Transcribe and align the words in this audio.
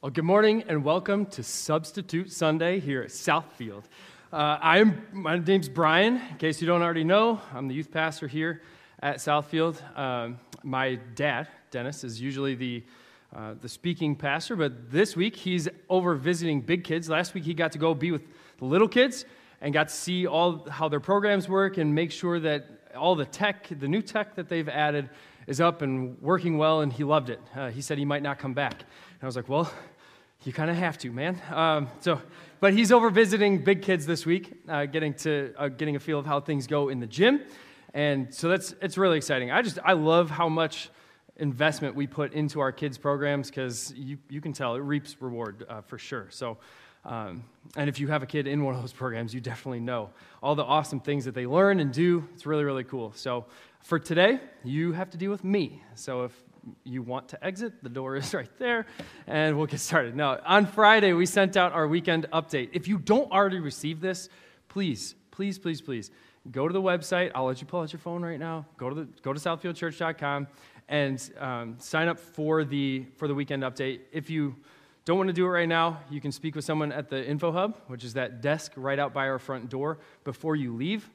Well, 0.00 0.12
good 0.12 0.22
morning 0.22 0.62
and 0.68 0.84
welcome 0.84 1.26
to 1.26 1.42
Substitute 1.42 2.30
Sunday 2.30 2.78
here 2.78 3.02
at 3.02 3.08
Southfield. 3.08 3.82
Uh, 4.32 4.56
I'm, 4.62 5.04
my 5.10 5.38
name's 5.38 5.68
Brian. 5.68 6.22
In 6.30 6.36
case 6.36 6.60
you 6.60 6.68
don't 6.68 6.82
already 6.82 7.02
know, 7.02 7.40
I'm 7.52 7.66
the 7.66 7.74
youth 7.74 7.90
pastor 7.90 8.28
here 8.28 8.62
at 9.02 9.16
Southfield. 9.16 9.82
Um, 9.98 10.38
my 10.62 11.00
dad, 11.16 11.48
Dennis, 11.72 12.04
is 12.04 12.20
usually 12.20 12.54
the, 12.54 12.84
uh, 13.34 13.54
the 13.60 13.68
speaking 13.68 14.14
pastor, 14.14 14.54
but 14.54 14.88
this 14.88 15.16
week 15.16 15.34
he's 15.34 15.66
over 15.90 16.14
visiting 16.14 16.60
big 16.60 16.84
kids. 16.84 17.10
Last 17.10 17.34
week 17.34 17.42
he 17.42 17.52
got 17.52 17.72
to 17.72 17.78
go 17.78 17.92
be 17.92 18.12
with 18.12 18.22
the 18.58 18.66
little 18.66 18.86
kids 18.86 19.24
and 19.60 19.74
got 19.74 19.88
to 19.88 19.94
see 19.94 20.28
all 20.28 20.64
how 20.70 20.88
their 20.88 21.00
programs 21.00 21.48
work 21.48 21.76
and 21.76 21.92
make 21.92 22.12
sure 22.12 22.38
that 22.38 22.92
all 22.96 23.16
the 23.16 23.26
tech, 23.26 23.66
the 23.68 23.88
new 23.88 24.00
tech 24.00 24.36
that 24.36 24.48
they've 24.48 24.68
added, 24.68 25.10
is 25.48 25.60
up 25.60 25.82
and 25.82 26.20
working 26.20 26.58
well, 26.58 26.82
and 26.82 26.92
he 26.92 27.02
loved 27.02 27.30
it. 27.30 27.40
Uh, 27.56 27.70
he 27.70 27.80
said 27.80 27.98
he 27.98 28.04
might 28.04 28.22
not 28.22 28.38
come 28.38 28.54
back. 28.54 28.84
I 29.20 29.26
was 29.26 29.34
like, 29.34 29.48
well, 29.48 29.70
you 30.44 30.52
kind 30.52 30.70
of 30.70 30.76
have 30.76 30.96
to, 30.98 31.10
man. 31.10 31.40
Um, 31.50 31.88
so, 32.00 32.20
but 32.60 32.72
he's 32.72 32.92
over 32.92 33.10
visiting 33.10 33.64
big 33.64 33.82
kids 33.82 34.06
this 34.06 34.24
week, 34.24 34.52
uh, 34.68 34.86
getting 34.86 35.12
to 35.14 35.52
uh, 35.58 35.68
getting 35.68 35.96
a 35.96 36.00
feel 36.00 36.20
of 36.20 36.26
how 36.26 36.40
things 36.40 36.68
go 36.68 36.88
in 36.88 37.00
the 37.00 37.06
gym, 37.06 37.40
and 37.94 38.32
so 38.32 38.48
that's 38.48 38.74
it's 38.80 38.96
really 38.96 39.16
exciting. 39.16 39.50
I 39.50 39.62
just 39.62 39.80
I 39.84 39.94
love 39.94 40.30
how 40.30 40.48
much 40.48 40.90
investment 41.36 41.96
we 41.96 42.06
put 42.06 42.32
into 42.32 42.60
our 42.60 42.70
kids 42.70 42.96
programs 42.96 43.50
because 43.50 43.92
you 43.96 44.18
you 44.28 44.40
can 44.40 44.52
tell 44.52 44.76
it 44.76 44.80
reaps 44.80 45.16
reward 45.20 45.66
uh, 45.68 45.80
for 45.82 45.98
sure. 45.98 46.28
So. 46.30 46.58
Um, 47.04 47.44
and 47.76 47.88
if 47.88 48.00
you 48.00 48.08
have 48.08 48.22
a 48.22 48.26
kid 48.26 48.46
in 48.46 48.64
one 48.64 48.74
of 48.74 48.82
those 48.82 48.92
programs, 48.92 49.32
you 49.32 49.40
definitely 49.40 49.80
know 49.80 50.10
all 50.42 50.54
the 50.54 50.64
awesome 50.64 51.00
things 51.00 51.24
that 51.24 51.34
they 51.34 51.46
learn 51.46 51.80
and 51.80 51.92
do. 51.92 52.28
It's 52.34 52.44
really, 52.44 52.64
really 52.64 52.84
cool. 52.84 53.12
So, 53.14 53.46
for 53.80 53.98
today, 53.98 54.40
you 54.64 54.92
have 54.92 55.08
to 55.10 55.16
deal 55.16 55.30
with 55.30 55.44
me. 55.44 55.80
So, 55.94 56.24
if 56.24 56.32
you 56.84 57.02
want 57.02 57.28
to 57.28 57.44
exit, 57.44 57.82
the 57.82 57.88
door 57.88 58.16
is 58.16 58.34
right 58.40 58.50
there, 58.58 58.86
and 59.26 59.56
we'll 59.56 59.66
get 59.66 59.80
started. 59.80 60.16
Now, 60.16 60.40
on 60.44 60.66
Friday, 60.66 61.12
we 61.12 61.26
sent 61.26 61.56
out 61.56 61.72
our 61.72 61.86
weekend 61.86 62.26
update. 62.32 62.70
If 62.72 62.88
you 62.88 62.98
don't 62.98 63.30
already 63.30 63.60
receive 63.60 64.00
this, 64.00 64.28
please, 64.68 65.14
please, 65.30 65.58
please, 65.58 65.80
please 65.80 66.10
go 66.50 66.66
to 66.66 66.72
the 66.72 66.82
website. 66.82 67.30
I'll 67.34 67.46
let 67.46 67.60
you 67.60 67.66
pull 67.66 67.80
out 67.80 67.92
your 67.92 68.00
phone 68.00 68.22
right 68.22 68.38
now. 68.38 68.66
Go 68.76 68.88
to 68.88 68.94
the 68.94 69.08
go 69.22 69.32
to 69.32 69.40
southfieldchurch.com 69.40 70.46
and 70.88 71.30
um, 71.38 71.76
sign 71.78 72.08
up 72.08 72.18
for 72.18 72.64
the 72.64 73.06
for 73.16 73.28
the 73.28 73.34
weekend 73.34 73.62
update. 73.62 74.00
If 74.12 74.30
you 74.30 74.56
don't 75.04 75.16
want 75.16 75.28
to 75.28 75.34
do 75.34 75.46
it 75.46 75.50
right 75.50 75.68
now, 75.68 76.00
you 76.10 76.20
can 76.20 76.32
speak 76.32 76.54
with 76.54 76.64
someone 76.64 76.92
at 76.92 77.08
the 77.08 77.26
info 77.26 77.52
hub, 77.52 77.78
which 77.86 78.04
is 78.04 78.14
that 78.14 78.40
desk 78.40 78.72
right 78.76 78.98
out 78.98 79.12
by 79.12 79.28
our 79.28 79.38
front 79.38 79.70
door 79.70 79.98
before 80.24 80.56
you 80.56 80.74
leave. 80.74 81.08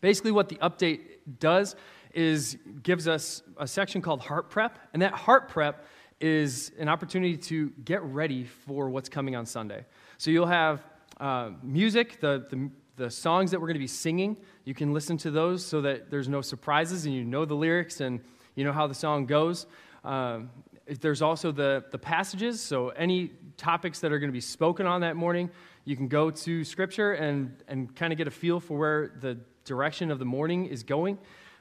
Basically, 0.00 0.32
what 0.32 0.48
the 0.48 0.56
update 0.56 1.00
does 1.38 1.76
is 2.14 2.56
gives 2.82 3.08
us 3.08 3.42
a 3.58 3.66
section 3.66 4.00
called 4.00 4.20
Heart 4.20 4.50
Prep, 4.50 4.78
and 4.92 5.02
that 5.02 5.12
Heart 5.12 5.48
Prep 5.48 5.84
is 6.20 6.72
an 6.78 6.88
opportunity 6.88 7.36
to 7.36 7.70
get 7.84 8.02
ready 8.02 8.44
for 8.44 8.88
what's 8.88 9.08
coming 9.08 9.36
on 9.36 9.44
Sunday. 9.44 9.84
So 10.16 10.30
you'll 10.30 10.46
have 10.46 10.84
uh, 11.20 11.50
music, 11.62 12.20
the, 12.20 12.46
the, 12.48 12.70
the 12.96 13.10
songs 13.10 13.50
that 13.50 13.60
we're 13.60 13.66
going 13.66 13.74
to 13.74 13.80
be 13.80 13.86
singing. 13.86 14.36
You 14.64 14.74
can 14.74 14.92
listen 14.92 15.16
to 15.18 15.30
those 15.30 15.64
so 15.64 15.80
that 15.82 16.10
there's 16.10 16.28
no 16.28 16.40
surprises 16.40 17.04
and 17.06 17.14
you 17.14 17.24
know 17.24 17.44
the 17.44 17.54
lyrics 17.54 18.00
and 18.00 18.20
you 18.54 18.64
know 18.64 18.72
how 18.72 18.86
the 18.86 18.94
song 18.94 19.26
goes. 19.26 19.66
Um, 20.04 20.50
there's 20.86 21.22
also 21.22 21.50
the, 21.50 21.84
the 21.90 21.98
passages, 21.98 22.60
so 22.60 22.90
any 22.90 23.32
topics 23.56 24.00
that 24.00 24.12
are 24.12 24.18
going 24.18 24.28
to 24.28 24.34
be 24.34 24.40
spoken 24.40 24.86
on 24.86 25.00
that 25.00 25.16
morning, 25.16 25.50
you 25.84 25.96
can 25.96 26.08
go 26.08 26.30
to 26.30 26.64
Scripture 26.64 27.14
and, 27.14 27.56
and 27.68 27.94
kind 27.94 28.12
of 28.12 28.18
get 28.18 28.28
a 28.28 28.30
feel 28.30 28.60
for 28.60 28.76
where 28.76 29.12
the 29.20 29.38
direction 29.64 30.10
of 30.10 30.18
the 30.18 30.24
morning 30.24 30.66
is 30.66 30.82
going. 30.82 31.18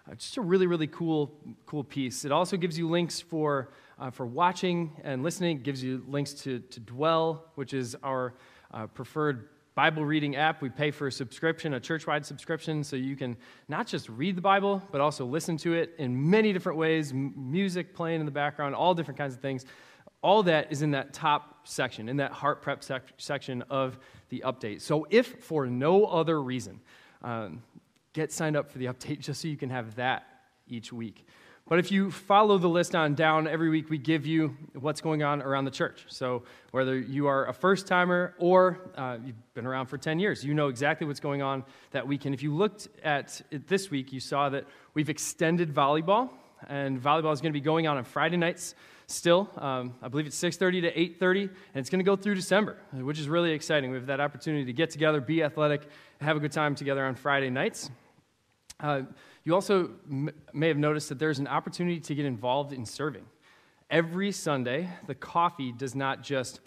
Uh, 0.09 0.16
just 0.16 0.36
a 0.36 0.42
really, 0.42 0.68
really 0.68 0.88
cool, 0.88 1.34
cool 1.66 1.84
piece. 1.84 2.26
It 2.26 2.32
also 2.32 2.58
gives 2.58 2.78
you 2.78 2.90
links 2.90 3.22
for, 3.22 3.70
uh, 4.00 4.09
for 4.09 4.26
watching 4.26 4.92
and 5.04 5.23
listening. 5.23 5.58
It 5.58 5.64
gives 5.64 5.82
you 5.82 6.04
links 6.08 6.34
to, 6.44 6.59
to 6.59 6.80
Dwell, 6.82 7.46
which 7.56 7.73
is 7.73 7.96
our 8.04 8.34
uh, 8.74 8.88
preferred 8.88 9.48
Bible 9.76 10.06
reading 10.06 10.36
app. 10.36 10.62
We 10.62 10.70
pay 10.70 10.92
for 10.92 11.08
a 11.08 11.12
subscription, 11.12 11.74
a 11.74 11.80
church 11.80 12.06
wide 12.06 12.26
subscription, 12.26 12.84
so 12.84 12.96
you 12.96 13.16
can 13.16 13.38
not 13.69 13.88
just 13.88 14.09
read 14.09 14.36
the 14.36 14.41
Bible, 14.41 14.84
but 14.91 15.00
also 15.02 15.25
listen 15.25 15.56
to 15.58 15.74
it 15.74 15.96
in 15.97 16.30
many 16.30 16.53
different 16.53 16.78
ways 16.78 17.12
M- 17.12 17.34
music 17.35 17.96
playing 17.96 18.20
in 18.20 18.25
the 18.25 18.31
background, 18.31 18.75
all 18.75 18.94
different 18.94 19.18
kinds 19.18 19.34
of 19.34 19.41
things. 19.41 19.66
All 20.22 20.44
that 20.44 20.72
is 20.72 20.81
in 20.81 20.91
that 20.91 21.14
top 21.14 21.66
section, 21.68 22.08
in 22.08 22.18
that 22.18 22.31
heart 22.31 22.62
prep 22.62 22.84
sec- 22.84 23.14
section 23.18 23.64
of 23.70 23.97
the 24.30 24.44
update. 24.46 24.81
So, 24.81 25.08
if 25.09 25.44
for 25.44 25.66
no 25.66 26.06
other 26.06 26.41
reason, 26.41 26.80
um, 27.24 27.64
get 28.13 28.31
signed 28.31 28.56
up 28.56 28.69
for 28.69 28.78
the 28.78 28.85
update 28.85 29.19
just 29.19 29.41
so 29.41 29.47
you 29.47 29.57
can 29.57 29.69
have 29.69 29.96
that 29.96 30.25
each 30.68 30.94
week. 30.94 31.25
But 31.68 31.79
if 31.79 31.91
you 31.91 32.12
follow 32.12 32.57
the 32.57 32.68
list 32.68 32.94
on 32.94 33.16
down, 33.16 33.47
every 33.47 33.69
week 33.69 33.90
we 33.90 33.97
give 33.97 34.25
you 34.25 34.56
what's 34.74 35.00
going 35.00 35.24
on 35.24 35.41
around 35.41 35.63
the 35.63 35.72
church. 35.72 36.06
So 36.09 36.44
whether 36.72 37.00
you 37.00 37.28
are 37.28 37.47
a 37.47 37.53
first 37.53 37.88
timer 37.88 38.35
or 38.38 38.79
uh, 38.97 39.18
you've 39.25 39.53
been 39.53 39.66
around 39.66 39.85
for 39.85 39.97
10 39.97 40.19
years, 40.19 40.44
you 40.44 40.53
know 40.53 40.68
exactly 40.68 41.07
what's 41.07 41.22
going 41.22 41.41
on 41.41 41.63
that 41.91 42.06
week. 42.06 42.25
And 42.25 42.35
if 42.35 42.44
you 42.44 42.53
looked 42.53 42.90
at 43.02 43.41
it 43.50 43.68
this 43.68 43.90
week, 43.90 44.12
you 44.12 44.19
saw 44.19 44.50
that 44.50 44.66
we've 44.94 45.09
extended 45.09 45.73
volleyball. 45.73 46.31
And 46.68 47.02
volleyball 47.02 47.34
is 47.34 47.41
going 47.41 47.53
to 47.53 47.59
be 47.59 47.63
going 47.63 47.88
on 47.88 47.97
on 47.97 48.03
Friday 48.03 48.38
nights 48.38 48.75
still. 49.07 49.50
Um, 49.57 49.94
I 50.02 50.09
believe 50.09 50.25
it's 50.25 50.41
6.30 50.41 50.81
to 50.81 50.94
8.30, 50.94 51.41
and 51.41 51.52
it's 51.75 51.90
going 51.90 52.00
to 52.00 52.06
go 52.06 52.16
through 52.16 52.35
December, 52.35 52.78
which 52.94 53.19
is 53.19 53.28
really 53.28 53.52
exciting. 53.52 53.91
We 53.91 53.97
have 53.97 54.07
that 54.07 54.22
opportunity 54.22 54.66
to 54.66 54.73
get 54.73 54.90
together, 54.90 55.22
be 55.22 55.44
athletic, 55.44 55.81
have 56.22 56.38
a 56.38 56.40
good 56.40 56.52
time 56.52 56.75
together 56.75 57.06
on 57.06 57.16
Friday 57.16 57.50
nights. 57.50 57.90
Uh, 58.79 59.01
you 59.44 59.53
also 59.53 59.91
m- 60.09 60.31
may 60.53 60.67
have 60.67 60.78
noticed 60.78 61.09
that 61.09 61.19
there's 61.19 61.39
an 61.39 61.47
opportunity 61.47 62.00
to 62.00 62.16
get 62.16 62.25
involved 62.25 62.73
in 62.73 62.85
serving. 62.85 63.25
Every 63.89 64.31
Sunday, 64.31 64.89
the 65.07 65.16
coffee 65.16 65.72
does 65.72 65.95
not 65.95 66.23
just 66.23 66.59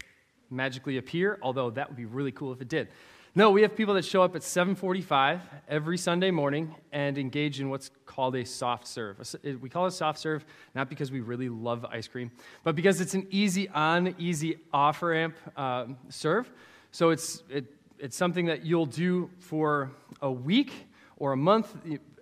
magically 0.50 0.96
appear, 0.96 1.38
although 1.42 1.70
that 1.70 1.88
would 1.88 1.96
be 1.96 2.04
really 2.04 2.32
cool 2.32 2.52
if 2.52 2.60
it 2.60 2.68
did. 2.68 2.88
No, 3.34 3.50
we 3.50 3.60
have 3.62 3.76
people 3.76 3.92
that 3.94 4.04
show 4.06 4.22
up 4.22 4.34
at 4.34 4.42
7:45 4.42 5.42
every 5.68 5.98
Sunday 5.98 6.30
morning 6.30 6.74
and 6.90 7.18
engage 7.18 7.60
in 7.60 7.68
what's 7.68 7.90
called 8.06 8.34
a 8.34 8.46
soft 8.46 8.86
serve. 8.86 9.18
We 9.60 9.68
call 9.68 9.84
it 9.84 9.90
soft 9.90 10.18
serve 10.18 10.46
not 10.74 10.88
because 10.88 11.12
we 11.12 11.20
really 11.20 11.50
love 11.50 11.84
ice 11.84 12.08
cream, 12.08 12.30
but 12.64 12.74
because 12.74 12.98
it's 13.02 13.12
an 13.12 13.26
easy 13.30 13.68
on, 13.68 14.14
easy 14.18 14.56
off 14.72 15.02
ramp 15.02 15.36
uh, 15.54 15.84
serve. 16.08 16.50
So 16.92 17.10
it's 17.10 17.42
it, 17.50 17.66
it's 17.98 18.16
something 18.16 18.46
that 18.46 18.64
you'll 18.64 18.86
do 18.86 19.28
for 19.38 19.90
a 20.22 20.32
week 20.32 20.85
or 21.16 21.32
a 21.32 21.37
month 21.37 21.75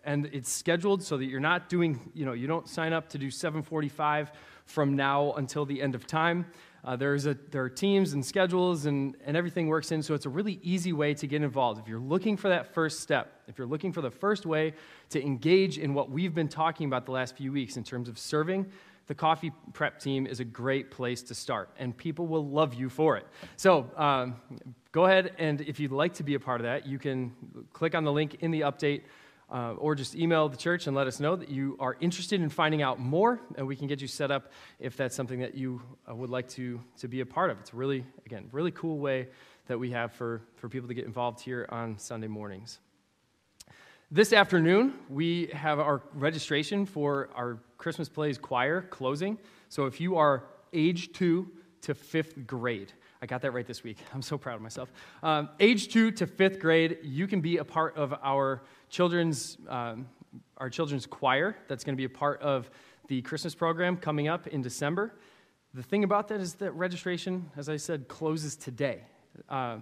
and 0.05 0.27
it's 0.33 0.51
scheduled 0.51 1.03
so 1.03 1.17
that 1.17 1.25
you're 1.25 1.41
not 1.41 1.69
doing 1.69 2.11
you 2.15 2.25
know 2.25 2.33
you 2.33 2.47
don't 2.47 2.69
sign 2.69 2.93
up 2.93 3.09
to 3.09 3.19
do 3.19 3.31
745 3.31 4.33
from 4.67 4.97
now 4.97 5.33
until 5.33 5.65
the 5.65 5.81
end 5.81 5.95
of 5.95 6.07
time 6.07 6.47
uh, 6.85 6.95
there's 6.95 7.25
a, 7.25 7.35
there 7.51 7.63
are 7.63 7.71
teams 7.71 8.13
and 8.13 8.25
schedules 8.25 8.85
and, 8.85 9.17
and 9.25 9.37
everything 9.37 9.69
works 9.69 9.91
in 9.91 10.03
so 10.03 10.15
it's 10.15 10.27
a 10.27 10.31
really 10.31 10.59
easy 10.63 10.93
way 10.93 11.15
to 11.15 11.27
get 11.27 11.43
involved 11.43 11.81
if 11.81 11.89
you're 11.89 11.99
looking 11.99 12.37
for 12.37 12.49
that 12.49 12.73
first 12.73 13.01
step 13.01 13.43
if 13.49 13.59
you're 13.59 13.67
looking 13.67 13.93
for 13.93 14.03
the 14.03 14.11
first 14.11 14.47
way 14.47 14.73
to 15.11 15.23
engage 15.23 15.79
in 15.79 15.95
what 15.95 16.11
we've 16.11 16.35
been 16.35 16.49
talking 16.49 16.87
about 16.87 17.07
the 17.07 17.13
last 17.13 17.37
few 17.37 17.53
weeks 17.53 17.77
in 17.77 17.85
terms 17.85 18.09
of 18.09 18.19
serving 18.19 18.67
the 19.07 19.15
coffee 19.15 19.53
prep 19.73 20.01
team 20.01 20.27
is 20.27 20.41
a 20.41 20.45
great 20.45 20.91
place 20.91 21.23
to 21.25 21.35
start, 21.35 21.69
and 21.79 21.95
people 21.97 22.27
will 22.27 22.47
love 22.47 22.73
you 22.75 22.89
for 22.89 23.17
it. 23.17 23.27
So 23.57 23.91
um, 23.97 24.37
go 24.95 25.07
ahead, 25.07 25.33
and 25.39 25.61
if 25.61 25.81
you'd 25.81 25.91
like 25.91 26.15
to 26.15 26.23
be 26.23 26.35
a 26.35 26.41
part 26.41 26.61
of 26.61 26.67
that, 26.67 26.87
you 26.87 27.01
can 27.01 27.33
click 27.73 27.97
on 27.97 28.05
the 28.05 28.13
link 28.13 28.37
in 28.41 28.53
the 28.53 28.61
update. 28.61 29.03
Uh, 29.51 29.75
or 29.75 29.95
just 29.95 30.17
email 30.17 30.49
the 30.49 30.57
church 30.57 30.87
and 30.87 30.97
let 30.97 31.07
us 31.07 31.21
know 31.21 31.37
that 31.37 31.51
you 31.51 31.77
are 31.79 31.99
interested 32.01 32.41
in 32.41 32.49
finding 32.49 32.81
out 32.81 32.99
more, 32.99 33.39
and 33.57 33.67
we 33.67 33.77
can 33.77 33.87
get 33.87 34.01
you 34.01 34.09
set 34.09 34.31
up 34.31 34.51
if 34.81 34.97
that's 34.97 35.15
something 35.15 35.41
that 35.41 35.55
you 35.55 35.83
uh, 36.09 36.15
would 36.15 36.31
like 36.31 36.49
to, 36.49 36.81
to 36.97 37.09
be 37.09 37.21
a 37.21 37.27
part 37.27 37.51
of. 37.51 37.61
It's 37.61 37.75
really, 37.75 38.07
again, 38.25 38.49
really 38.53 38.71
cool 38.71 38.99
way 38.99 39.29
that 39.67 39.79
we 39.79 39.91
have 39.91 40.13
for, 40.13 40.41
for 40.57 40.71
people 40.71 40.89
to 40.89 40.95
get 40.95 41.05
involved 41.05 41.41
here 41.41 41.67
on 41.69 41.99
Sunday 41.99 42.27
mornings. 42.27 42.79
This 44.11 44.33
afternoon, 44.33 44.95
we 45.11 45.51
have 45.53 45.79
our 45.79 46.03
registration 46.15 46.87
for 46.87 47.29
our 47.35 47.59
Christmas 47.77 48.09
Plays 48.09 48.39
choir 48.39 48.81
closing. 48.81 49.37
So 49.69 49.85
if 49.85 50.01
you 50.01 50.17
are 50.17 50.45
age 50.73 51.13
two 51.13 51.51
to 51.83 51.95
fifth 51.95 52.47
grade, 52.47 52.95
I 53.25 53.27
got 53.27 53.41
that 53.41 53.53
right 53.53 53.67
this 53.67 53.83
week. 53.83 53.97
I'm 54.13 54.21
so 54.21 54.37
proud 54.37 54.57
of 54.57 54.61
myself. 54.61 54.93
Um, 55.23 55.49
age 55.59 55.89
two 55.89 56.11
to 56.11 56.27
fifth 56.27 56.59
grade, 56.61 56.99
you 57.03 57.27
can 57.27 57.41
be 57.41 57.57
a 57.57 57.65
part 57.65 57.97
of 57.97 58.13
our 58.23 58.61
children's, 58.91 59.57
um, 59.67 60.09
our 60.59 60.69
children's 60.69 61.07
choir. 61.07 61.57
That's 61.67 61.85
going 61.85 61.95
to 61.95 61.97
be 61.97 62.05
a 62.05 62.11
part 62.11 62.43
of 62.43 62.69
the 63.09 63.23
Christmas 63.23 63.55
program 63.55 63.97
coming 63.97 64.29
up 64.29 64.47
in 64.49 64.61
December. 64.61 65.15
The 65.73 65.83
thing 65.83 66.05
about 66.05 66.29
that 66.29 66.41
is 66.43 66.57
that 66.57 66.73
registration, 66.73 67.51
as 67.57 67.71
I 67.71 67.79
said, 67.79 68.09
closes 68.09 68.57
today. 68.57 69.01
Uh, 69.49 69.79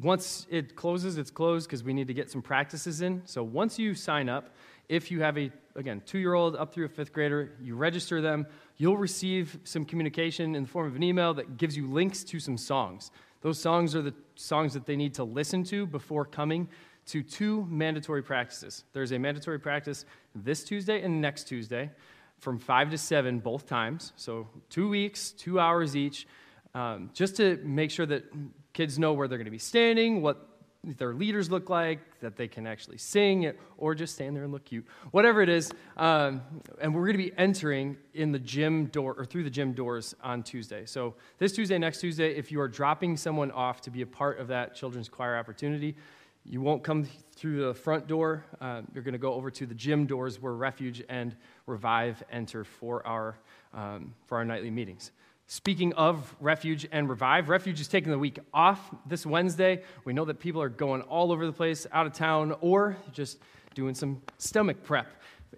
once 0.00 0.46
it 0.50 0.76
closes, 0.76 1.18
it's 1.18 1.32
closed 1.32 1.66
because 1.66 1.82
we 1.82 1.92
need 1.92 2.06
to 2.06 2.14
get 2.14 2.30
some 2.30 2.42
practices 2.42 3.00
in. 3.00 3.22
So 3.24 3.42
once 3.42 3.76
you 3.76 3.92
sign 3.92 4.28
up, 4.28 4.54
if 4.88 5.10
you 5.10 5.20
have 5.22 5.36
a, 5.36 5.50
again, 5.74 6.00
two 6.06 6.18
year 6.18 6.34
old 6.34 6.54
up 6.54 6.72
through 6.72 6.84
a 6.84 6.88
fifth 6.88 7.12
grader, 7.12 7.56
you 7.60 7.74
register 7.74 8.20
them, 8.20 8.46
you'll 8.80 8.96
receive 8.96 9.58
some 9.62 9.84
communication 9.84 10.54
in 10.54 10.62
the 10.62 10.68
form 10.68 10.86
of 10.86 10.96
an 10.96 11.02
email 11.02 11.34
that 11.34 11.58
gives 11.58 11.76
you 11.76 11.86
links 11.86 12.24
to 12.24 12.40
some 12.40 12.56
songs. 12.56 13.10
Those 13.42 13.60
songs 13.60 13.94
are 13.94 14.00
the 14.00 14.14
songs 14.36 14.72
that 14.72 14.86
they 14.86 14.96
need 14.96 15.12
to 15.14 15.24
listen 15.24 15.64
to 15.64 15.84
before 15.84 16.24
coming 16.24 16.66
to 17.08 17.22
two 17.22 17.66
mandatory 17.68 18.22
practices. 18.22 18.84
There's 18.94 19.12
a 19.12 19.18
mandatory 19.18 19.58
practice 19.58 20.06
this 20.34 20.64
Tuesday 20.64 21.02
and 21.02 21.20
next 21.20 21.44
Tuesday 21.44 21.90
from 22.38 22.58
5 22.58 22.92
to 22.92 22.96
7 22.96 23.40
both 23.40 23.66
times. 23.66 24.14
So 24.16 24.48
two 24.70 24.88
weeks, 24.88 25.32
two 25.32 25.60
hours 25.60 25.94
each. 25.94 26.26
um, 26.74 27.10
just 27.12 27.36
to 27.36 27.60
make 27.62 27.90
sure 27.90 28.06
that 28.06 28.24
kids 28.72 28.98
know 28.98 29.12
where 29.12 29.28
they're 29.28 29.36
going 29.36 29.44
to 29.44 29.50
be 29.50 29.58
standing, 29.58 30.22
what 30.22 30.48
their 30.82 31.12
leaders 31.12 31.50
look 31.50 31.68
like, 31.68 31.98
that 32.20 32.36
they 32.36 32.48
can 32.48 32.66
actually 32.66 32.96
sing, 32.96 33.52
or 33.76 33.94
just 33.94 34.14
stand 34.14 34.34
there 34.34 34.44
and 34.44 34.52
look 34.52 34.64
cute, 34.64 34.86
whatever 35.10 35.42
it 35.42 35.48
is. 35.48 35.70
Um, 35.96 36.40
and 36.80 36.94
we're 36.94 37.04
going 37.04 37.18
to 37.18 37.30
be 37.30 37.32
entering 37.36 37.98
in 38.14 38.32
the 38.32 38.38
gym 38.38 38.86
door 38.86 39.14
or 39.16 39.26
through 39.26 39.44
the 39.44 39.50
gym 39.50 39.74
doors 39.74 40.14
on 40.22 40.42
Tuesday. 40.42 40.86
So 40.86 41.14
this 41.38 41.52
Tuesday, 41.52 41.76
next 41.76 42.00
Tuesday, 42.00 42.34
if 42.34 42.50
you 42.50 42.60
are 42.60 42.68
dropping 42.68 43.18
someone 43.18 43.50
off 43.50 43.82
to 43.82 43.90
be 43.90 44.02
a 44.02 44.06
part 44.06 44.40
of 44.40 44.48
that 44.48 44.74
children's 44.74 45.08
choir 45.08 45.36
opportunity, 45.36 45.96
you 46.44 46.62
won't 46.62 46.82
come 46.82 47.06
through 47.36 47.66
the 47.66 47.74
front 47.74 48.06
door. 48.06 48.46
Uh, 48.60 48.80
you're 48.94 49.04
going 49.04 49.12
to 49.12 49.18
go 49.18 49.34
over 49.34 49.50
to 49.50 49.66
the 49.66 49.74
gym 49.74 50.06
doors 50.06 50.40
where 50.40 50.54
Refuge 50.54 51.02
and 51.10 51.36
Revive 51.66 52.22
enter 52.32 52.64
for 52.64 53.06
our, 53.06 53.38
um, 53.74 54.14
for 54.26 54.38
our 54.38 54.44
nightly 54.46 54.70
meetings. 54.70 55.12
Speaking 55.52 55.92
of 55.94 56.32
Refuge 56.38 56.86
and 56.92 57.08
Revive, 57.08 57.48
Refuge 57.48 57.80
is 57.80 57.88
taking 57.88 58.12
the 58.12 58.18
week 58.20 58.38
off 58.54 58.88
this 59.04 59.26
Wednesday. 59.26 59.82
We 60.04 60.12
know 60.12 60.24
that 60.26 60.38
people 60.38 60.62
are 60.62 60.68
going 60.68 61.02
all 61.02 61.32
over 61.32 61.44
the 61.44 61.52
place, 61.52 61.88
out 61.90 62.06
of 62.06 62.12
town, 62.12 62.54
or 62.60 62.96
just 63.10 63.40
doing 63.74 63.92
some 63.96 64.22
stomach 64.38 64.84
prep 64.84 65.08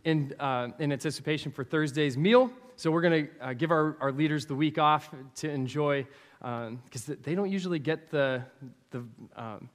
in, 0.05 0.35
uh, 0.41 0.69
in 0.79 0.93
anticipation 0.93 1.53
for 1.53 1.63
Thursday's 1.63 2.17
meal. 2.17 2.51
So 2.77 2.91
we're 2.91 3.03
going 3.03 3.27
to 3.27 3.45
uh, 3.45 3.53
give 3.53 3.71
our, 3.71 3.99
our 4.01 4.13
leaders 4.13 4.47
the 4.47 4.55
week 4.55 4.79
off 4.79 5.15
to 5.35 5.51
enjoy, 5.51 6.07
because 6.39 7.11
um, 7.11 7.19
they 7.23 7.35
don't 7.35 7.51
usually 7.51 7.79
get 7.79 8.11
the, 8.11 8.43
the 8.93 9.05
um, 9.37 9.69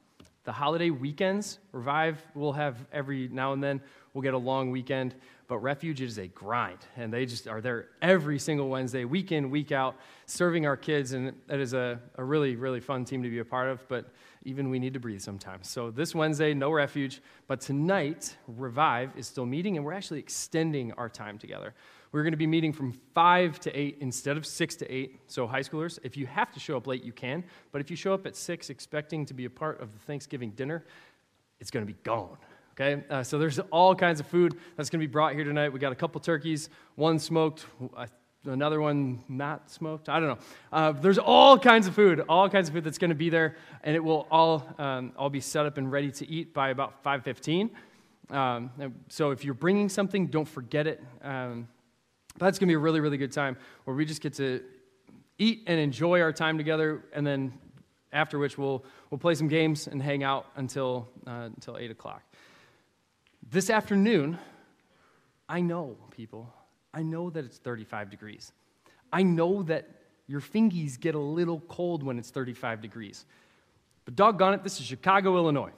the 0.48 0.52
holiday 0.52 0.88
weekends, 0.88 1.58
Revive 1.72 2.24
we'll 2.34 2.54
have 2.54 2.86
every 2.90 3.28
now 3.28 3.52
and 3.52 3.62
then, 3.62 3.82
we'll 4.14 4.22
get 4.22 4.32
a 4.32 4.38
long 4.38 4.70
weekend, 4.70 5.14
but 5.48 5.58
Refuge 5.58 6.02
is 6.02 6.18
a 6.18 6.28
grind. 6.28 6.78
And 6.96 7.12
they 7.12 7.24
just 7.24 7.48
are 7.48 7.62
there 7.62 7.88
every 8.02 8.38
single 8.38 8.68
Wednesday, 8.68 9.06
week 9.06 9.32
in, 9.32 9.50
week 9.50 9.72
out, 9.72 9.96
serving 10.26 10.66
our 10.66 10.76
kids. 10.76 11.12
And 11.12 11.32
that 11.46 11.58
is 11.58 11.72
a, 11.72 11.98
a 12.16 12.22
really, 12.22 12.54
really 12.54 12.80
fun 12.80 13.06
team 13.06 13.22
to 13.22 13.30
be 13.30 13.38
a 13.38 13.44
part 13.44 13.68
of. 13.68 13.86
But 13.88 14.12
even 14.44 14.68
we 14.68 14.78
need 14.78 14.92
to 14.92 15.00
breathe 15.00 15.22
sometimes. 15.22 15.68
So 15.68 15.90
this 15.90 16.14
Wednesday, 16.14 16.52
no 16.52 16.70
Refuge. 16.70 17.22
But 17.46 17.62
tonight, 17.62 18.36
Revive 18.46 19.10
is 19.16 19.26
still 19.26 19.46
meeting, 19.46 19.76
and 19.76 19.84
we're 19.84 19.94
actually 19.94 20.20
extending 20.20 20.92
our 20.92 21.08
time 21.08 21.38
together. 21.38 21.74
We're 22.12 22.22
going 22.22 22.32
to 22.32 22.38
be 22.38 22.46
meeting 22.46 22.72
from 22.72 22.92
5 23.14 23.60
to 23.60 23.78
8 23.78 23.98
instead 24.00 24.36
of 24.36 24.46
6 24.46 24.76
to 24.76 24.90
8. 24.90 25.20
So, 25.26 25.46
high 25.46 25.60
schoolers, 25.60 25.98
if 26.02 26.16
you 26.16 26.26
have 26.26 26.52
to 26.52 26.60
show 26.60 26.76
up 26.76 26.86
late, 26.86 27.04
you 27.04 27.12
can. 27.12 27.44
But 27.72 27.80
if 27.80 27.90
you 27.90 27.96
show 27.96 28.14
up 28.14 28.26
at 28.26 28.36
6 28.36 28.70
expecting 28.70 29.26
to 29.26 29.34
be 29.34 29.44
a 29.44 29.50
part 29.50 29.80
of 29.80 29.92
the 29.92 29.98
Thanksgiving 30.00 30.50
dinner, 30.50 30.84
it's 31.60 31.70
going 31.70 31.86
to 31.86 31.92
be 31.92 31.98
gone. 32.04 32.38
Okay? 32.80 33.02
Uh, 33.10 33.24
so, 33.24 33.38
there's 33.38 33.58
all 33.58 33.94
kinds 33.94 34.20
of 34.20 34.26
food 34.26 34.56
that's 34.76 34.88
going 34.88 35.00
to 35.00 35.06
be 35.06 35.10
brought 35.10 35.34
here 35.34 35.42
tonight. 35.42 35.72
We 35.72 35.80
got 35.80 35.90
a 35.90 35.96
couple 35.96 36.20
turkeys, 36.20 36.70
one 36.94 37.18
smoked, 37.18 37.66
another 38.44 38.80
one 38.80 39.24
not 39.28 39.68
smoked. 39.68 40.08
I 40.08 40.20
don't 40.20 40.28
know. 40.28 40.38
Uh, 40.72 40.92
there's 40.92 41.18
all 41.18 41.58
kinds 41.58 41.88
of 41.88 41.94
food, 41.94 42.24
all 42.28 42.48
kinds 42.48 42.68
of 42.68 42.74
food 42.74 42.84
that's 42.84 42.98
going 42.98 43.10
to 43.10 43.16
be 43.16 43.30
there, 43.30 43.56
and 43.82 43.96
it 43.96 44.04
will 44.04 44.28
all, 44.30 44.64
um, 44.78 45.12
all 45.16 45.28
be 45.28 45.40
set 45.40 45.66
up 45.66 45.76
and 45.76 45.90
ready 45.90 46.12
to 46.12 46.28
eat 46.28 46.54
by 46.54 46.70
about 46.70 47.02
5:15. 47.02 47.70
Um, 48.30 48.70
so 49.08 49.30
if 49.30 49.44
you're 49.44 49.54
bringing 49.54 49.88
something, 49.88 50.26
don't 50.26 50.48
forget 50.48 50.86
it. 50.86 51.02
Um, 51.22 51.66
that's 52.38 52.58
going 52.58 52.68
to 52.68 52.70
be 52.70 52.76
a 52.76 52.78
really, 52.78 53.00
really 53.00 53.18
good 53.18 53.32
time 53.32 53.56
where 53.84 53.96
we 53.96 54.04
just 54.04 54.20
get 54.20 54.34
to 54.34 54.62
eat 55.38 55.64
and 55.66 55.80
enjoy 55.80 56.20
our 56.20 56.32
time 56.32 56.58
together, 56.58 57.02
and 57.12 57.26
then 57.26 57.52
after 58.12 58.38
which 58.38 58.56
we'll, 58.56 58.84
we'll 59.10 59.18
play 59.18 59.34
some 59.34 59.48
games 59.48 59.86
and 59.88 60.00
hang 60.00 60.22
out 60.22 60.46
until, 60.56 61.08
uh, 61.26 61.48
until 61.56 61.76
8 61.76 61.90
o'clock. 61.90 62.22
This 63.50 63.70
afternoon, 63.70 64.36
I 65.48 65.62
know, 65.62 65.96
people, 66.10 66.52
I 66.92 67.02
know 67.02 67.30
that 67.30 67.46
it's 67.46 67.56
35 67.56 68.10
degrees. 68.10 68.52
I 69.10 69.22
know 69.22 69.62
that 69.62 69.88
your 70.26 70.42
fingies 70.42 71.00
get 71.00 71.14
a 71.14 71.18
little 71.18 71.60
cold 71.60 72.02
when 72.02 72.18
it's 72.18 72.28
35 72.28 72.82
degrees. 72.82 73.24
But 74.04 74.16
doggone 74.16 74.52
it, 74.52 74.64
this 74.64 74.80
is 74.80 74.86
Chicago, 74.86 75.34
Illinois. 75.36 75.70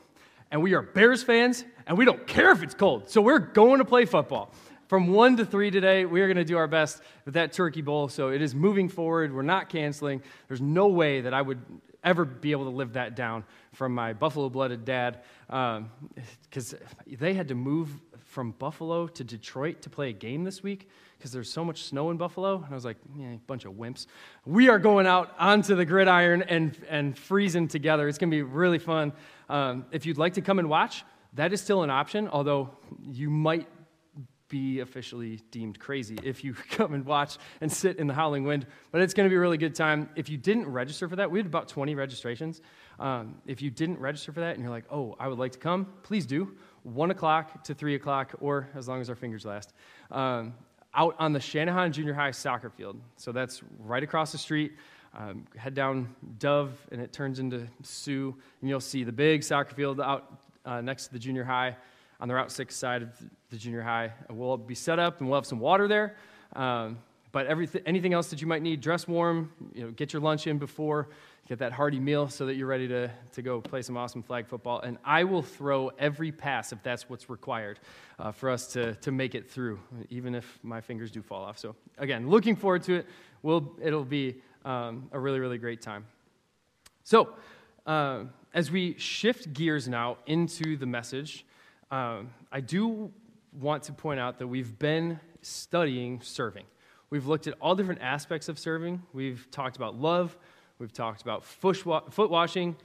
And 0.51 0.63
we 0.63 0.75
are 0.75 0.83
Bears 0.83 1.23
fans, 1.23 1.65
and 1.87 1.97
we 1.97 2.05
don't 2.05 2.27
care 2.27 2.51
if 2.51 2.65
it's 2.65 2.75
cold. 2.75 3.09
So 3.09 3.21
we're 3.21 3.39
going 3.39 3.79
to 3.79 3.85
play 3.85 4.05
football 4.05 4.53
from 4.89 5.13
1 5.13 5.37
to 5.37 5.47
3 5.47 5.71
today. 5.71 6.05
We 6.07 6.23
are 6.23 6.27
going 6.27 6.39
to 6.39 6.45
do 6.45 6.57
our 6.57 6.67
best 6.67 7.01
with 7.25 7.35
that 7.35 7.53
turkey 7.53 7.83
bowl. 7.83 8.09
So 8.09 8.31
it 8.31 8.43
is 8.43 8.53
moving 8.53 8.89
forward. 8.89 9.33
We're 9.33 9.43
not 9.43 9.69
canceling. 9.69 10.23
There's 10.49 10.61
no 10.61 10.89
way 10.89 11.21
that 11.21 11.33
I 11.33 11.41
would 11.41 11.61
ever 12.02 12.25
be 12.25 12.52
able 12.52 12.64
to 12.64 12.70
live 12.70 12.94
that 12.94 13.14
down 13.14 13.44
from 13.73 13.94
my 13.94 14.12
buffalo 14.12 14.49
blooded 14.49 14.85
dad 14.85 15.20
because 15.47 16.75
um, 16.75 16.81
they 17.06 17.35
had 17.35 17.49
to 17.49 17.55
move 17.55 17.91
from 18.31 18.52
Buffalo 18.52 19.08
to 19.08 19.25
Detroit 19.25 19.82
to 19.82 19.91
play 19.91 20.11
a 20.11 20.12
game 20.12 20.44
this 20.44 20.62
week 20.62 20.88
because 21.19 21.32
there's 21.32 21.52
so 21.52 21.64
much 21.64 21.82
snow 21.82 22.11
in 22.11 22.17
Buffalo. 22.17 22.56
And 22.56 22.67
I 22.70 22.75
was 22.75 22.85
like, 22.85 22.97
yeah, 23.19 23.35
bunch 23.49 23.64
of 23.64 23.73
wimps. 23.73 24.06
We 24.47 24.69
are 24.69 24.79
going 24.79 25.06
out 25.06 25.35
onto 25.37 25.75
the 25.75 25.85
gridiron 25.85 26.43
and, 26.43 26.76
and 26.88 27.19
freezing 27.19 27.67
together. 27.67 28.06
It's 28.06 28.19
going 28.19 28.31
to 28.31 28.37
be 28.37 28.43
really 28.43 28.79
fun. 28.79 29.12
Um, 29.49 29.85
if 29.91 30.06
you'd 30.06 30.17
like 30.17 30.35
to 30.35 30.43
come 30.43 30.61
and 30.61 30.70
watch, 30.70 31.05
that 31.35 31.52
is 31.52 31.61
still 31.61 31.82
an 31.82 31.91
option, 31.91 32.29
although 32.29 32.70
you 33.02 33.31
might 33.31 33.67
be 34.50 34.81
officially 34.81 35.41
deemed 35.50 35.79
crazy 35.79 36.19
if 36.23 36.44
you 36.44 36.52
come 36.70 36.93
and 36.93 37.06
watch 37.06 37.38
and 37.62 37.73
sit 37.73 37.97
in 37.97 38.06
the 38.06 38.12
howling 38.12 38.44
wind. 38.44 38.67
But 38.93 39.00
it's 39.00 39.14
going 39.14 39.26
to 39.26 39.31
be 39.31 39.37
a 39.37 39.41
really 39.41 39.56
good 39.56 39.75
time. 39.75 40.11
If 40.17 40.29
you 40.29 40.37
didn't 40.37 40.69
register 40.69 41.08
for 41.08 41.17
that, 41.17 41.31
we 41.31 41.38
had 41.38 41.47
about 41.47 41.69
20 41.69 41.94
registrations. 41.94 42.61
Um, 42.99 43.37
if 43.47 43.62
you 43.62 43.70
didn't 43.70 43.99
register 43.99 44.32
for 44.32 44.41
that 44.41 44.56
and 44.56 44.62
you're 44.62 44.70
like, 44.70 44.85
oh, 44.91 45.17
I 45.19 45.29
would 45.29 45.38
like 45.38 45.52
to 45.52 45.58
come, 45.58 45.87
please 46.02 46.26
do. 46.26 46.55
1 46.82 47.11
o'clock 47.11 47.64
to 47.64 47.75
3 47.75 47.94
o'clock, 47.94 48.35
or 48.41 48.69
as 48.75 48.88
long 48.88 49.00
as 49.00 49.08
our 49.08 49.17
fingers 49.17 49.44
last. 49.44 49.73
Um, 50.11 50.55
out 50.94 51.14
on 51.19 51.32
the 51.32 51.38
Channahon 51.38 51.93
Junior 51.93 52.14
High 52.14 52.32
soccer 52.32 52.70
field. 52.70 53.00
So 53.17 53.32
that's 53.32 53.62
right 53.79 54.02
across 54.02 54.32
the 54.32 54.38
street. 54.38 54.73
Um, 55.14 55.47
head 55.56 55.75
down 55.75 56.14
Dove, 56.38 56.73
and 56.91 57.00
it 57.00 57.12
turns 57.12 57.38
into 57.38 57.67
Sioux, 57.82 58.35
and 58.61 58.70
you'll 58.70 58.81
see 58.81 59.05
the 59.05 59.12
big 59.12 59.43
soccer 59.43 59.75
field 59.75 60.00
out 60.00 60.41
uh, 60.64 60.81
next 60.81 61.06
to 61.06 61.12
the 61.12 61.19
junior 61.19 61.44
high 61.44 61.76
on 62.21 62.29
the 62.29 62.35
Route 62.35 62.53
6 62.53 62.77
side 62.77 63.03
of 63.03 63.11
the 63.51 63.57
junior 63.57 63.83
high. 63.83 64.13
We'll 64.29 64.57
be 64.57 64.75
set 64.75 64.99
up 64.99 65.21
and 65.21 65.29
we'll 65.29 65.39
have 65.39 65.47
some 65.47 65.61
water 65.61 65.89
there. 65.89 66.17
Um, 66.55 66.99
but 67.33 67.47
everything, 67.47 67.83
anything 67.87 68.13
else 68.13 68.29
that 68.31 68.41
you 68.41 68.47
might 68.47 68.63
need, 68.63 68.81
dress 68.81 69.07
warm, 69.07 69.53
you 69.73 69.85
know, 69.85 69.91
get 69.93 70.13
your 70.13 70.21
lunch 70.21 70.47
in 70.47 70.59
before, 70.59 71.09
get 71.49 71.61
that 71.61 71.73
hearty 71.73 72.01
meal 72.01 72.29
so 72.29 72.47
that 72.47 72.55
you're 72.55 72.67
ready 72.67 72.89
to, 72.89 73.11
to 73.33 73.43
go 73.43 73.61
play 73.61 73.83
some 73.83 73.97
awesome 73.97 74.23
flag 74.23 74.49
football. 74.49 74.81
And 74.81 74.99
I 75.05 75.25
will 75.25 75.43
throw 75.43 75.89
every 75.99 76.33
pass 76.33 76.73
if 76.73 76.83
that's 76.83 77.09
what's 77.09 77.31
required 77.31 77.79
uh, 78.19 78.33
for 78.33 78.51
us 78.51 78.67
to, 78.73 78.95
to 78.97 79.13
make 79.13 79.35
it 79.35 79.49
through, 79.49 79.79
even 80.11 80.35
if 80.35 80.59
my 80.63 80.81
fingers 80.81 81.11
do 81.11 81.23
fall 81.23 81.45
off. 81.45 81.59
So, 81.59 81.77
again, 81.99 82.29
looking 82.29 82.57
forward 82.57 82.83
to 82.85 82.95
it. 82.95 83.07
We'll, 83.43 83.73
it'll 83.81 84.05
be 84.05 84.43
um, 84.65 85.09
a 85.13 85.19
really, 85.19 85.39
really 85.39 85.59
great 85.59 85.81
time. 85.81 86.07
So, 87.05 87.31
uh, 87.87 88.25
as 88.53 88.71
we 88.71 88.99
shift 88.99 89.53
gears 89.53 89.89
now 89.89 90.19
into 90.27 90.77
the 90.77 90.87
message, 90.87 91.45
um, 91.90 92.30
I 92.52 92.61
do 92.61 93.11
want 93.52 93.85
to 93.85 93.92
point 93.92 94.20
out 94.20 94.38
that 94.38 94.47
we've 94.47 94.78
been 94.78 95.18
studying 95.42 96.20
serving. 96.23 96.64
We've 97.11 97.26
looked 97.26 97.47
at 97.49 97.54
all 97.61 97.75
different 97.75 98.00
aspects 98.00 98.49
of 98.49 98.59
serving. 98.59 99.02
We've 99.12 99.47
talked 99.50 99.76
about 99.76 99.97
love. 99.97 100.37
We've 100.78 100.92
talked 100.92 101.23
about 101.23 101.44
foot 101.44 102.30
washing. 102.30 102.76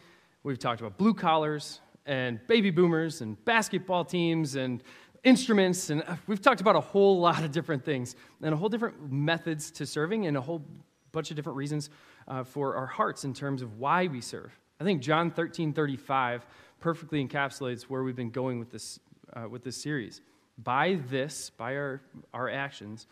We've 0.43 0.57
talked 0.57 0.81
about 0.81 0.97
blue 0.97 1.13
collars 1.13 1.81
and 2.05 2.39
baby 2.47 2.71
boomers 2.71 3.21
and 3.21 3.43
basketball 3.45 4.05
teams 4.05 4.55
and 4.55 4.81
instruments. 5.23 5.89
And 5.89 6.03
uh, 6.03 6.15
we've 6.27 6.41
talked 6.41 6.61
about 6.61 6.75
a 6.75 6.81
whole 6.81 7.19
lot 7.21 7.43
of 7.43 7.51
different 7.51 7.85
things 7.85 8.15
and 8.41 8.53
a 8.53 8.57
whole 8.57 8.69
different 8.69 9.11
methods 9.11 9.71
to 9.71 9.85
serving 9.85 10.25
and 10.25 10.35
a 10.35 10.41
whole 10.41 10.63
bunch 11.11 11.29
of 11.29 11.35
different 11.35 11.57
reasons 11.57 11.89
uh, 12.27 12.43
for 12.43 12.75
our 12.75 12.87
hearts 12.87 13.23
in 13.23 13.33
terms 13.33 13.61
of 13.61 13.79
why 13.79 14.07
we 14.07 14.21
serve. 14.21 14.51
I 14.79 14.83
think 14.83 15.01
John 15.01 15.31
13 15.31 15.73
35 15.73 16.45
perfectly 16.85 17.27
encapsulates 17.27 17.81
where 17.85 18.03
we've 18.03 18.15
been 18.15 18.29
going 18.29 18.59
with 18.59 18.69
this, 18.69 18.99
uh, 19.33 19.49
with 19.49 19.63
this 19.63 19.75
series. 19.75 20.21
By 20.59 20.99
this, 21.09 21.49
by 21.49 21.75
our, 21.77 21.99
our 22.31 22.47
actions, 22.47 23.07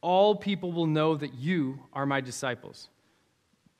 all 0.00 0.36
people 0.36 0.70
will 0.70 0.86
know 0.86 1.16
that 1.16 1.34
you 1.34 1.80
are 1.92 2.06
my 2.06 2.20
disciples 2.20 2.88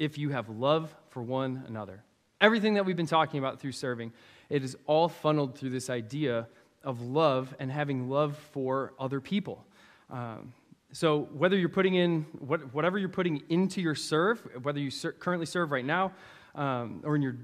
if 0.00 0.18
you 0.18 0.30
have 0.30 0.48
love 0.48 0.92
for 1.10 1.22
one 1.22 1.62
another. 1.68 2.02
Everything 2.40 2.74
that 2.74 2.84
we've 2.84 2.96
been 2.96 3.06
talking 3.06 3.38
about 3.38 3.60
through 3.60 3.70
serving, 3.70 4.12
it 4.48 4.64
is 4.64 4.76
all 4.86 5.08
funneled 5.08 5.56
through 5.56 5.70
this 5.70 5.90
idea 5.90 6.48
of 6.82 7.00
love 7.00 7.54
and 7.60 7.70
having 7.70 8.10
love 8.10 8.36
for 8.50 8.94
other 8.98 9.20
people. 9.20 9.64
Um, 10.10 10.52
so 10.90 11.28
whether 11.32 11.56
you're 11.56 11.68
putting 11.68 11.94
in 11.94 12.22
what, 12.40 12.74
whatever 12.74 12.98
you're 12.98 13.08
putting 13.08 13.44
into 13.48 13.80
your 13.80 13.94
serve, 13.94 14.40
whether 14.64 14.80
you 14.80 14.90
ser- 14.90 15.12
currently 15.12 15.46
serve 15.46 15.70
right 15.70 15.84
now, 15.84 16.14
um, 16.56 17.02
or 17.04 17.14
in 17.14 17.22
your, 17.22 17.36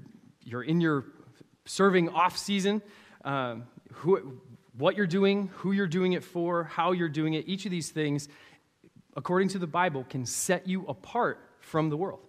you're 0.43 0.63
in 0.63 0.81
your 0.81 1.05
serving 1.67 2.09
off 2.09 2.37
season, 2.37 2.81
um, 3.23 3.65
who, 3.93 4.39
what 4.77 4.95
you're 4.95 5.07
doing, 5.07 5.49
who 5.55 5.71
you're 5.71 5.87
doing 5.87 6.13
it 6.13 6.23
for, 6.23 6.63
how 6.63 6.91
you're 6.91 7.09
doing 7.09 7.33
it, 7.33 7.47
each 7.47 7.65
of 7.65 7.71
these 7.71 7.89
things, 7.89 8.27
according 9.15 9.49
to 9.49 9.59
the 9.59 9.67
Bible, 9.67 10.05
can 10.09 10.25
set 10.25 10.67
you 10.67 10.85
apart 10.87 11.39
from 11.59 11.89
the 11.89 11.97
world. 11.97 12.21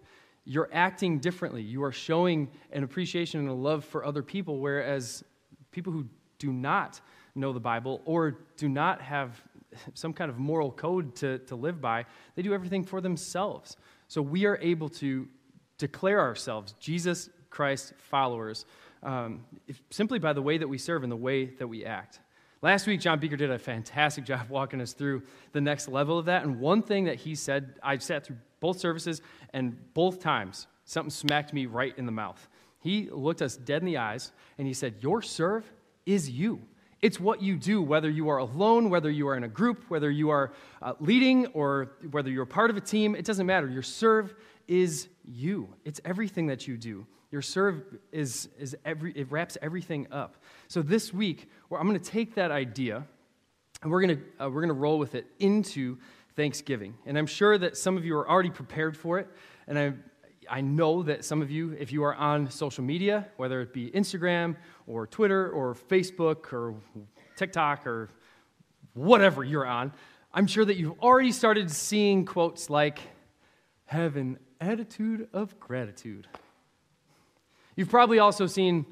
You're 0.45 0.71
acting 0.73 1.19
differently. 1.19 1.63
You 1.63 1.85
are 1.85 1.93
showing 1.93 2.51
an 2.73 2.83
appreciation 2.83 3.41
and 3.41 3.49
a 3.49 3.55
love 3.55 3.85
for 3.85 4.05
other 4.05 4.23
people, 4.23 4.59
whereas 4.59 5.23
people 5.71 5.93
who 5.93 6.07
do 6.39 6.53
not 6.53 7.01
know 7.35 7.53
the 7.53 7.61
Bible 7.61 8.01
or 8.05 8.39
do 8.57 8.69
not 8.69 9.01
have 9.01 9.43
some 9.95 10.13
kind 10.13 10.31
of 10.31 10.39
moral 10.39 10.73
code 10.73 11.15
to, 11.17 11.39
to 11.41 11.55
live 11.55 11.81
by, 11.81 12.07
they 12.35 12.43
do 12.43 12.55
everything 12.55 12.85
for 12.85 13.01
themselves. 13.01 13.77
So 14.09 14.23
we 14.23 14.47
are 14.47 14.59
able 14.63 14.89
to 14.89 15.29
declare 15.77 16.21
ourselves 16.21 16.75
Jesus 16.81 17.29
Christ 17.51 17.93
followers 17.99 18.65
um, 19.03 19.45
if, 19.67 19.81
simply 19.91 20.19
by 20.19 20.33
the 20.33 20.43
way 20.43 20.59
that 20.59 20.69
we 20.69 20.79
serve 20.79 21.03
and 21.03 21.13
the 21.13 21.17
way 21.17 21.47
that 21.47 21.67
we 21.67 21.85
act. 21.85 22.21
Last 22.61 22.89
week, 22.89 23.01
John 23.01 23.21
Beaker 23.21 23.37
did 23.37 23.51
a 23.51 23.59
fantastic 23.59 24.25
job 24.25 24.49
walking 24.49 24.81
us 24.81 24.93
through 24.93 25.23
the 25.53 25.61
next 25.61 25.89
level 25.89 26.19
of 26.19 26.27
that. 26.27 26.45
And 26.45 26.61
one 26.61 26.83
thing 26.83 27.05
that 27.05 27.17
he 27.17 27.35
said, 27.35 27.75
I 27.83 27.99
sat 27.99 28.27
through 28.27 28.37
both 28.61 28.81
services, 28.81 29.23
and 29.53 29.77
both 29.95 30.21
times, 30.21 30.67
something 30.85 31.11
smacked 31.11 31.53
me 31.53 31.67
right 31.67 31.97
in 31.97 32.07
the 32.07 32.13
mouth. 32.13 32.49
He 32.81 33.09
looked 33.11 33.43
us 33.43 33.57
dead 33.57 33.83
in 33.83 33.87
the 33.87 33.99
eyes 33.99 34.33
and 34.57 34.67
he 34.67 34.75
said, 34.75 34.95
Your 35.01 35.23
serve 35.23 35.71
is 36.07 36.31
you. 36.31 36.61
It's 37.01 37.21
what 37.21 37.41
you 37.41 37.57
do, 37.57 37.81
whether 37.81 38.11
you 38.11 38.29
are 38.29 38.39
alone, 38.39 38.91
whether 38.91 39.11
you 39.11 39.29
are 39.29 39.37
in 39.37 39.45
a 39.45 39.49
group, 39.49 39.85
whether 39.89 40.11
you 40.11 40.31
are 40.31 40.53
uh, 40.83 40.95
leading, 40.99 41.47
or 41.49 41.93
whether 42.11 42.29
you're 42.29 42.47
part 42.47 42.71
of 42.71 42.77
a 42.77 42.81
team. 42.81 43.15
It 43.15 43.25
doesn't 43.25 43.47
matter. 43.47 43.69
Your 43.69 43.83
serve 43.83 44.35
is 44.67 45.09
you. 45.25 45.69
It's 45.85 46.01
everything 46.05 46.49
that 46.49 46.67
you 46.67 46.77
do. 46.77 47.07
Your 47.31 47.43
serve 47.43 47.83
is, 48.11 48.49
is 48.59 48.77
every, 48.85 49.13
it 49.13 49.31
wraps 49.31 49.59
everything 49.61 50.07
up. 50.11 50.37
So 50.69 50.83
this 50.83 51.13
week, 51.13 51.51
I'm 51.71 51.87
going 51.87 51.99
to 51.99 52.11
take 52.11 52.35
that 52.37 52.51
idea 52.51 53.07
and 53.83 53.91
we're 53.91 54.01
going 54.01 54.17
to, 54.17 54.45
uh, 54.45 54.49
we're 54.49 54.61
going 54.61 54.69
to 54.69 54.75
roll 54.75 54.99
with 54.99 55.15
it 55.15 55.27
into 55.39 55.99
Thanksgiving. 56.35 56.95
And 57.07 57.19
I'm 57.19 57.27
sure 57.27 57.59
that 57.59 57.77
some 57.77 57.97
of 57.97 58.05
you 58.05 58.17
are 58.17 58.29
already 58.29 58.51
prepared 58.51 58.97
for 58.97 59.19
it. 59.19 59.29
And 59.67 59.79
I, 59.79 59.93
I 60.51 60.61
know 60.63 61.03
that 61.03 61.25
some 61.25 61.43
of 61.43 61.51
you, 61.51 61.77
if 61.79 61.93
you 61.93 62.03
are 62.05 62.15
on 62.15 62.51
social 62.51 62.83
media, 62.83 63.29
whether 63.37 63.61
it 63.61 63.73
be 63.73 63.91
Instagram 63.91 64.57
or 64.87 65.07
Twitter 65.07 65.51
or 65.51 65.75
Facebook 65.75 66.53
or 66.53 66.75
TikTok 67.37 67.87
or 67.87 68.09
whatever 68.95 69.45
you're 69.45 69.67
on, 69.67 69.93
I'm 70.33 70.47
sure 70.47 70.65
that 70.65 70.77
you've 70.77 70.99
already 71.01 71.33
started 71.33 71.71
seeing 71.71 72.25
quotes 72.25 72.71
like, 72.71 73.01
have 73.87 74.17
an 74.17 74.39
attitude 74.61 75.29
of 75.33 75.59
gratitude. 75.61 76.27
You've 77.79 77.91
probably 77.91 78.19
also 78.19 78.49
seen 78.49 78.87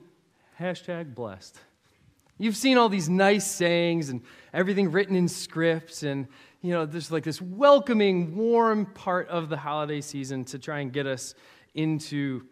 hashtag 0.61 1.13
blessed. 1.13 1.59
You've 2.39 2.55
seen 2.55 2.79
all 2.79 2.89
these 2.89 3.09
nice 3.09 3.45
sayings 3.45 4.11
and 4.11 4.23
everything 4.55 4.93
written 4.93 5.17
in 5.17 5.27
scripts, 5.27 6.05
and 6.05 6.29
you 6.63 6.71
know, 6.71 6.87
there's 6.87 7.11
like 7.11 7.25
this 7.25 7.43
welcoming, 7.43 8.37
warm 8.37 8.87
part 8.87 9.27
of 9.27 9.49
the 9.49 9.57
holiday 9.57 10.01
season 10.01 10.45
to 10.45 10.61
try 10.61 10.79
and 10.79 10.93
get 10.93 11.05
us 11.05 11.35
into, 11.75 12.43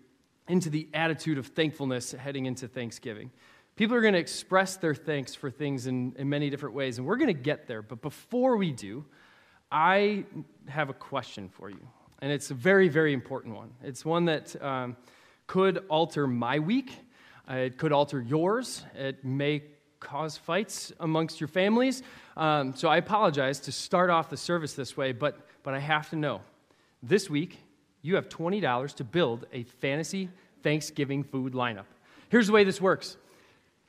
into 0.49 0.71
the 0.71 0.89
attitude 0.93 1.39
of 1.39 1.47
thankfulness 1.47 2.11
heading 2.11 2.47
into 2.47 2.67
Thanksgiving. 2.67 3.31
People 3.77 3.95
are 3.95 4.01
going 4.01 4.15
to 4.15 4.21
express 4.21 4.77
their 4.77 4.97
thanks 4.97 5.37
for 5.37 5.53
things 5.53 5.87
in, 5.87 6.17
in 6.19 6.29
many 6.29 6.51
different 6.51 6.75
ways, 6.75 6.99
and 6.99 7.07
we're 7.07 7.17
going 7.17 7.29
to 7.29 7.33
get 7.33 7.69
there. 7.69 7.81
But 7.81 8.03
before 8.03 8.57
we 8.57 8.73
do, 8.73 9.05
I 9.71 10.25
have 10.67 10.91
a 10.91 10.95
question 10.95 11.49
for 11.49 11.71
you, 11.71 11.87
and 12.21 12.33
it's 12.33 12.51
a 12.51 12.55
very, 12.55 12.89
very 12.89 13.13
important 13.13 13.55
one. 13.55 13.71
It's 13.85 14.05
one 14.05 14.25
that 14.25 14.61
um, 14.61 14.97
could 15.47 15.85
alter 15.89 16.27
my 16.27 16.59
week, 16.59 16.93
uh, 17.51 17.55
it 17.55 17.79
could 17.79 17.93
alter 17.93 18.21
yours, 18.21 18.85
it 18.95 19.25
may 19.25 19.63
cause 20.01 20.37
fights 20.37 20.93
amongst 21.01 21.41
your 21.41 21.49
families. 21.49 22.03
Um, 22.37 22.75
so 22.75 22.89
I 22.89 22.99
apologize 22.99 23.61
to 23.61 23.73
start 23.73 24.11
off 24.11 24.31
the 24.31 24.37
service 24.37 24.75
this 24.75 24.97
way, 24.97 25.13
but, 25.13 25.39
but 25.63 25.75
I 25.75 25.79
have 25.79 26.11
to 26.11 26.17
know. 26.17 26.43
This 27.03 27.29
week, 27.29 27.59
you 28.03 28.17
have 28.17 28.29
$20 28.29 28.95
to 28.97 29.05
build 29.05 29.47
a 29.53 29.65
fantasy 29.65 30.29
Thanksgiving 30.63 31.25
food 31.25 31.53
lineup. 31.53 31.85
Here's 32.29 32.47
the 32.47 32.53
way 32.53 32.65
this 32.65 32.81
works 32.81 33.17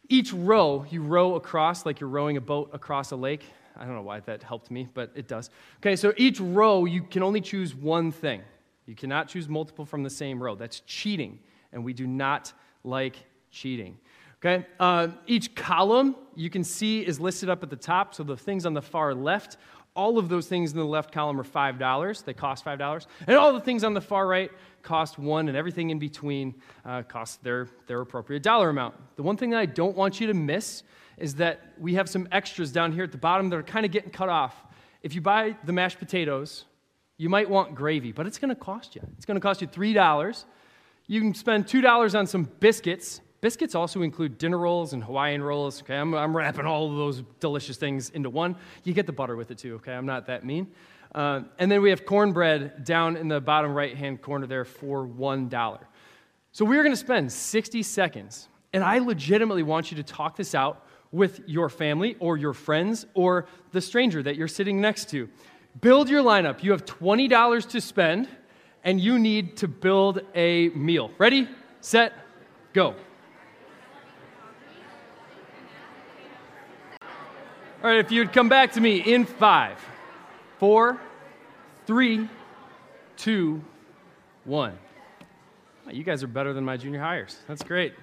each 0.07 0.31
row, 0.33 0.85
you 0.89 1.01
row 1.01 1.35
across 1.35 1.85
like 1.85 2.00
you're 2.00 2.09
rowing 2.09 2.38
a 2.38 2.41
boat 2.41 2.69
across 2.74 3.12
a 3.12 3.15
lake. 3.15 3.43
I 3.75 3.85
don't 3.85 3.95
know 3.95 4.03
why 4.03 4.19
that 4.21 4.43
helped 4.43 4.71
me, 4.71 4.88
but 4.93 5.12
it 5.15 5.27
does. 5.27 5.50
Okay, 5.77 5.95
so 5.95 6.13
each 6.15 6.39
row, 6.39 6.85
you 6.85 7.01
can 7.01 7.24
only 7.24 7.41
choose 7.41 7.75
one 7.75 8.12
thing. 8.12 8.41
You 8.86 8.96
cannot 8.96 9.27
choose 9.27 9.50
multiple 9.50 9.86
from 9.86 10.04
the 10.04 10.10
same 10.10 10.42
row. 10.42 10.56
That's 10.56 10.82
cheating, 10.82 11.39
and 11.72 11.84
we 11.84 11.94
do 11.94 12.06
not 12.06 12.54
like 12.84 13.18
cheating. 13.51 13.98
Okay? 14.46 14.65
Uh, 14.80 15.08
each 15.25 15.56
column 15.56 16.15
you 16.36 16.50
can 16.50 16.63
see 16.63 17.06
is 17.06 17.20
listed 17.20 17.50
up 17.50 17.63
at 17.63 17.70
the 17.70 17.75
top. 17.75 18.13
So 18.13 18.24
the 18.24 18.38
things 18.38 18.65
on 18.65 18.74
the 18.74 18.82
far 18.82 19.13
left, 19.13 19.58
all 19.96 20.18
of 20.18 20.30
those 20.30 20.48
things 20.48 20.72
in 20.72 20.77
the 20.77 20.86
left 20.86 21.12
column 21.12 21.39
are 21.39 21.44
$5. 21.44 22.24
They 22.24 22.34
cost 22.34 22.63
$5. 22.63 23.08
And 23.27 23.38
all 23.38 23.54
the 23.54 23.62
things 23.62 23.84
on 23.84 23.94
the 23.94 24.01
far 24.01 24.27
right 24.27 24.51
cost 24.84 25.18
one, 25.18 25.48
and 25.48 25.58
everything 25.58 25.89
in 25.89 25.98
between 25.98 26.54
uh, 26.86 27.01
costs 27.04 27.38
their, 27.38 27.68
their 27.88 28.01
appropriate 28.01 28.44
dollar 28.44 28.70
amount. 28.70 28.94
The 29.15 29.24
one 29.24 29.36
thing 29.36 29.50
that 29.50 29.60
I 29.60 29.65
don't 29.65 29.96
want 29.96 30.20
you 30.22 30.27
to 30.27 30.34
miss 30.34 30.84
is 31.18 31.36
that 31.36 31.74
we 31.80 31.96
have 31.96 32.08
some 32.08 32.27
extras 32.32 32.72
down 32.72 32.92
here 32.92 33.04
at 33.04 33.12
the 33.12 33.18
bottom 33.18 33.50
that 33.50 33.56
are 33.56 33.63
kind 33.63 33.86
of 33.86 33.92
getting 33.92 34.12
cut 34.12 34.30
off. 34.30 34.54
If 35.01 35.15
you 35.15 35.22
buy 35.22 35.56
the 35.63 35.72
mashed 35.72 35.98
potatoes, 35.98 36.65
you 37.17 37.29
might 37.29 37.50
want 37.50 37.75
gravy, 37.75 38.12
but 38.12 38.27
it's 38.27 38.38
going 38.38 38.50
to 38.50 38.55
cost 38.55 38.95
you. 38.95 39.01
It's 39.17 39.25
going 39.25 39.36
to 39.36 39.41
cost 39.41 39.62
you 39.62 39.67
$3. 39.67 40.45
You 41.07 41.22
can 41.22 41.34
spend 41.34 41.67
$2 41.67 42.17
on 42.17 42.27
some 42.27 42.43
biscuits 42.60 43.22
Biscuits 43.45 43.75
also 43.75 44.01
include 44.01 44.39
dinner 44.39 44.57
rolls 44.57 44.93
and 44.93 45.03
Hawaiian 45.03 45.43
rolls. 45.43 45.84
Okay, 45.84 45.95
I'm, 45.95 46.15
I'm 46.15 46.36
wrapping 46.36 46.65
all 46.65 46.89
of 46.89 46.98
those 46.98 47.22
delicious 47.39 47.77
things 47.77 48.10
into 48.10 48.27
one. 48.27 48.55
You 48.84 48.91
get 48.91 49.05
the 49.05 49.13
butter 49.13 49.36
with 49.36 49.51
it 49.51 49.60
too, 49.60 49.75
okay? 49.75 49.93
I'm 49.93 50.07
not 50.07 50.25
that 50.25 50.43
mean. 50.43 50.65
Uh, 51.13 51.41
and 51.60 51.72
then 51.72 51.84
we 51.84 51.91
have 51.91 52.07
cornbread 52.07 52.84
down 52.86 53.15
in 53.15 53.27
the 53.27 53.39
bottom 53.39 53.75
right 53.75 53.95
hand 53.95 54.24
corner 54.24 54.48
there 54.48 54.65
for 54.65 55.07
$1. 55.07 55.79
So 56.53 56.65
we're 56.65 56.81
going 56.81 56.93
to 56.93 56.98
spend 56.98 57.31
60 57.31 57.84
seconds, 57.84 58.48
and 58.74 58.84
I 58.84 58.98
legitimately 58.98 59.62
want 59.62 59.91
you 59.91 59.98
to 59.98 60.03
talk 60.03 60.36
this 60.36 60.55
out 60.55 60.84
with 61.12 61.41
your 61.45 61.69
family 61.69 62.15
or 62.19 62.38
your 62.38 62.53
friends 62.53 63.05
or 63.13 63.45
the 63.74 63.79
stranger 63.79 64.24
that 64.24 64.38
you're 64.38 64.48
sitting 64.48 64.81
next 64.81 65.07
to. 65.12 65.29
Build 65.82 66.10
your 66.10 66.24
lineup. 66.24 66.63
You 66.63 66.72
have 66.72 66.86
$20 66.86 67.70
to 67.70 67.82
spend, 67.82 68.29
and 68.84 69.00
you 69.00 69.20
need 69.20 69.58
to 69.58 69.67
build 69.67 70.22
a 70.34 70.70
meal. 70.70 71.12
Ready, 71.17 71.50
set, 71.82 72.13
go. 72.74 72.96
All 77.84 77.91
right, 77.91 78.00
if 78.00 78.12
you'd 78.12 78.34
come 78.34 78.50
back 78.50 78.72
to 78.74 78.82
me 78.82 78.98
in 78.98 79.25
five, 79.25 79.77
four, 80.58 81.00
three, 81.86 82.27
two, 83.17 83.62
one. 84.44 84.77
You 85.91 86.03
guys 86.03 86.24
are 86.24 86.27
better 86.27 86.53
than 86.53 86.63
my 86.63 86.77
junior 86.77 87.00
hires. 87.00 87.38
That's 87.48 87.63
great. 87.63 87.94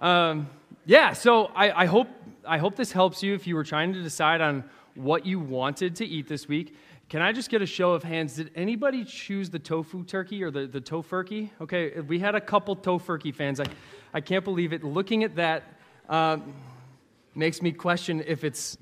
Um, 0.00 0.48
yeah, 0.86 1.14
so 1.14 1.46
I, 1.46 1.82
I, 1.82 1.86
hope, 1.86 2.08
I 2.46 2.58
hope 2.58 2.76
this 2.76 2.92
helps 2.92 3.22
you 3.22 3.34
if 3.34 3.46
you 3.46 3.56
were 3.56 3.64
trying 3.64 3.92
to 3.94 4.02
decide 4.02 4.40
on 4.40 4.64
what 4.94 5.26
you 5.26 5.40
wanted 5.40 5.96
to 5.96 6.06
eat 6.06 6.28
this 6.28 6.46
week. 6.46 6.76
Can 7.08 7.20
I 7.20 7.32
just 7.32 7.50
get 7.50 7.60
a 7.60 7.66
show 7.66 7.92
of 7.92 8.02
hands? 8.02 8.36
Did 8.36 8.50
anybody 8.54 9.04
choose 9.04 9.50
the 9.50 9.58
tofu 9.58 10.04
turkey 10.04 10.42
or 10.42 10.50
the, 10.50 10.66
the 10.66 10.80
tofurkey? 10.80 11.50
Okay, 11.60 12.00
we 12.00 12.18
had 12.18 12.34
a 12.34 12.40
couple 12.40 12.74
tofurkey 12.74 13.34
fans. 13.34 13.60
I, 13.60 13.66
I 14.12 14.20
can't 14.20 14.44
believe 14.44 14.72
it. 14.72 14.82
Looking 14.82 15.22
at 15.22 15.36
that 15.36 15.64
um, 16.08 16.54
makes 17.34 17.60
me 17.60 17.72
question 17.72 18.24
if 18.26 18.42
it's 18.42 18.78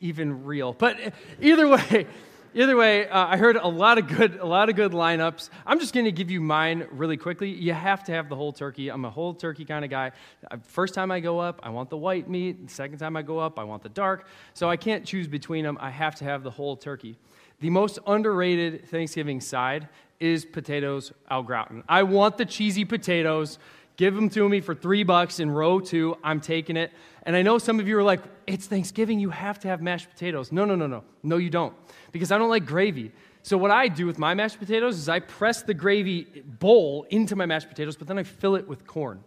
even 0.00 0.44
real. 0.44 0.72
But 0.72 0.98
either 1.40 1.68
way, 1.68 2.06
either 2.54 2.76
way, 2.76 3.08
uh, 3.08 3.26
I 3.26 3.36
heard 3.36 3.56
a 3.56 3.66
lot 3.66 3.98
of 3.98 4.08
good, 4.08 4.36
a 4.36 4.46
lot 4.46 4.68
of 4.68 4.76
good 4.76 4.92
lineups. 4.92 5.50
I'm 5.66 5.78
just 5.78 5.94
going 5.94 6.04
to 6.06 6.12
give 6.12 6.30
you 6.30 6.40
mine 6.40 6.86
really 6.90 7.16
quickly. 7.16 7.50
You 7.50 7.72
have 7.72 8.04
to 8.04 8.12
have 8.12 8.28
the 8.28 8.36
whole 8.36 8.52
turkey. 8.52 8.88
I'm 8.88 9.04
a 9.04 9.10
whole 9.10 9.34
turkey 9.34 9.64
kind 9.64 9.84
of 9.84 9.90
guy. 9.90 10.12
Uh, 10.50 10.56
first 10.62 10.94
time 10.94 11.10
I 11.10 11.20
go 11.20 11.38
up, 11.38 11.60
I 11.62 11.70
want 11.70 11.90
the 11.90 11.96
white 11.96 12.28
meat. 12.28 12.70
Second 12.70 12.98
time 12.98 13.16
I 13.16 13.22
go 13.22 13.38
up, 13.38 13.58
I 13.58 13.64
want 13.64 13.82
the 13.82 13.88
dark. 13.88 14.26
So 14.54 14.68
I 14.68 14.76
can't 14.76 15.04
choose 15.04 15.28
between 15.28 15.64
them. 15.64 15.78
I 15.80 15.90
have 15.90 16.14
to 16.16 16.24
have 16.24 16.42
the 16.42 16.50
whole 16.50 16.76
turkey. 16.76 17.16
The 17.60 17.70
most 17.70 17.98
underrated 18.06 18.88
Thanksgiving 18.88 19.40
side 19.40 19.88
is 20.18 20.44
potatoes 20.44 21.12
au 21.30 21.42
gratin. 21.42 21.82
I 21.88 22.02
want 22.02 22.36
the 22.36 22.44
cheesy 22.44 22.84
potatoes. 22.84 23.58
Give 24.00 24.14
them 24.14 24.30
to 24.30 24.48
me 24.48 24.62
for 24.62 24.74
three 24.74 25.02
bucks 25.02 25.40
in 25.40 25.50
row 25.50 25.78
two. 25.78 26.16
I'm 26.24 26.40
taking 26.40 26.78
it. 26.78 26.90
And 27.24 27.36
I 27.36 27.42
know 27.42 27.58
some 27.58 27.78
of 27.78 27.86
you 27.86 27.98
are 27.98 28.02
like, 28.02 28.22
it's 28.46 28.66
Thanksgiving, 28.66 29.20
you 29.20 29.28
have 29.28 29.58
to 29.58 29.68
have 29.68 29.82
mashed 29.82 30.08
potatoes. 30.08 30.50
No, 30.50 30.64
no, 30.64 30.74
no, 30.74 30.86
no. 30.86 31.04
No, 31.22 31.36
you 31.36 31.50
don't. 31.50 31.74
Because 32.10 32.32
I 32.32 32.38
don't 32.38 32.48
like 32.48 32.64
gravy. 32.64 33.12
So 33.42 33.58
what 33.58 33.70
I 33.70 33.88
do 33.88 34.06
with 34.06 34.18
my 34.18 34.32
mashed 34.32 34.58
potatoes 34.58 34.96
is 34.96 35.10
I 35.10 35.20
press 35.20 35.62
the 35.64 35.74
gravy 35.74 36.22
bowl 36.46 37.04
into 37.10 37.36
my 37.36 37.44
mashed 37.44 37.68
potatoes, 37.68 37.94
but 37.94 38.08
then 38.08 38.16
I 38.16 38.22
fill 38.22 38.56
it 38.56 38.66
with 38.66 38.86
corn. 38.86 39.22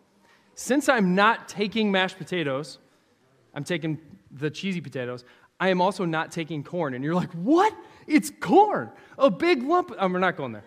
Since 0.55 0.89
I'm 0.89 1.13
not 1.13 1.47
taking 1.47 1.91
mashed 1.91 2.17
potatoes, 2.17 2.79
I'm 3.53 3.63
taking 3.63 3.99
the 4.31 4.49
cheesy 4.49 4.81
potatoes, 4.81 5.23
I 5.59 5.69
am 5.69 5.81
also 5.81 6.03
not 6.03 6.31
taking 6.31 6.63
corn. 6.63 6.95
And 6.95 7.03
you're 7.03 7.13
like, 7.13 7.31
what? 7.33 7.75
It's 8.07 8.31
corn. 8.39 8.89
A 9.19 9.29
big 9.29 9.61
lump. 9.61 9.93
Oh, 9.99 10.07
we're 10.07 10.17
not 10.17 10.35
going 10.35 10.53
there. 10.53 10.65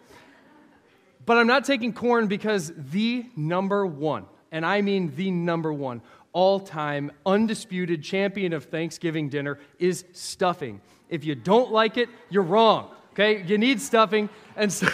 But 1.27 1.39
I'm 1.39 1.47
not 1.47 1.65
taking 1.65 1.93
corn 1.93 2.29
because 2.29 2.73
the 2.77 3.27
number 3.37 3.85
one, 3.85 4.27
and 4.53 4.65
I 4.65 4.81
mean 4.81 5.15
the 5.17 5.31
number 5.31 5.73
one, 5.73 6.01
all 6.33 6.61
time 6.61 7.11
undisputed 7.25 8.03
champion 8.03 8.53
of 8.53 8.67
Thanksgiving 8.67 9.29
dinner 9.29 9.59
is 9.79 10.05
stuffing. 10.13 10.81
If 11.09 11.25
you 11.25 11.35
don't 11.35 11.73
like 11.73 11.97
it, 11.97 12.09
you're 12.31 12.43
wrong. 12.43 12.91
Okay? 13.13 13.43
You 13.43 13.59
need 13.59 13.81
stuffing 13.81 14.29
and 14.57 14.73
st- 14.73 14.93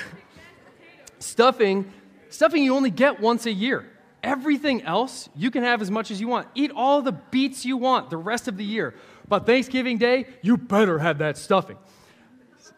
stuffing 1.18 1.92
stuffing 2.30 2.62
you 2.62 2.74
only 2.74 2.90
get 2.90 3.20
once 3.20 3.46
a 3.46 3.52
year. 3.52 3.88
Everything 4.22 4.82
else 4.82 5.28
you 5.34 5.50
can 5.50 5.62
have 5.64 5.82
as 5.82 5.90
much 5.90 6.10
as 6.10 6.20
you 6.20 6.28
want. 6.28 6.48
Eat 6.54 6.70
all 6.74 7.02
the 7.02 7.12
beets 7.12 7.64
you 7.64 7.76
want 7.76 8.10
the 8.10 8.16
rest 8.16 8.48
of 8.48 8.56
the 8.56 8.64
year. 8.64 8.94
But 9.28 9.46
Thanksgiving 9.46 9.98
Day, 9.98 10.26
you 10.42 10.56
better 10.56 10.98
have 10.98 11.18
that 11.18 11.36
stuffing. 11.36 11.76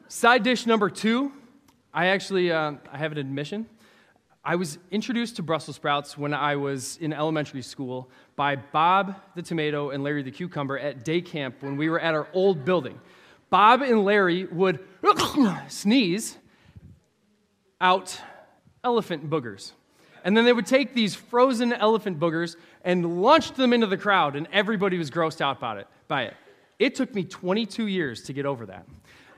Side 0.09 0.43
dish 0.43 0.67
number 0.67 0.89
two, 0.91 1.33
I 1.97 2.07
actually 2.07 2.51
uh, 2.51 2.73
I 2.93 2.99
have 2.99 3.13
an 3.13 3.19
admission. 3.19 3.67
I 4.45 4.57
was 4.57 4.79
introduced 4.91 5.37
to 5.37 5.45
Brussels 5.45 5.77
sprouts 5.77 6.19
when 6.19 6.35
I 6.35 6.57
was 6.57 6.97
in 6.97 7.13
elementary 7.13 7.63
school 7.63 8.11
by 8.35 8.57
Bob 8.57 9.15
the 9.37 9.43
tomato 9.43 9.91
and 9.91 10.03
Larry 10.03 10.25
the 10.25 10.33
cucumber 10.33 10.77
at 10.77 11.05
day 11.05 11.21
camp 11.21 11.63
when 11.63 11.77
we 11.77 11.89
were 11.89 12.01
at 12.01 12.13
our 12.13 12.27
old 12.33 12.65
building. 12.65 13.01
Bob 13.49 13.81
and 13.81 14.05
Larry 14.05 14.45
would 14.47 14.81
sneeze 15.69 16.37
out 17.81 18.21
elephant 18.83 19.31
boogers. 19.31 19.71
And 20.25 20.37
then 20.37 20.45
they 20.45 20.53
would 20.53 20.67
take 20.67 20.95
these 20.95 21.15
frozen 21.15 21.73
elephant 21.73 22.19
boogers 22.19 22.57
and 22.83 23.23
launch 23.23 23.53
them 23.53 23.73
into 23.73 23.87
the 23.87 23.99
crowd, 23.99 24.35
and 24.35 24.49
everybody 24.53 24.99
was 24.99 25.13
grossed 25.13 25.41
out 25.41 25.61
by 25.61 25.79
it. 25.79 25.87
By 26.09 26.25
it. 26.25 26.35
It 26.81 26.97
took 26.97 27.15
me 27.15 27.23
22 27.23 27.87
years 27.87 28.23
to 28.25 28.33
get 28.33 28.47
over 28.47 28.67
that. 28.67 28.85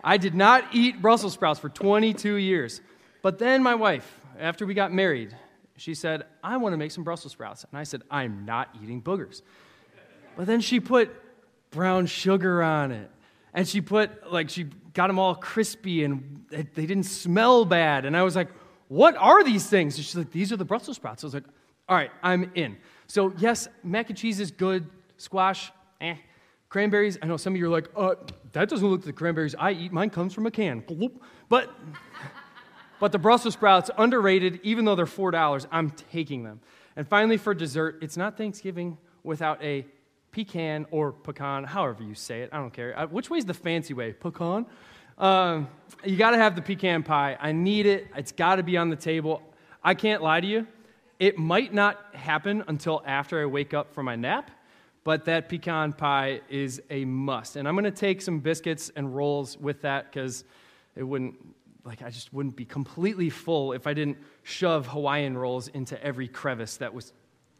I 0.07 0.19
did 0.19 0.37
not 0.37 0.65
eat 0.73 1.03
Brussels 1.03 1.33
sprouts 1.33 1.59
for 1.59 1.69
22 1.69 2.37
years. 2.37 2.81
But 3.23 3.39
then 3.41 3.65
my 3.65 3.75
wife, 3.75 4.21
after 4.39 4.65
we 4.65 4.73
got 4.73 4.93
married, 4.93 5.37
she 5.77 5.95
said, 5.95 6.23
I 6.45 6.59
want 6.59 6.75
to 6.75 6.77
make 6.77 6.93
some 6.93 7.03
Brussels 7.03 7.33
sprouts. 7.33 7.67
And 7.69 7.77
I 7.77 7.83
said, 7.83 8.03
I'm 8.09 8.45
not 8.45 8.69
eating 8.81 9.03
boogers. 9.03 9.43
But 10.37 10.47
then 10.47 10.61
she 10.61 10.79
put 10.79 11.11
brown 11.73 12.07
sugar 12.07 12.63
on 12.63 12.93
it. 12.93 13.11
And 13.53 13.67
she 13.67 13.81
put, 13.81 14.33
like, 14.33 14.49
she 14.49 14.69
got 14.95 15.09
them 15.09 15.19
all 15.19 15.35
crispy 15.35 16.05
and 16.05 16.45
they 16.51 16.87
didn't 16.87 17.05
smell 17.05 17.65
bad. 17.65 18.05
And 18.05 18.17
I 18.17 18.23
was 18.23 18.37
like, 18.37 18.49
what 18.87 19.17
are 19.17 19.43
these 19.43 19.67
things? 19.67 19.97
And 19.97 20.05
she's 20.05 20.15
like, 20.15 20.31
these 20.31 20.53
are 20.53 20.57
the 20.57 20.65
Brussels 20.65 20.99
sprouts. 20.99 21.25
I 21.25 21.27
was 21.27 21.35
like, 21.35 21.45
all 21.89 21.97
right, 21.97 22.13
I'm 22.23 22.53
in. 22.55 22.77
So, 23.09 23.33
yes, 23.39 23.67
mac 23.83 24.09
and 24.09 24.17
cheese 24.17 24.39
is 24.39 24.53
good. 24.53 24.89
Squash, 25.17 25.73
eh. 26.01 26.17
Cranberries, 26.77 27.17
I 27.23 27.27
know 27.27 27.39
some 27.39 27.55
of 27.55 27.59
you 27.59 27.65
are 27.65 27.71
like, 27.71 27.89
uh, 27.97 28.17
that 28.53 28.69
doesn't 28.69 28.87
look 28.87 29.01
like 29.01 29.07
the 29.07 29.13
cranberries 29.15 29.55
I 29.59 29.71
eat. 29.71 29.93
Mine 29.93 30.11
comes 30.11 30.35
from 30.35 30.45
a 30.45 30.51
can. 30.51 30.85
But, 31.49 31.71
but 33.01 33.13
the 33.13 33.19
Brussels 33.19 33.55
sprouts, 33.55 33.91
underrated, 33.97 34.61
even 34.63 34.85
though 34.85 34.95
they're 34.95 35.07
$4, 35.07 35.67
I'm 35.73 35.89
taking 36.13 36.43
them. 36.43 36.61
And 36.95 37.09
finally, 37.09 37.39
for 37.39 37.55
dessert, 37.55 38.01
it's 38.03 38.19
not 38.19 38.37
Thanksgiving 38.37 38.99
without 39.23 39.65
a 39.65 39.87
pecan 40.33 40.85
or 40.91 41.13
pecan, 41.13 41.65
however 41.65 42.03
you 42.03 42.15
say 42.15 42.43
it. 42.43 42.51
I 42.53 42.59
don't 42.59 42.75
care. 42.75 42.99
Uh, 42.99 43.07
which 43.07 43.31
way 43.31 43.39
is 43.39 43.47
the 43.47 43.55
fancy 43.55 43.95
way? 43.95 44.13
Pecan? 44.13 44.67
Um, 45.17 45.69
you 46.05 46.19
got 46.19 46.33
to 46.33 46.37
have 46.37 46.57
the 46.57 46.61
pecan 46.61 47.03
pie. 47.03 47.39
I 47.41 47.53
need 47.53 47.87
it. 47.87 48.09
It's 48.15 48.33
got 48.33 48.57
to 48.57 48.63
be 48.63 48.77
on 48.77 48.91
the 48.91 48.97
table. 48.97 49.41
I 49.83 49.95
can't 49.95 50.23
lie 50.23 50.43
to 50.43 50.47
you. 50.47 50.67
It 51.19 51.39
might 51.39 51.73
not 51.73 52.15
happen 52.15 52.65
until 52.69 53.03
after 53.07 53.41
I 53.41 53.47
wake 53.47 53.73
up 53.73 53.95
from 53.95 54.05
my 54.05 54.17
nap, 54.17 54.51
but 55.07 55.25
that 55.27 55.49
pecan 55.49 55.93
pie 55.93 56.41
is 56.49 56.83
a 56.91 57.05
must. 57.05 57.55
And 57.55 57.69
I'm 57.69 57.75
going 57.75 57.85
to 57.85 57.93
take 57.93 58.21
some 58.21 58.41
biscuits 58.41 58.91
and 58.97 59.15
rolls 59.15 59.57
with 59.57 59.83
that 59.83 60.11
because 60.11 60.43
it 60.97 61.05
wouldn't, 61.05 61.37
like, 61.85 62.03
I 62.03 62.11
just 62.11 62.33
wouldn't 62.33 62.57
be 62.57 62.65
completely 62.65 63.31
full 63.31 63.73
if 63.73 63.87
I 63.87 63.95
didn't 63.95 64.19
shove 64.43 64.89
Hawaiian 64.89 65.39
rolls 65.39 65.69
into 65.69 66.03
every 66.03 66.27
crevice 66.27 66.79
that 66.79 66.93
was, 66.93 67.13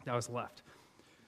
that 0.03 0.13
was 0.13 0.29
left. 0.29 0.61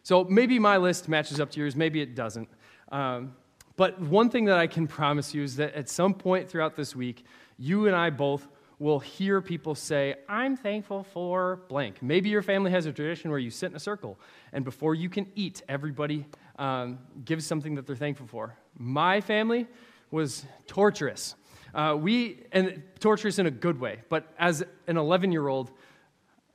So 0.04 0.26
maybe 0.26 0.60
my 0.60 0.76
list 0.76 1.08
matches 1.08 1.40
up 1.40 1.52
to 1.52 1.60
yours, 1.62 1.78
maybe 1.78 2.02
it 2.02 2.16
doesn't. 2.16 2.50
Um, 2.92 3.34
but 3.78 3.98
one 4.02 4.30
thing 4.30 4.44
that 4.44 4.58
I 4.58 4.68
can 4.68 4.88
promise 4.88 5.34
you 5.34 5.44
is 5.44 5.56
that 5.56 5.74
at 5.74 5.88
some 5.88 6.14
point 6.14 6.50
throughout 6.50 6.76
this 6.76 6.94
week, 6.98 7.24
you 7.58 7.88
and 7.88 7.96
I 7.96 8.10
both 8.10 8.46
will 8.80 9.00
hear 9.00 9.42
people 9.42 9.76
say, 9.76 10.16
I'm 10.28 10.56
thankful 10.56 11.04
for 11.04 11.62
blank. 11.68 12.02
Maybe 12.02 12.30
your 12.30 12.42
family 12.42 12.72
has 12.72 12.86
a 12.86 12.94
tradition 12.94 13.30
where 13.30 13.40
you 13.40 13.52
sit 13.52 13.70
in 13.70 13.76
a 13.76 13.80
circle, 13.80 14.18
and 14.54 14.66
before 14.66 14.96
you 14.96 15.10
can 15.10 15.28
eat, 15.36 15.62
everybody 15.68 16.26
um, 16.58 17.00
gives 17.26 17.46
something 17.46 17.76
that 17.76 17.86
they're 17.86 17.96
thankful 17.96 18.28
for. 18.28 18.56
My 18.78 19.22
family 19.22 19.68
was 20.12 20.46
torturous. 20.66 21.36
Uh, 21.74 21.96
we, 22.00 22.44
and 22.52 22.82
torturous 23.00 23.38
in 23.38 23.46
a 23.46 23.52
good 23.52 23.80
way, 23.80 24.00
but 24.10 24.34
as 24.40 24.64
an 24.88 24.98
11 24.98 25.32
year 25.32 25.48
old, 25.48 25.70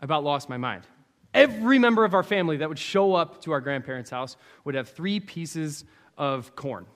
I 0.00 0.04
about 0.04 0.24
lost 0.24 0.48
my 0.48 0.56
mind. 0.56 0.82
Every 1.32 1.78
member 1.78 2.04
of 2.04 2.14
our 2.14 2.22
family 2.22 2.58
that 2.58 2.68
would 2.68 2.78
show 2.78 3.14
up 3.14 3.42
to 3.42 3.52
our 3.52 3.60
grandparents' 3.60 4.10
house 4.10 4.36
would 4.64 4.74
have 4.74 4.88
three 4.88 5.20
pieces 5.20 5.84
of 6.16 6.54
corn 6.56 6.86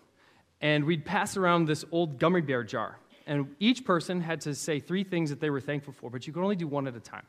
and 0.60 0.84
we'd 0.84 1.04
pass 1.04 1.36
around 1.36 1.66
this 1.66 1.84
old 1.92 2.18
gummy 2.18 2.40
bear 2.40 2.64
jar. 2.64 2.98
And 3.28 3.54
each 3.60 3.84
person 3.84 4.22
had 4.22 4.40
to 4.40 4.54
say 4.54 4.80
three 4.80 5.04
things 5.04 5.28
that 5.28 5.38
they 5.38 5.50
were 5.50 5.60
thankful 5.60 5.92
for, 5.92 6.10
but 6.10 6.26
you 6.26 6.32
could 6.32 6.42
only 6.42 6.56
do 6.56 6.66
one 6.66 6.88
at 6.88 6.96
a 6.96 7.00
time. 7.00 7.26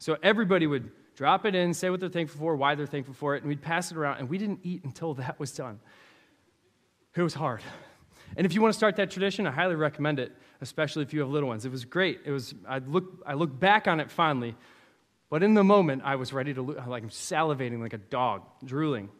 So 0.00 0.18
everybody 0.24 0.66
would 0.66 0.90
drop 1.14 1.46
it 1.46 1.54
in, 1.54 1.72
say 1.72 1.88
what 1.88 2.00
they're 2.00 2.08
thankful 2.08 2.40
for, 2.40 2.56
why 2.56 2.74
they're 2.74 2.84
thankful 2.84 3.14
for 3.14 3.36
it, 3.36 3.42
and 3.42 3.48
we'd 3.48 3.62
pass 3.62 3.92
it 3.92 3.96
around, 3.96 4.18
and 4.18 4.28
we 4.28 4.38
didn't 4.38 4.58
eat 4.64 4.82
until 4.82 5.14
that 5.22 5.38
was 5.38 5.52
done. 5.52 5.78
It 7.14 7.22
was 7.22 7.32
hard. 7.32 7.62
And 8.36 8.44
if 8.44 8.54
you 8.54 8.60
want 8.60 8.74
to 8.74 8.76
start 8.76 8.96
that 8.96 9.12
tradition, 9.12 9.46
I 9.46 9.52
highly 9.52 9.76
recommend 9.76 10.18
it, 10.18 10.32
especially 10.60 11.04
if 11.04 11.14
you 11.14 11.20
have 11.20 11.30
little 11.30 11.48
ones. 11.48 11.64
It 11.64 11.70
was 11.70 11.84
great. 11.84 12.20
It 12.24 12.32
was, 12.32 12.52
I 12.68 12.78
look, 12.78 13.22
I 13.24 13.34
look 13.34 13.56
back 13.58 13.86
on 13.86 14.00
it 14.00 14.10
fondly, 14.10 14.56
but 15.30 15.44
in 15.44 15.54
the 15.54 15.62
moment, 15.62 16.02
I 16.04 16.16
was 16.16 16.32
ready 16.32 16.52
to, 16.54 16.62
like, 16.62 17.04
I'm 17.04 17.08
salivating 17.10 17.80
like 17.80 17.92
a 17.92 17.98
dog, 17.98 18.42
drooling. 18.64 19.10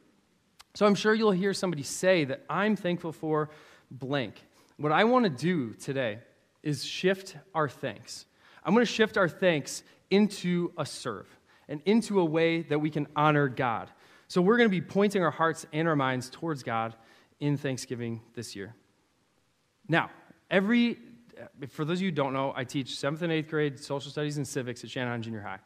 So 0.75 0.87
I'm 0.87 0.97
sure 0.97 1.15
you'll 1.15 1.31
hear 1.31 1.55
somebody 1.55 1.85
say 1.85 2.25
that 2.25 2.45
I'm 2.51 2.75
thankful 2.75 3.13
for 3.13 3.51
blank. 3.93 4.43
What 4.77 4.93
I 4.93 5.05
want 5.05 5.25
to 5.25 5.31
do 5.31 5.75
today 5.75 6.19
is 6.63 6.85
shift 6.85 7.37
our 7.55 7.69
thanks. 7.69 8.27
I'm 8.65 8.75
going 8.75 8.85
to 8.85 8.93
shift 8.93 9.17
our 9.17 9.29
thanks 9.29 9.83
into 10.11 10.73
a 10.77 10.87
serve 10.87 11.27
and 11.69 11.81
into 11.85 12.21
a 12.21 12.25
way 12.25 12.63
that 12.63 12.79
we 12.79 12.91
can 12.91 13.07
honor 13.15 13.49
God. 13.49 13.91
So 14.29 14.43
we're 14.43 14.57
going 14.57 14.69
to 14.69 14.75
be 14.75 14.81
pointing 14.81 15.23
our 15.23 15.31
hearts 15.31 15.67
and 15.73 15.87
our 15.87 15.97
minds 15.97 16.31
towards 16.31 16.63
God 16.63 16.95
in 17.41 17.57
Thanksgiving 17.57 18.21
this 18.35 18.57
year. 18.57 18.75
Now, 19.89 20.11
every 20.51 20.99
for 21.69 21.85
those 21.85 21.99
of 21.99 22.03
you 22.03 22.09
who 22.09 22.15
don't 22.15 22.33
know, 22.33 22.53
I 22.55 22.65
teach 22.65 22.97
seventh 22.97 23.23
and 23.23 23.33
eighth 23.33 23.49
grade 23.49 23.79
social 23.79 24.11
studies 24.11 24.37
and 24.37 24.47
civics 24.47 24.85
at 24.85 24.91
Channahon 24.91 25.21
Junior 25.21 25.41
High. 25.41 25.59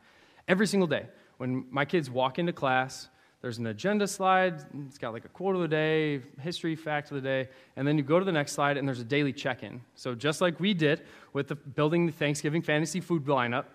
Every 0.46 0.66
single 0.66 0.86
day, 0.86 1.06
when 1.36 1.66
my 1.70 1.84
kids 1.84 2.10
walk 2.10 2.38
into 2.38 2.52
class, 2.52 3.08
there's 3.40 3.58
an 3.58 3.66
agenda 3.66 4.08
slide. 4.08 4.64
It's 4.86 4.98
got 4.98 5.12
like 5.12 5.24
a 5.24 5.28
quote 5.28 5.54
of 5.54 5.60
the 5.60 5.68
day, 5.68 6.20
history 6.40 6.74
fact 6.74 7.10
of 7.10 7.14
the 7.14 7.20
day, 7.20 7.48
and 7.76 7.86
then 7.86 7.96
you 7.96 8.02
go 8.02 8.18
to 8.18 8.24
the 8.24 8.32
next 8.32 8.52
slide 8.52 8.76
and 8.76 8.86
there's 8.86 9.00
a 9.00 9.04
daily 9.04 9.32
check 9.32 9.62
in. 9.62 9.80
So, 9.94 10.14
just 10.14 10.40
like 10.40 10.58
we 10.58 10.74
did 10.74 11.02
with 11.32 11.46
the 11.46 11.54
building 11.54 12.06
the 12.06 12.12
Thanksgiving 12.12 12.62
fantasy 12.62 13.00
food 13.00 13.26
lineup, 13.26 13.66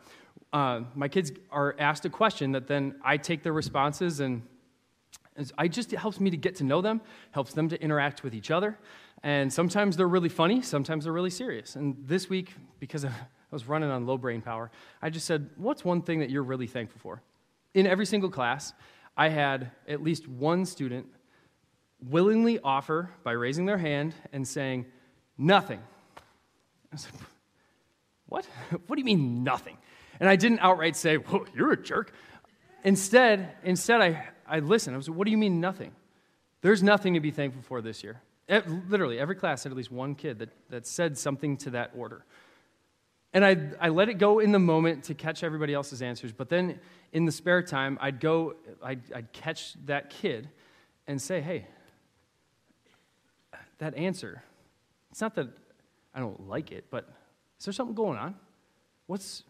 uh, 0.51 0.81
my 0.95 1.07
kids 1.07 1.31
are 1.49 1.75
asked 1.79 2.03
a 2.05 2.09
question 2.09 2.51
that 2.51 2.67
then 2.67 2.95
I 3.03 3.15
take 3.15 3.41
their 3.41 3.53
responses 3.53 4.19
and 4.19 4.41
I 5.57 5.67
just 5.67 5.93
it 5.93 5.97
helps 5.97 6.19
me 6.19 6.29
to 6.29 6.37
get 6.37 6.55
to 6.57 6.63
know 6.63 6.81
them, 6.81 7.01
helps 7.31 7.53
them 7.53 7.69
to 7.69 7.81
interact 7.81 8.23
with 8.23 8.35
each 8.35 8.51
other. 8.51 8.77
And 9.23 9.51
sometimes 9.51 9.95
they're 9.95 10.07
really 10.07 10.29
funny, 10.29 10.61
sometimes 10.61 11.05
they're 11.05 11.13
really 11.13 11.29
serious. 11.29 11.77
And 11.77 11.95
this 12.05 12.29
week, 12.29 12.53
because 12.79 13.05
I 13.05 13.11
was 13.49 13.65
running 13.65 13.89
on 13.89 14.05
low 14.05 14.17
brain 14.17 14.41
power, 14.41 14.71
I 15.01 15.09
just 15.09 15.25
said, 15.25 15.49
What's 15.55 15.85
one 15.85 16.01
thing 16.01 16.19
that 16.19 16.29
you're 16.29 16.43
really 16.43 16.67
thankful 16.67 16.99
for? 16.99 17.21
In 17.73 17.87
every 17.87 18.05
single 18.05 18.29
class, 18.29 18.73
I 19.15 19.29
had 19.29 19.71
at 19.87 20.01
least 20.01 20.27
one 20.27 20.65
student 20.65 21.07
willingly 22.01 22.59
offer 22.59 23.09
by 23.23 23.31
raising 23.31 23.65
their 23.65 23.77
hand 23.77 24.13
and 24.31 24.47
saying, 24.47 24.85
Nothing. 25.37 25.79
I 26.17 26.21
was 26.91 27.05
like, 27.05 27.21
What? 28.27 28.45
what 28.87 28.95
do 28.95 28.99
you 28.99 29.05
mean, 29.05 29.43
nothing? 29.43 29.77
And 30.19 30.29
I 30.29 30.35
didn't 30.35 30.59
outright 30.59 30.95
say, 30.95 31.17
Whoa, 31.17 31.45
you're 31.55 31.71
a 31.71 31.81
jerk. 31.81 32.13
Instead, 32.83 33.53
instead 33.63 34.01
I, 34.01 34.27
I 34.47 34.59
listened. 34.59 34.95
I 34.95 34.97
was 34.97 35.07
like, 35.07 35.17
What 35.17 35.25
do 35.25 35.31
you 35.31 35.37
mean, 35.37 35.61
nothing? 35.61 35.91
There's 36.61 36.81
nothing 36.81 37.13
to 37.15 37.19
be 37.19 37.31
thankful 37.31 37.61
for 37.61 37.81
this 37.81 38.03
year. 38.03 38.21
Literally, 38.49 39.19
every 39.19 39.35
class 39.35 39.63
had 39.63 39.71
at 39.71 39.77
least 39.77 39.91
one 39.91 40.15
kid 40.15 40.39
that, 40.39 40.49
that 40.69 40.87
said 40.87 41.17
something 41.17 41.57
to 41.57 41.71
that 41.71 41.91
order. 41.95 42.25
And 43.33 43.43
I, 43.43 43.57
I 43.81 43.89
let 43.89 44.09
it 44.09 44.19
go 44.19 44.39
in 44.39 44.51
the 44.51 44.59
moment 44.59 45.05
to 45.05 45.15
catch 45.15 45.43
everybody 45.43 45.73
else's 45.73 46.01
answers. 46.01 46.31
But 46.31 46.49
then 46.49 46.79
in 47.11 47.25
the 47.25 47.31
spare 47.31 47.63
time, 47.63 47.97
I'd 47.99 48.19
go, 48.19 48.55
I'd, 48.83 49.01
I'd 49.13 49.33
catch 49.33 49.73
that 49.85 50.11
kid 50.11 50.49
and 51.07 51.21
say, 51.21 51.41
hey, 51.41 51.67
that 53.79 53.95
answer, 53.95 54.43
it's 55.11 55.19
not 55.19 55.35
that 55.35 55.47
I 56.13 56.19
don't 56.19 56.47
like 56.47 56.71
it, 56.71 56.85
but 56.91 57.09
is 57.59 57.65
there 57.65 57.73
something 57.73 57.95
going 57.95 58.17
on? 58.19 58.35
What's, 59.07 59.43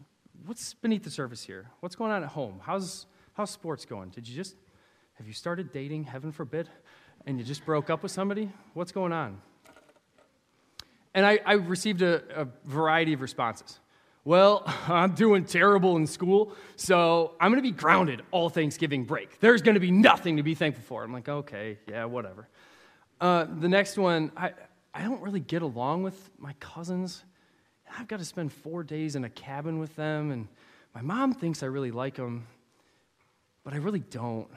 what's 0.46 0.74
beneath 0.74 1.04
the 1.04 1.10
surface 1.10 1.42
here? 1.42 1.70
What's 1.80 1.94
going 1.94 2.10
on 2.10 2.22
at 2.22 2.30
home? 2.30 2.60
How's, 2.62 3.06
how's 3.34 3.50
sports 3.50 3.84
going? 3.84 4.08
Did 4.08 4.26
you 4.26 4.34
just, 4.34 4.56
have 5.14 5.26
you 5.26 5.34
started 5.34 5.72
dating, 5.72 6.04
heaven 6.04 6.32
forbid, 6.32 6.68
and 7.26 7.38
you 7.38 7.44
just 7.44 7.64
broke 7.66 7.90
up 7.90 8.02
with 8.02 8.12
somebody? 8.12 8.50
What's 8.72 8.92
going 8.92 9.12
on? 9.12 9.40
And 11.14 11.24
I, 11.24 11.38
I 11.46 11.52
received 11.54 12.02
a, 12.02 12.42
a 12.42 12.48
variety 12.64 13.12
of 13.12 13.20
responses. 13.20 13.78
Well, 14.24 14.62
I'm 14.88 15.14
doing 15.14 15.44
terrible 15.44 15.96
in 15.96 16.06
school, 16.06 16.54
so 16.76 17.34
I'm 17.40 17.50
going 17.50 17.62
to 17.62 17.68
be 17.68 17.76
grounded 17.76 18.22
all 18.30 18.48
Thanksgiving 18.48 19.04
break. 19.04 19.38
There's 19.40 19.62
going 19.62 19.74
to 19.74 19.80
be 19.80 19.90
nothing 19.90 20.38
to 20.38 20.42
be 20.42 20.54
thankful 20.54 20.84
for. 20.84 21.04
I'm 21.04 21.12
like, 21.12 21.28
okay, 21.28 21.78
yeah, 21.88 22.04
whatever. 22.06 22.48
Uh, 23.20 23.46
the 23.60 23.68
next 23.68 23.96
one, 23.96 24.32
I, 24.36 24.52
I 24.92 25.02
don't 25.02 25.20
really 25.22 25.40
get 25.40 25.62
along 25.62 26.02
with 26.02 26.30
my 26.38 26.54
cousins. 26.54 27.24
I've 27.98 28.08
got 28.08 28.18
to 28.18 28.24
spend 28.24 28.52
four 28.52 28.82
days 28.82 29.14
in 29.14 29.24
a 29.24 29.30
cabin 29.30 29.78
with 29.78 29.94
them, 29.94 30.30
and 30.30 30.48
my 30.94 31.02
mom 31.02 31.32
thinks 31.32 31.62
I 31.62 31.66
really 31.66 31.90
like 31.90 32.16
them, 32.16 32.46
but 33.62 33.72
I 33.72 33.76
really 33.76 34.00
don't. 34.00 34.48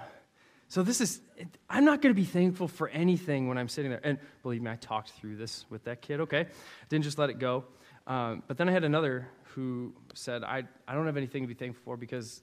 So 0.69 0.83
this 0.83 0.99
is, 0.99 1.21
I'm 1.69 1.85
not 1.85 2.01
going 2.01 2.13
to 2.13 2.19
be 2.19 2.25
thankful 2.25 2.67
for 2.67 2.89
anything 2.89 3.47
when 3.47 3.57
I'm 3.57 3.69
sitting 3.69 3.89
there. 3.89 4.01
And 4.03 4.17
believe 4.43 4.61
me, 4.61 4.69
I 4.69 4.75
talked 4.75 5.11
through 5.11 5.37
this 5.37 5.65
with 5.69 5.83
that 5.85 6.01
kid, 6.01 6.19
okay? 6.21 6.47
Didn't 6.89 7.05
just 7.05 7.17
let 7.17 7.29
it 7.29 7.39
go. 7.39 7.63
Um, 8.05 8.43
but 8.47 8.57
then 8.57 8.67
I 8.67 8.73
had 8.73 8.83
another 8.83 9.27
who 9.43 9.93
said, 10.13 10.43
I, 10.43 10.63
I 10.87 10.93
don't 10.93 11.05
have 11.05 11.17
anything 11.17 11.43
to 11.43 11.47
be 11.47 11.53
thankful 11.53 11.81
for 11.83 11.97
because 11.97 12.41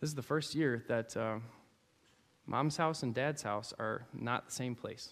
this 0.00 0.08
is 0.08 0.14
the 0.14 0.22
first 0.22 0.54
year 0.54 0.82
that 0.88 1.16
uh, 1.16 1.38
mom's 2.46 2.76
house 2.76 3.02
and 3.02 3.14
dad's 3.14 3.42
house 3.42 3.74
are 3.78 4.06
not 4.14 4.46
the 4.46 4.52
same 4.52 4.74
place. 4.74 5.10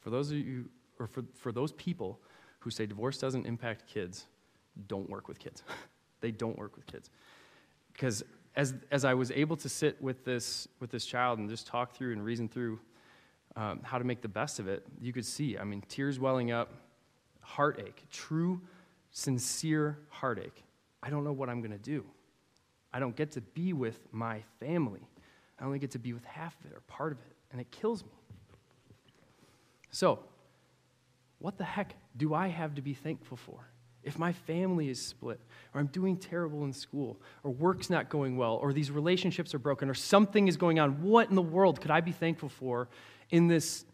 for 0.00 0.10
those 0.10 0.30
of 0.30 0.38
you, 0.38 0.68
or 0.98 1.06
for, 1.06 1.22
for 1.34 1.52
those 1.52 1.72
people 1.72 2.18
who 2.60 2.70
say 2.70 2.86
divorce 2.86 3.18
doesn't 3.18 3.46
impact 3.46 3.86
kids, 3.86 4.24
don't 4.88 5.08
work 5.10 5.28
with 5.28 5.38
kids. 5.38 5.62
they 6.20 6.30
don't 6.30 6.58
work 6.58 6.76
with 6.76 6.86
kids. 6.86 7.10
Because 7.92 8.24
as, 8.56 8.74
as 8.90 9.04
I 9.04 9.14
was 9.14 9.30
able 9.30 9.56
to 9.56 9.68
sit 9.68 10.00
with 10.02 10.24
this, 10.24 10.68
with 10.80 10.90
this 10.90 11.06
child 11.06 11.38
and 11.38 11.48
just 11.48 11.66
talk 11.66 11.94
through 11.94 12.12
and 12.12 12.24
reason 12.24 12.48
through 12.48 12.80
um, 13.56 13.80
how 13.82 13.98
to 13.98 14.04
make 14.04 14.22
the 14.22 14.28
best 14.28 14.58
of 14.58 14.68
it, 14.68 14.86
you 15.00 15.12
could 15.12 15.24
see, 15.24 15.58
I 15.58 15.64
mean, 15.64 15.82
tears 15.88 16.18
welling 16.18 16.50
up, 16.50 16.72
heartache, 17.40 18.04
true, 18.10 18.60
sincere 19.10 19.98
heartache. 20.08 20.64
I 21.02 21.10
don't 21.10 21.24
know 21.24 21.32
what 21.32 21.48
I'm 21.48 21.60
going 21.60 21.72
to 21.72 21.78
do. 21.78 22.04
I 22.92 22.98
don't 22.98 23.14
get 23.14 23.32
to 23.32 23.40
be 23.40 23.72
with 23.72 24.00
my 24.12 24.42
family. 24.58 25.06
I 25.58 25.64
only 25.64 25.78
get 25.78 25.92
to 25.92 25.98
be 25.98 26.12
with 26.12 26.24
half 26.24 26.58
of 26.60 26.70
it 26.70 26.74
or 26.74 26.80
part 26.80 27.12
of 27.12 27.18
it, 27.18 27.36
and 27.52 27.60
it 27.60 27.70
kills 27.70 28.02
me. 28.02 28.10
So, 29.90 30.20
what 31.38 31.58
the 31.58 31.64
heck 31.64 31.94
do 32.16 32.34
I 32.34 32.48
have 32.48 32.74
to 32.76 32.82
be 32.82 32.94
thankful 32.94 33.36
for? 33.36 33.69
If 34.02 34.18
my 34.18 34.32
family 34.32 34.88
is 34.88 35.00
split, 35.04 35.40
or 35.74 35.80
I'm 35.80 35.88
doing 35.88 36.16
terrible 36.16 36.64
in 36.64 36.72
school, 36.72 37.20
or 37.44 37.50
work's 37.50 37.90
not 37.90 38.08
going 38.08 38.36
well, 38.36 38.54
or 38.56 38.72
these 38.72 38.90
relationships 38.90 39.54
are 39.54 39.58
broken, 39.58 39.90
or 39.90 39.94
something 39.94 40.48
is 40.48 40.56
going 40.56 40.78
on, 40.78 41.02
what 41.02 41.28
in 41.28 41.36
the 41.36 41.42
world 41.42 41.80
could 41.80 41.90
I 41.90 42.00
be 42.00 42.12
thankful 42.12 42.48
for 42.48 42.88
in 43.30 43.46
this 43.46 43.84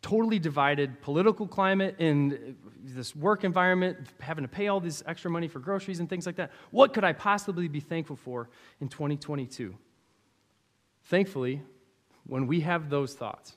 totally 0.00 0.38
divided 0.38 1.02
political 1.02 1.46
climate, 1.46 1.96
in 1.98 2.56
this 2.84 3.16
work 3.16 3.42
environment, 3.42 3.98
having 4.20 4.42
to 4.42 4.48
pay 4.48 4.68
all 4.68 4.78
this 4.78 5.02
extra 5.06 5.30
money 5.30 5.48
for 5.48 5.58
groceries 5.58 5.98
and 5.98 6.08
things 6.08 6.24
like 6.24 6.36
that? 6.36 6.52
What 6.70 6.94
could 6.94 7.04
I 7.04 7.12
possibly 7.12 7.66
be 7.66 7.80
thankful 7.80 8.16
for 8.16 8.48
in 8.80 8.88
2022? 8.88 9.74
Thankfully, 11.04 11.62
when 12.26 12.46
we 12.46 12.60
have 12.60 12.90
those 12.90 13.14
thoughts, 13.14 13.56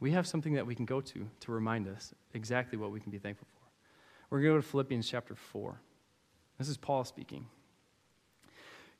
we 0.00 0.10
have 0.12 0.26
something 0.26 0.54
that 0.54 0.66
we 0.66 0.74
can 0.74 0.86
go 0.86 1.00
to 1.00 1.28
to 1.40 1.52
remind 1.52 1.86
us 1.86 2.14
exactly 2.34 2.78
what 2.78 2.90
we 2.90 2.98
can 3.00 3.10
be 3.10 3.18
thankful 3.18 3.46
for. 3.52 3.57
We're 4.30 4.40
going 4.40 4.52
to 4.52 4.58
go 4.58 4.62
to 4.62 4.68
Philippians 4.68 5.08
chapter 5.08 5.34
4. 5.34 5.80
This 6.58 6.68
is 6.68 6.76
Paul 6.76 7.04
speaking. 7.04 7.46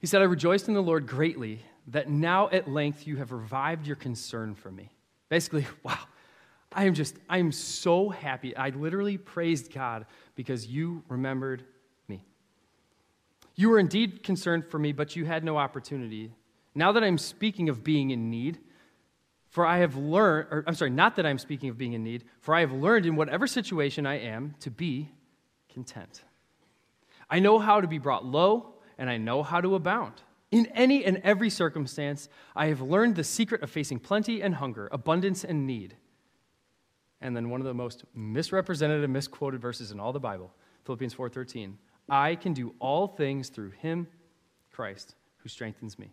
He 0.01 0.07
said, 0.07 0.23
I 0.23 0.25
rejoiced 0.25 0.69
in 0.69 0.75
the 0.75 0.83
Lord 0.83 1.07
greatly 1.07 1.61
that 1.89 2.09
now 2.09 2.49
at 2.51 2.69
length 2.69 3.07
you 3.07 3.17
have 3.17 3.33
revived 3.33 3.87
your 3.87 3.97
concern 3.97 4.55
for 4.55 4.71
me. 4.71 4.91
Basically, 5.29 5.67
wow, 5.83 5.99
I 6.73 6.85
am 6.85 6.95
just, 6.95 7.17
I 7.29 7.39
am 7.39 7.53
so 7.53 8.09
happy. 8.09 8.57
I 8.57 8.71
literally 8.71 9.19
praised 9.19 9.73
God 9.73 10.07
because 10.35 10.67
you 10.67 11.03
remembered 11.09 11.65
me. 12.07 12.23
You 13.55 13.71
were 13.71 13.79
indeed 13.79 14.23
concerned 14.23 14.67
for 14.67 14.79
me, 14.79 14.93
but 14.93 15.17
you 15.17 15.25
had 15.25 15.45
no 15.45 15.57
opportunity. 15.57 16.33
Now 16.75 16.93
that 16.93 17.03
I'm 17.03 17.19
speaking 17.19 17.69
of 17.69 17.83
being 17.83 18.11
in 18.11 18.31
need, 18.31 18.59
for 19.51 19.67
I 19.67 19.79
have 19.79 19.97
learned, 19.97 20.49
or 20.51 20.65
I'm 20.67 20.75
sorry, 20.75 20.91
not 20.91 21.17
that 21.17 21.27
I'm 21.27 21.39
speaking 21.39 21.71
of 21.71 21.77
being 21.79 21.95
in 21.95 22.05
need, 22.05 22.25
for 22.41 22.55
I 22.55 22.61
have 22.61 22.73
learned 22.73 23.07
in 23.07 23.17
whatever 23.17 23.47
situation 23.47 24.07
I 24.07 24.19
am 24.21 24.55
to 24.61 24.71
be 24.71 25.11
content. 25.79 26.25
I 27.31 27.39
know 27.39 27.61
how 27.61 27.81
to 27.81 27.87
be 27.87 27.99
brought 27.99 28.25
low, 28.25 28.75
and 28.99 29.09
I 29.09 29.17
know 29.17 29.45
how 29.45 29.61
to 29.61 29.77
abound. 29.77 30.15
In 30.51 30.67
any 30.75 31.05
and 31.05 31.19
every 31.23 31.51
circumstance, 31.51 32.29
I 32.57 32.67
have 32.67 32.81
learned 32.81 33.15
the 33.15 33.23
secret 33.23 33.63
of 33.63 33.71
facing 33.71 34.01
plenty 34.01 34.43
and 34.43 34.57
hunger, 34.57 34.89
abundance 34.91 35.45
and 35.45 35.67
need. 35.67 35.97
And 37.21 37.37
then 37.37 37.51
one 37.51 37.61
of 37.61 37.67
the 37.67 37.75
most 37.75 38.05
misrepresented 38.13 39.05
and 39.05 39.13
misquoted 39.13 39.61
verses 39.61 39.93
in 39.93 40.01
all 40.01 40.13
the 40.13 40.19
Bible, 40.19 40.53
Philippians 40.85 41.15
4:13. 41.15 41.79
I 42.09 42.35
can 42.35 42.55
do 42.55 42.75
all 42.81 43.07
things 43.07 43.51
through 43.51 43.71
him, 43.71 44.09
Christ, 44.73 45.15
who 45.37 45.49
strengthens 45.49 45.99
me. 45.99 46.11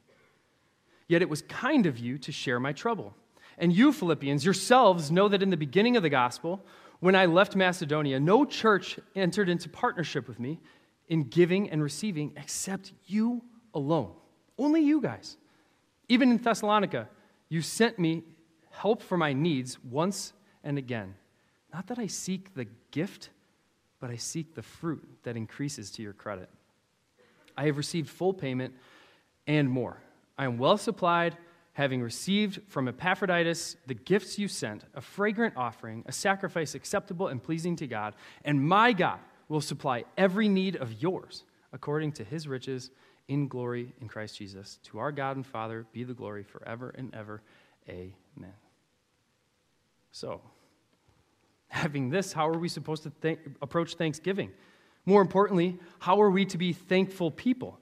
Yet 1.08 1.22
it 1.22 1.30
was 1.30 1.42
kind 1.44 1.86
of 1.86 1.98
you 1.98 2.18
to 2.20 2.32
share 2.32 2.60
my 2.60 2.74
trouble. 2.74 3.16
And 3.58 3.74
you, 3.74 3.94
Philippians, 3.94 4.44
yourselves 4.44 5.10
know 5.10 5.28
that 5.30 5.42
in 5.42 5.50
the 5.50 5.58
beginning 5.58 5.96
of 5.96 6.04
the 6.04 6.10
gospel, 6.10 6.66
when 7.00 7.16
I 7.16 7.26
left 7.26 7.56
Macedonia, 7.56 8.20
no 8.20 8.46
church 8.46 9.00
entered 9.16 9.50
into 9.50 9.70
partnership 9.70 10.28
with 10.28 10.40
me 10.40 10.60
in 11.08 11.24
giving 11.24 11.70
and 11.70 11.84
receiving 11.84 12.34
except 12.38 12.94
you 13.06 13.44
alone. 13.74 14.12
Only 14.58 14.82
you 14.82 15.02
guys. 15.02 15.38
Even 16.08 16.32
in 16.32 16.38
Thessalonica, 16.38 17.10
you 17.50 17.62
sent 17.62 18.00
me 18.00 18.24
help 18.72 19.02
for 19.02 19.18
my 19.18 19.34
needs 19.34 19.78
once 19.84 20.34
and 20.64 20.78
again. 20.78 21.16
Not 21.74 21.88
that 21.88 22.00
I 22.00 22.08
seek 22.08 22.54
the 22.54 22.68
gift, 22.92 23.30
but 24.00 24.10
I 24.10 24.16
seek 24.16 24.56
the 24.56 24.62
fruit 24.62 25.04
that 25.24 25.36
increases 25.36 25.92
to 25.92 26.02
your 26.02 26.14
credit. 26.14 26.50
I 27.58 27.66
have 27.66 27.78
received 27.78 28.10
full 28.10 28.34
payment 28.34 28.74
and 29.48 29.70
more. 29.70 30.02
I 30.38 30.46
am 30.46 30.58
well 30.58 30.78
supplied 30.78 31.38
having 31.76 32.02
received 32.02 32.62
from 32.68 32.88
Epaphroditus 32.88 33.76
the 33.86 33.94
gifts 33.94 34.40
you 34.40 34.48
sent, 34.48 34.86
a 34.96 35.02
fragrant 35.02 35.54
offering, 35.58 36.04
a 36.08 36.12
sacrifice 36.12 36.74
acceptable 36.74 37.28
and 37.28 37.44
pleasing 37.44 37.76
to 37.76 37.86
God, 37.86 38.16
and 38.46 38.66
my 38.66 38.94
God 38.94 39.20
will 39.50 39.62
supply 39.62 40.06
every 40.18 40.48
need 40.48 40.78
of 40.78 41.02
yours 41.02 41.44
according 41.74 42.14
to 42.14 42.24
his 42.24 42.48
riches 42.48 42.92
in 43.28 43.50
glory 43.50 43.94
in 44.00 44.08
Christ 44.08 44.38
Jesus. 44.38 44.80
To 44.84 45.00
our 45.00 45.12
God 45.12 45.36
and 45.36 45.46
Father 45.46 45.86
be 45.92 46.06
the 46.06 46.14
glory 46.14 46.44
forever 46.44 46.96
and 46.98 47.14
ever. 47.14 47.42
Amen. 47.90 48.54
So, 50.12 50.40
having 51.68 52.10
this, 52.10 52.32
how 52.32 52.48
are 52.48 52.58
we 52.58 52.70
supposed 52.70 53.04
to 53.04 53.38
approach 53.62 53.96
Thanksgiving? 53.96 54.52
More 55.06 55.22
importantly, 55.22 55.78
how 56.00 56.22
are 56.22 56.32
we 56.32 56.46
to 56.46 56.58
be 56.58 56.72
thankful 56.72 57.32
people? 57.32 57.80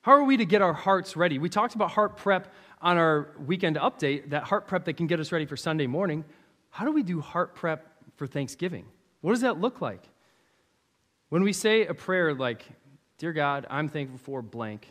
How 0.00 0.12
are 0.12 0.24
we 0.24 0.36
to 0.36 0.44
get 0.44 0.60
our 0.60 0.72
hearts 0.72 1.16
ready? 1.16 1.38
We 1.38 1.48
talked 1.48 1.74
about 1.74 1.90
heart 1.90 2.16
prep 2.16 2.52
on 2.84 2.98
our 2.98 3.30
weekend 3.46 3.76
update, 3.76 4.28
that 4.30 4.44
heart 4.44 4.68
prep 4.68 4.84
that 4.84 4.92
can 4.98 5.06
get 5.06 5.18
us 5.18 5.32
ready 5.32 5.46
for 5.46 5.56
Sunday 5.56 5.86
morning, 5.86 6.22
how 6.68 6.84
do 6.84 6.92
we 6.92 7.02
do 7.02 7.18
heart 7.18 7.54
prep 7.54 7.90
for 8.16 8.26
Thanksgiving? 8.26 8.84
What 9.22 9.32
does 9.32 9.40
that 9.40 9.58
look 9.58 9.80
like? 9.80 10.02
When 11.30 11.42
we 11.42 11.54
say 11.54 11.86
a 11.86 11.94
prayer 11.94 12.34
like, 12.34 12.64
Dear 13.16 13.32
God, 13.32 13.66
I'm 13.70 13.88
thankful 13.88 14.18
for 14.18 14.42
blank, 14.42 14.86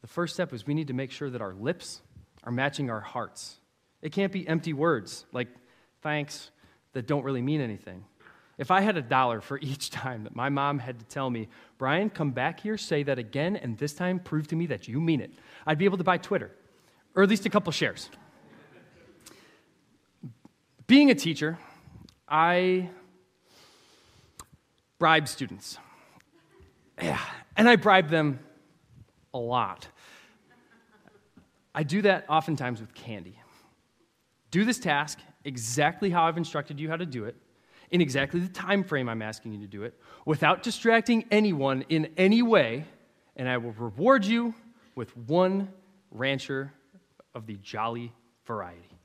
the 0.00 0.06
first 0.06 0.32
step 0.32 0.52
is 0.54 0.66
we 0.66 0.74
need 0.74 0.86
to 0.86 0.94
make 0.94 1.10
sure 1.10 1.28
that 1.28 1.42
our 1.42 1.52
lips 1.52 2.00
are 2.44 2.52
matching 2.52 2.88
our 2.88 3.00
hearts. 3.00 3.56
It 4.00 4.12
can't 4.12 4.32
be 4.32 4.48
empty 4.48 4.72
words 4.72 5.26
like 5.32 5.48
thanks 6.00 6.50
that 6.92 7.06
don't 7.06 7.24
really 7.24 7.42
mean 7.42 7.60
anything. 7.60 8.04
If 8.58 8.70
I 8.70 8.80
had 8.80 8.96
a 8.96 9.02
dollar 9.02 9.40
for 9.40 9.58
each 9.62 9.90
time 9.90 10.24
that 10.24 10.34
my 10.34 10.48
mom 10.48 10.78
had 10.78 10.98
to 11.00 11.04
tell 11.04 11.28
me, 11.28 11.48
Brian, 11.76 12.08
come 12.08 12.30
back 12.30 12.60
here, 12.60 12.78
say 12.78 13.02
that 13.02 13.18
again, 13.18 13.56
and 13.56 13.76
this 13.76 13.92
time 13.92 14.18
prove 14.18 14.46
to 14.48 14.56
me 14.56 14.66
that 14.66 14.88
you 14.88 14.98
mean 14.98 15.20
it, 15.20 15.32
I'd 15.66 15.78
be 15.78 15.84
able 15.84 15.98
to 15.98 16.04
buy 16.04 16.16
Twitter 16.16 16.52
or 17.14 17.22
at 17.22 17.28
least 17.28 17.46
a 17.46 17.50
couple 17.50 17.72
shares. 17.72 18.10
Being 20.86 21.10
a 21.10 21.14
teacher, 21.14 21.58
I 22.28 22.90
bribe 24.98 25.28
students. 25.28 25.78
Yeah, 27.00 27.18
and 27.56 27.68
I 27.68 27.76
bribe 27.76 28.08
them 28.08 28.40
a 29.34 29.38
lot. 29.38 29.88
I 31.74 31.82
do 31.82 32.02
that 32.02 32.26
oftentimes 32.28 32.80
with 32.80 32.94
candy. 32.94 33.38
Do 34.50 34.64
this 34.64 34.78
task 34.78 35.18
exactly 35.44 36.10
how 36.10 36.24
I've 36.24 36.36
instructed 36.36 36.78
you 36.78 36.88
how 36.88 36.96
to 36.96 37.06
do 37.06 37.24
it, 37.24 37.36
in 37.90 38.00
exactly 38.00 38.40
the 38.40 38.48
time 38.48 38.84
frame 38.84 39.08
I'm 39.08 39.22
asking 39.22 39.52
you 39.52 39.60
to 39.60 39.66
do 39.66 39.82
it, 39.82 39.98
without 40.24 40.62
distracting 40.62 41.24
anyone 41.30 41.84
in 41.88 42.10
any 42.16 42.42
way, 42.42 42.84
and 43.36 43.48
I 43.48 43.56
will 43.56 43.72
reward 43.72 44.24
you 44.24 44.54
with 44.94 45.16
one 45.16 45.70
rancher 46.10 46.72
of 47.34 47.46
the 47.46 47.56
jolly 47.56 48.12
variety. 48.46 48.98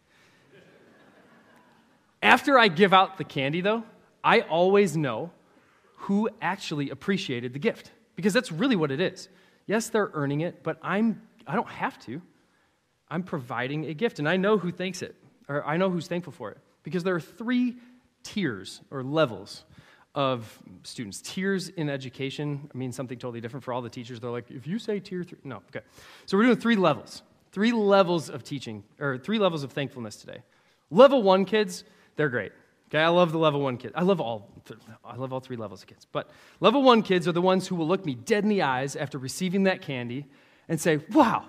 After 2.22 2.58
I 2.58 2.68
give 2.68 2.94
out 2.94 3.18
the 3.18 3.24
candy, 3.24 3.62
though, 3.62 3.84
I 4.24 4.42
always 4.42 4.98
know 4.98 5.32
who 5.98 6.30
actually 6.42 6.90
appreciated 6.90 7.54
the 7.54 7.60
gift 7.60 7.92
because 8.16 8.34
that's 8.34 8.52
really 8.52 8.76
what 8.76 8.92
it 8.92 9.00
is. 9.00 9.30
Yes, 9.66 9.90
they're 9.90 10.10
earning 10.14 10.42
it, 10.42 10.64
but 10.64 10.78
I'm, 10.82 11.22
I 11.46 11.56
don't 11.56 11.70
have 11.70 12.00
to. 12.06 12.22
I'm 13.10 13.24
providing 13.24 13.86
a 13.86 13.94
gift, 13.94 14.20
and 14.20 14.28
I 14.28 14.38
know 14.38 14.58
who 14.58 14.72
thanks 14.72 15.02
it, 15.02 15.16
or 15.48 15.66
I 15.66 15.78
know 15.78 15.90
who's 15.90 16.08
thankful 16.08 16.34
for 16.34 16.52
it 16.52 16.58
because 16.84 17.04
there 17.04 17.16
are 17.16 17.22
three 17.22 17.78
tiers 18.24 18.82
or 18.92 19.04
levels 19.04 19.64
of 20.16 20.60
students. 20.84 21.22
Tiers 21.22 21.70
in 21.70 21.90
education 21.90 22.70
means 22.74 22.96
something 22.96 23.20
totally 23.20 23.40
different 23.40 23.64
for 23.64 23.72
all 23.72 23.82
the 23.82 23.90
teachers. 23.90 24.20
They're 24.20 24.32
like, 24.32 24.50
if 24.50 24.66
you 24.66 24.80
say 24.80 25.00
tier 25.00 25.24
three, 25.24 25.38
no, 25.44 25.58
okay. 25.68 25.86
So 26.26 26.38
we're 26.38 26.46
doing 26.46 26.58
three 26.58 26.76
levels. 26.76 27.22
Three 27.58 27.72
levels 27.72 28.30
of 28.30 28.44
teaching, 28.44 28.84
or 29.00 29.18
three 29.18 29.40
levels 29.40 29.64
of 29.64 29.72
thankfulness 29.72 30.18
today. 30.18 30.44
Level 30.92 31.24
one 31.24 31.44
kids, 31.44 31.86
they're 32.16 32.30
great. 32.30 32.52
Okay, 32.88 33.00
I 33.00 33.08
love 33.08 33.32
the 33.32 33.40
level 33.40 33.62
one 33.62 33.78
kids. 33.78 33.96
I 33.98 34.04
love 34.04 34.22
all, 34.22 34.62
I 35.04 35.16
love 35.16 35.34
all 35.34 35.40
three 35.40 35.58
levels 35.58 35.82
of 35.82 35.88
kids. 35.88 36.06
But 36.12 36.30
level 36.60 36.84
one 36.84 37.02
kids 37.02 37.28
are 37.28 37.32
the 37.32 37.42
ones 37.42 37.68
who 37.68 37.74
will 37.74 37.88
look 37.88 38.06
me 38.06 38.14
dead 38.14 38.44
in 38.44 38.50
the 38.52 38.62
eyes 38.62 38.96
after 38.96 39.18
receiving 39.18 39.64
that 39.64 39.82
candy 39.82 40.28
and 40.70 40.80
say, 40.80 40.98
"Wow, 41.12 41.46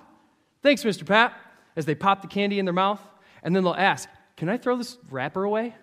thanks, 0.62 0.82
Mr. 0.82 1.04
Pat," 1.04 1.34
as 1.76 1.84
they 1.84 1.94
pop 1.94 2.22
the 2.22 2.26
candy 2.26 2.58
in 2.58 2.64
their 2.64 2.72
mouth, 2.72 3.02
and 3.42 3.54
then 3.54 3.62
they'll 3.62 3.74
ask, 3.74 4.08
"Can 4.38 4.48
I 4.48 4.56
throw 4.56 4.78
this 4.78 4.96
wrapper 5.10 5.44
away?" 5.44 5.74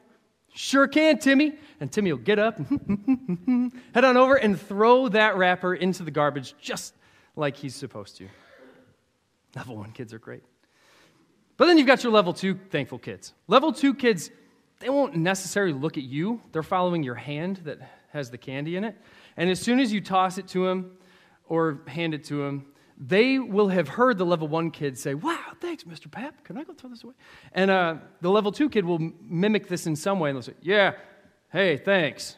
Sure 0.55 0.87
can, 0.87 1.19
Timmy. 1.19 1.53
And 1.79 1.91
Timmy 1.91 2.11
will 2.11 2.17
get 2.17 2.39
up, 2.39 2.57
head 3.93 4.03
on 4.03 4.17
over, 4.17 4.33
and 4.37 4.59
throw 4.59 5.07
that 5.07 5.37
wrapper 5.37 5.75
into 5.75 6.01
the 6.01 6.09
garbage 6.09 6.55
just 6.59 6.95
like 7.35 7.57
he's 7.57 7.75
supposed 7.75 8.17
to. 8.17 8.27
Level 9.55 9.77
one 9.77 9.91
kids 9.91 10.13
are 10.13 10.19
great. 10.19 10.43
But 11.57 11.67
then 11.67 11.77
you've 11.77 11.87
got 11.87 12.03
your 12.03 12.11
level 12.11 12.33
two 12.33 12.59
thankful 12.69 12.99
kids. 12.99 13.33
Level 13.47 13.71
two 13.71 13.93
kids, 13.93 14.29
they 14.79 14.89
won't 14.89 15.15
necessarily 15.15 15.73
look 15.73 15.97
at 15.97 16.03
you, 16.03 16.41
they're 16.51 16.63
following 16.63 17.03
your 17.03 17.15
hand 17.15 17.61
that 17.63 17.79
has 18.09 18.29
the 18.29 18.37
candy 18.37 18.75
in 18.75 18.83
it. 18.83 18.97
And 19.37 19.49
as 19.49 19.59
soon 19.59 19.79
as 19.79 19.91
you 19.91 20.01
toss 20.01 20.37
it 20.37 20.47
to 20.49 20.65
them 20.65 20.97
or 21.47 21.81
hand 21.87 22.13
it 22.13 22.23
to 22.25 22.43
them, 22.43 22.65
they 22.97 23.39
will 23.39 23.67
have 23.67 23.89
heard 23.89 24.17
the 24.17 24.25
level 24.25 24.47
one 24.47 24.71
kid 24.71 24.97
say, 24.97 25.13
Wow, 25.13 25.37
thanks, 25.59 25.83
Mr. 25.83 26.09
Pap. 26.09 26.43
Can 26.43 26.57
I 26.57 26.63
go 26.63 26.73
throw 26.73 26.89
this 26.89 27.03
away? 27.03 27.13
And 27.51 27.69
uh, 27.69 27.95
the 28.21 28.29
level 28.29 28.51
two 28.51 28.69
kid 28.69 28.85
will 28.85 28.99
mimic 29.21 29.67
this 29.67 29.85
in 29.85 29.95
some 29.95 30.19
way 30.19 30.29
and 30.29 30.37
they'll 30.37 30.43
say, 30.43 30.53
Yeah, 30.61 30.93
hey, 31.51 31.77
thanks. 31.77 32.37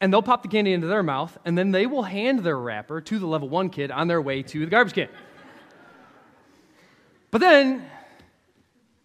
And 0.00 0.12
they'll 0.12 0.22
pop 0.22 0.42
the 0.42 0.48
candy 0.48 0.72
into 0.72 0.88
their 0.88 1.04
mouth 1.04 1.38
and 1.44 1.56
then 1.56 1.70
they 1.70 1.86
will 1.86 2.02
hand 2.02 2.40
their 2.40 2.58
wrapper 2.58 3.00
to 3.00 3.18
the 3.18 3.26
level 3.26 3.48
one 3.48 3.70
kid 3.70 3.92
on 3.92 4.08
their 4.08 4.20
way 4.20 4.42
to 4.42 4.60
the 4.60 4.66
garbage 4.66 4.94
can. 4.94 5.08
But 7.34 7.40
then, 7.40 7.84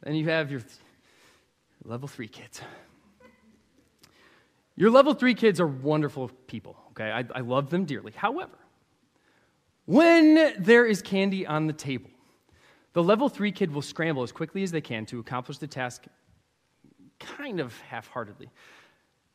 then 0.03 0.13
you 0.13 0.29
have 0.29 0.51
your 0.51 0.61
level 1.83 2.07
three 2.07 2.27
kids. 2.27 2.61
Your 4.75 4.91
level 4.91 5.15
three 5.15 5.33
kids 5.33 5.59
are 5.59 5.65
wonderful 5.65 6.29
people, 6.45 6.77
okay? 6.91 7.09
I, 7.09 7.25
I 7.33 7.39
love 7.39 7.71
them 7.71 7.85
dearly. 7.85 8.11
However, 8.11 8.53
when 9.85 10.53
there 10.59 10.85
is 10.85 11.01
candy 11.01 11.47
on 11.47 11.65
the 11.65 11.73
table, 11.73 12.11
the 12.93 13.01
level 13.01 13.29
three 13.29 13.51
kid 13.51 13.71
will 13.71 13.81
scramble 13.81 14.21
as 14.21 14.31
quickly 14.31 14.61
as 14.61 14.69
they 14.69 14.81
can 14.81 15.07
to 15.07 15.17
accomplish 15.17 15.57
the 15.57 15.65
task 15.65 16.05
kind 17.17 17.59
of 17.59 17.75
half 17.81 18.09
heartedly. 18.09 18.51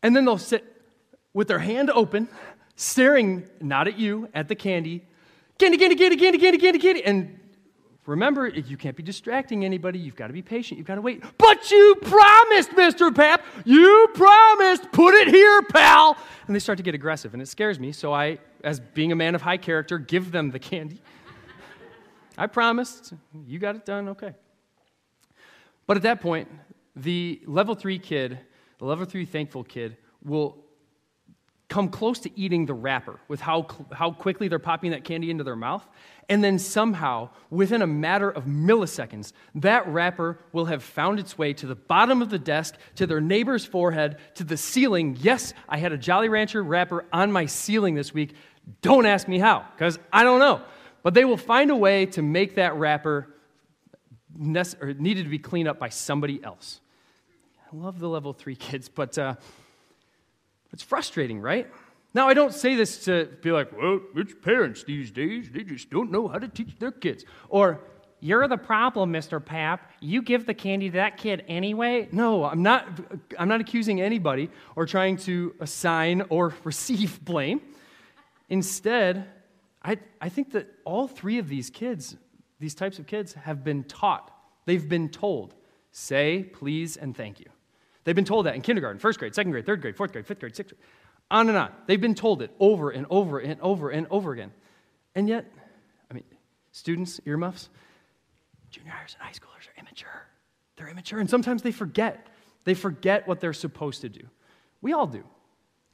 And 0.05 0.15
then 0.15 0.25
they'll 0.25 0.39
sit 0.39 0.65
with 1.33 1.49
their 1.49 1.59
hand 1.59 1.91
open, 1.91 2.29
staring 2.77 3.49
not 3.61 3.89
at 3.89 3.99
you, 3.99 4.29
at 4.35 4.47
the 4.47 4.55
candy. 4.55 5.05
Candy, 5.59 5.79
candy, 5.79 5.97
candy, 5.97 6.17
candy, 6.17 6.39
candy, 6.39 6.59
candy, 6.59 6.79
candy. 6.79 7.05
And 7.05 7.41
remember, 8.07 8.49
you 8.49 8.77
can't 8.77 8.97
be 8.97 9.03
distracting 9.03 9.65
anybody. 9.65 9.99
You've 9.99 10.17
got 10.17 10.29
to 10.29 10.33
be 10.33 10.43
patient. 10.43 10.79
You've 10.79 10.87
got 10.87 10.97
to 10.97 11.01
wait. 11.01 11.23
But 11.39 11.71
you 11.71 11.97
promised, 12.03 12.71
Mr. 12.71 13.15
Pap. 13.15 13.45
You 13.65 14.09
promised. 14.15 14.91
Put 14.93 15.15
it 15.15 15.29
here, 15.29 15.63
pal. 15.63 16.17
And 16.47 16.55
they 16.55 16.61
start 16.61 16.79
to 16.79 16.85
get 16.85 16.95
aggressive, 16.95 17.33
and 17.33 17.43
it 17.43 17.47
scares 17.47 17.81
me. 17.81 17.93
So 17.93 18.13
I 18.13 18.39
as 18.65 18.81
being 18.81 19.13
a 19.13 19.17
man 19.17 19.35
of 19.35 19.43
high 19.43 19.59
character, 19.59 19.99
give 19.99 20.33
them 20.33 20.51
the 20.51 20.59
candy. 20.59 21.01
I 22.39 22.47
promised. 22.47 23.13
You 23.47 23.59
got 23.59 23.77
it 23.77 23.85
done. 23.85 24.09
Okay. 24.09 24.35
But 25.87 25.99
at 25.99 26.03
that 26.05 26.21
point, 26.21 26.49
the 26.97 27.43
level 27.47 27.75
three 27.75 27.99
kid, 27.99 28.41
the 28.79 28.87
level 28.87 29.05
three 29.05 29.27
thankful 29.27 29.63
kid, 29.63 29.99
will 30.25 30.64
come 31.75 31.89
close 31.89 32.21
to 32.21 32.31
eating 32.39 32.67
the 32.67 32.73
wrapper 32.73 33.19
with 33.27 33.41
how, 33.41 33.67
how 33.91 34.13
quickly 34.13 34.47
they're 34.47 34.61
popping 34.61 34.93
that 34.93 35.03
candy 35.03 35.29
into 35.29 35.43
their 35.43 35.57
mouth. 35.57 35.85
And 36.29 36.43
then 36.43 36.57
somehow, 36.57 37.31
within 37.51 37.83
a 37.83 37.87
matter 37.87 38.31
of 38.31 38.45
milliseconds, 38.45 39.33
that 39.57 39.85
wrapper 39.89 40.39
will 40.53 40.67
have 40.67 40.85
found 40.85 41.19
its 41.19 41.37
way 41.37 41.53
to 41.55 41.67
the 41.67 41.75
bottom 41.75 42.23
of 42.23 42.31
the 42.31 42.39
desk, 42.39 42.77
to 42.95 43.09
their 43.09 43.21
neighbor's 43.21 43.65
forehead, 43.65 44.19
to 44.37 44.45
the 44.45 44.57
ceiling. 44.57 45.19
Yes, 45.21 45.53
I 45.69 45.79
had 45.79 45.91
a 45.91 45.99
Jolly 45.99 46.29
Rancher 46.29 46.63
wrapper 46.63 47.07
on 47.13 47.33
my 47.33 47.47
ceiling 47.47 47.97
this 47.97 48.15
week 48.15 48.35
don't 48.81 49.05
ask 49.05 49.27
me 49.27 49.41
how, 49.41 49.67
because 49.77 49.99
I 50.13 50.23
don't 50.23 50.39
know. 50.39 50.63
But 51.03 51.15
they 51.15 51.25
will 51.25 51.37
find 51.37 51.73
a 51.73 51.77
way 51.77 52.07
to 52.07 52.23
make 52.23 52.55
that 52.55 52.77
wrapper 52.77 53.35
nece- 54.39 54.99
needed 55.01 55.25
to 55.25 55.29
be 55.29 55.41
cleaned 55.41 55.67
up 55.67 55.81
by 55.81 55.89
somebody 55.89 56.43
else. 56.45 56.81
I 57.67 57.77
love 57.77 57.99
the 57.99 58.09
level 58.09 58.33
three 58.33 58.55
kids, 58.57 58.89
but 58.89 59.19
uh, 59.19 59.35
it's 60.75 60.83
frustrating, 60.83 61.41
right? 61.41 61.71
Now, 62.15 62.29
I 62.29 62.35
don't 62.35 62.53
say 62.53 62.75
this 62.75 63.05
to 63.05 63.29
be 63.43 63.53
like, 63.53 63.71
well, 63.77 64.01
it's 64.17 64.35
parents 64.43 64.83
these 64.83 65.13
days. 65.13 65.49
They 65.49 65.63
just 65.63 65.89
don't 65.89 66.11
know 66.11 66.27
how 66.27 66.41
to 66.41 66.49
teach 66.49 66.77
their 66.81 66.91
kids. 66.91 67.25
Or, 67.49 67.81
you're 68.19 68.49
the 68.49 68.57
problem, 68.57 69.13
Mr. 69.13 69.45
Pap. 69.45 69.93
You 70.01 70.21
give 70.21 70.47
the 70.47 70.55
candy 70.55 70.91
to 70.91 70.97
that 70.97 71.17
kid 71.17 71.45
anyway. 71.47 72.09
No, 72.11 72.43
I'm 72.43 72.63
not, 72.63 72.89
I'm 73.39 73.47
not 73.47 73.61
accusing 73.61 74.01
anybody 74.01 74.51
or 74.75 74.85
trying 74.85 75.17
to 75.19 75.55
assign 75.61 76.23
or 76.29 76.53
receive 76.65 77.25
blame. 77.25 77.61
Instead, 78.49 79.29
I, 79.81 79.99
I 80.21 80.29
think 80.29 80.51
that 80.53 80.67
all 80.85 81.07
three 81.07 81.39
of 81.39 81.49
these 81.49 81.71
kids, 81.71 82.17
these 82.59 82.75
types 82.75 82.99
of 82.99 83.07
kids, 83.07 83.35
have 83.35 83.63
been 83.63 83.85
taught. 83.85 84.33
They've 84.67 84.89
been 84.89 85.09
told, 85.09 85.55
say, 85.93 86.43
please, 86.43 86.97
and 86.97 87.17
thank 87.17 87.39
you. 87.39 87.47
They've 88.05 88.15
been 88.15 88.25
told 88.25 88.47
that 88.47 88.55
in 88.55 88.61
kindergarten, 88.61 88.99
first 88.99 89.19
grade, 89.19 89.35
second 89.35 89.53
grade, 89.53 89.67
third 89.67 89.81
grade, 89.81 89.97
fourth 89.97 90.13
grade, 90.13 90.27
fifth 90.27 90.41
grade, 90.41 90.55
sixth 90.55 90.75
grade, 90.75 90.87
on 91.31 91.49
and 91.49 91.57
on. 91.57 91.73
They've 91.87 92.01
been 92.01 92.15
told 92.15 92.43
it 92.43 92.51
over 92.61 92.91
and 92.91 93.07
over 93.11 93.39
and 93.39 93.61
over 93.61 93.91
and 93.91 94.07
over 94.11 94.33
again. 94.33 94.53
And 95.15 95.29
yet, 95.29 95.51
I 96.11 96.15
mean, 96.15 96.25
students, 96.71 97.21
earmuffs, 97.25 97.71
junior 98.71 98.93
hires 98.93 99.17
and 99.19 99.27
high 99.27 99.33
schoolers 99.33 99.69
are 99.69 99.81
immature. 99.81 100.29
They're 100.77 100.89
immature, 100.89 101.21
and 101.21 101.31
sometimes 101.31 101.63
they 101.63 101.73
forget. 101.73 102.27
They 102.65 102.75
forget 102.75 103.27
what 103.27 103.41
they're 103.41 103.53
supposed 103.53 104.03
to 104.03 104.09
do. 104.09 104.27
We 104.83 104.93
all 104.93 105.07
do. 105.07 105.25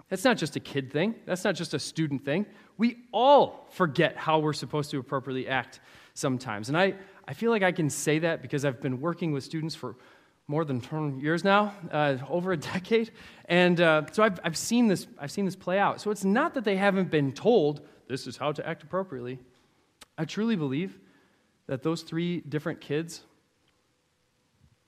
That's 0.09 0.25
not 0.25 0.37
just 0.37 0.57
a 0.57 0.61
kid 0.61 0.93
thing, 0.93 1.15
that's 1.25 1.45
not 1.45 1.55
just 1.55 1.73
a 1.73 1.79
student 1.79 2.25
thing. 2.25 2.47
We 2.77 3.05
all 3.13 3.69
forget 3.71 4.17
how 4.17 4.41
we're 4.41 4.53
supposed 4.53 4.91
to 4.91 4.99
appropriately 4.99 5.47
act 5.47 5.81
sometimes. 6.15 6.69
And 6.69 6.77
I, 6.77 6.95
I 7.29 7.35
feel 7.35 7.53
like 7.53 7.63
I 7.63 7.71
can 7.71 7.89
say 7.89 8.19
that 8.21 8.43
because 8.43 8.65
I've 8.65 8.81
been 8.81 9.01
working 9.01 9.31
with 9.31 9.45
students 9.45 9.77
for 9.77 9.95
more 10.51 10.65
than 10.65 10.81
10 10.81 11.21
years 11.21 11.45
now, 11.45 11.73
uh, 11.93 12.17
over 12.29 12.51
a 12.51 12.57
decade. 12.57 13.13
And 13.45 13.81
uh, 13.81 14.03
so 14.11 14.25
I've, 14.25 14.41
I've, 14.43 14.57
seen 14.57 14.89
this, 14.89 15.07
I've 15.17 15.31
seen 15.31 15.45
this 15.45 15.55
play 15.55 15.79
out. 15.79 16.01
So 16.01 16.11
it's 16.11 16.25
not 16.25 16.55
that 16.55 16.65
they 16.65 16.77
haven't 16.77 17.09
been 17.09 17.31
told 17.31 17.87
this 18.09 18.27
is 18.27 18.37
how 18.37 18.51
to 18.51 18.69
act 18.69 18.83
appropriately. 18.83 19.39
I 20.19 20.25
truly 20.25 20.57
believe 20.57 20.99
that 21.69 21.85
those 21.85 22.03
three 22.03 22.41
different 22.41 22.81
kids, 22.81 23.23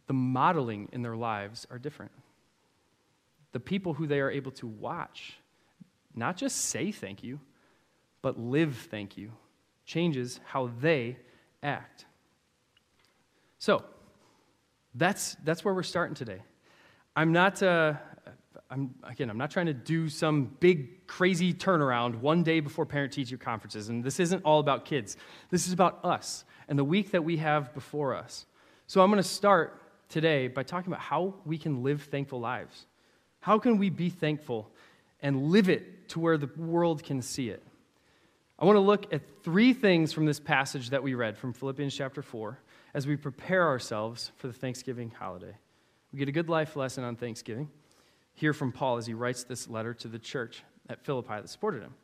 the 0.08 0.12
modeling 0.12 0.88
in 0.92 1.02
their 1.02 1.16
lives 1.16 1.64
are 1.70 1.78
different 1.78 2.10
the 3.52 3.60
people 3.60 3.92
who 3.92 4.06
they 4.06 4.20
are 4.20 4.30
able 4.30 4.50
to 4.50 4.66
watch, 4.66 5.34
not 6.14 6.38
just 6.38 6.56
say 6.56 6.90
thank 6.90 7.22
you, 7.22 7.38
but 8.22 8.38
live 8.38 8.86
thank 8.90 9.18
you, 9.18 9.30
changes 9.84 10.40
how 10.46 10.70
they 10.80 11.18
act. 11.62 12.06
So, 13.58 13.84
that's, 14.94 15.36
that's 15.44 15.64
where 15.64 15.74
we're 15.74 15.82
starting 15.82 16.14
today. 16.14 16.42
I'm 17.16 17.32
not, 17.32 17.62
uh, 17.62 17.94
I'm, 18.70 18.94
again, 19.04 19.28
I'm 19.30 19.38
not 19.38 19.50
trying 19.50 19.66
to 19.66 19.74
do 19.74 20.08
some 20.08 20.56
big, 20.60 21.06
crazy 21.06 21.52
turnaround 21.52 22.20
one 22.20 22.42
day 22.42 22.60
before 22.60 22.86
parent 22.86 23.12
teacher 23.12 23.36
conferences. 23.36 23.88
And 23.88 24.02
this 24.02 24.18
isn't 24.18 24.42
all 24.44 24.60
about 24.60 24.84
kids. 24.84 25.16
This 25.50 25.66
is 25.66 25.72
about 25.72 26.04
us 26.04 26.44
and 26.68 26.78
the 26.78 26.84
week 26.84 27.10
that 27.10 27.22
we 27.22 27.36
have 27.38 27.74
before 27.74 28.14
us. 28.14 28.46
So 28.86 29.02
I'm 29.02 29.10
going 29.10 29.22
to 29.22 29.28
start 29.28 29.80
today 30.08 30.48
by 30.48 30.62
talking 30.62 30.92
about 30.92 31.02
how 31.02 31.34
we 31.44 31.58
can 31.58 31.82
live 31.82 32.02
thankful 32.02 32.40
lives. 32.40 32.86
How 33.40 33.58
can 33.58 33.78
we 33.78 33.90
be 33.90 34.08
thankful 34.08 34.70
and 35.20 35.50
live 35.50 35.68
it 35.68 36.08
to 36.10 36.20
where 36.20 36.38
the 36.38 36.50
world 36.56 37.02
can 37.02 37.20
see 37.20 37.50
it? 37.50 37.62
I 38.58 38.64
want 38.64 38.76
to 38.76 38.80
look 38.80 39.12
at 39.12 39.22
three 39.42 39.72
things 39.72 40.12
from 40.12 40.24
this 40.24 40.38
passage 40.38 40.90
that 40.90 41.02
we 41.02 41.14
read 41.14 41.36
from 41.36 41.52
Philippians 41.52 41.94
chapter 41.94 42.22
4 42.22 42.58
as 42.94 43.06
we 43.06 43.16
prepare 43.16 43.66
ourselves 43.66 44.32
for 44.36 44.46
the 44.46 44.52
Thanksgiving 44.52 45.10
holiday. 45.10 45.56
We 46.12 46.18
get 46.18 46.28
a 46.28 46.32
good 46.32 46.48
life 46.48 46.76
lesson 46.76 47.04
on 47.04 47.16
Thanksgiving. 47.16 47.70
Hear 48.34 48.52
from 48.52 48.72
Paul 48.72 48.98
as 48.98 49.06
he 49.06 49.14
writes 49.14 49.44
this 49.44 49.68
letter 49.68 49.94
to 49.94 50.08
the 50.08 50.18
church 50.18 50.62
at 50.88 51.04
Philippi 51.04 51.34
that 51.36 51.48
supported 51.48 51.82
him. 51.82 51.94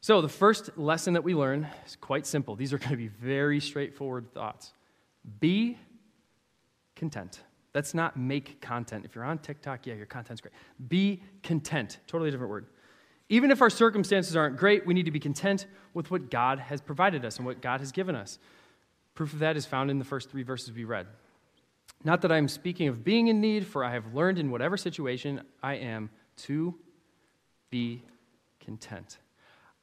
So, 0.00 0.20
the 0.22 0.28
first 0.28 0.78
lesson 0.78 1.14
that 1.14 1.24
we 1.24 1.34
learn 1.34 1.66
is 1.84 1.96
quite 1.96 2.24
simple. 2.26 2.54
These 2.54 2.72
are 2.72 2.78
going 2.78 2.90
to 2.90 2.96
be 2.96 3.08
very 3.08 3.60
straightforward 3.60 4.32
thoughts. 4.32 4.72
Be 5.40 5.76
content. 6.94 7.40
Let's 7.74 7.94
not 7.94 8.16
make 8.16 8.60
content. 8.60 9.04
If 9.04 9.14
you're 9.14 9.24
on 9.24 9.38
TikTok, 9.38 9.86
yeah, 9.86 9.94
your 9.94 10.06
content's 10.06 10.40
great. 10.40 10.54
Be 10.88 11.22
content. 11.42 11.98
Totally 12.06 12.30
different 12.30 12.50
word. 12.50 12.66
Even 13.28 13.50
if 13.50 13.60
our 13.60 13.70
circumstances 13.70 14.36
aren't 14.36 14.56
great, 14.56 14.86
we 14.86 14.94
need 14.94 15.04
to 15.04 15.10
be 15.10 15.20
content 15.20 15.66
with 15.94 16.10
what 16.10 16.30
God 16.30 16.58
has 16.58 16.80
provided 16.80 17.24
us 17.24 17.36
and 17.36 17.44
what 17.44 17.60
God 17.60 17.80
has 17.80 17.92
given 17.92 18.14
us. 18.14 18.38
Proof 19.18 19.32
of 19.32 19.40
that 19.40 19.56
is 19.56 19.66
found 19.66 19.90
in 19.90 19.98
the 19.98 20.04
first 20.04 20.30
three 20.30 20.44
verses 20.44 20.72
we 20.72 20.84
read. 20.84 21.08
Not 22.04 22.22
that 22.22 22.30
I'm 22.30 22.46
speaking 22.46 22.86
of 22.86 23.02
being 23.02 23.26
in 23.26 23.40
need, 23.40 23.66
for 23.66 23.82
I 23.82 23.90
have 23.90 24.14
learned 24.14 24.38
in 24.38 24.52
whatever 24.52 24.76
situation 24.76 25.40
I 25.60 25.74
am 25.74 26.10
to 26.44 26.76
be 27.68 28.04
content. 28.60 29.18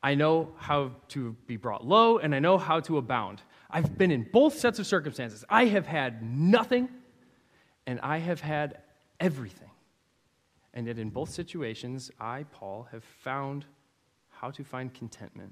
I 0.02 0.16
know 0.16 0.54
how 0.56 0.94
to 1.10 1.36
be 1.48 1.58
brought 1.58 1.86
low, 1.86 2.18
and 2.18 2.34
I 2.34 2.40
know 2.40 2.58
how 2.58 2.80
to 2.80 2.98
abound. 2.98 3.42
I've 3.70 3.98
been 3.98 4.10
in 4.10 4.26
both 4.32 4.58
sets 4.58 4.80
of 4.80 4.88
circumstances. 4.88 5.44
I 5.50 5.66
have 5.66 5.86
had 5.86 6.24
nothing 6.24 6.88
and 7.86 8.00
I 8.00 8.20
have 8.20 8.40
had 8.40 8.78
everything. 9.20 9.72
And 10.74 10.88
yet, 10.88 10.98
in 10.98 11.10
both 11.10 11.30
situations, 11.30 12.10
I, 12.22 12.46
Paul, 12.54 12.88
have 12.90 13.04
found 13.04 13.66
how 14.30 14.50
to 14.52 14.64
find 14.64 14.94
contentment, 14.94 15.52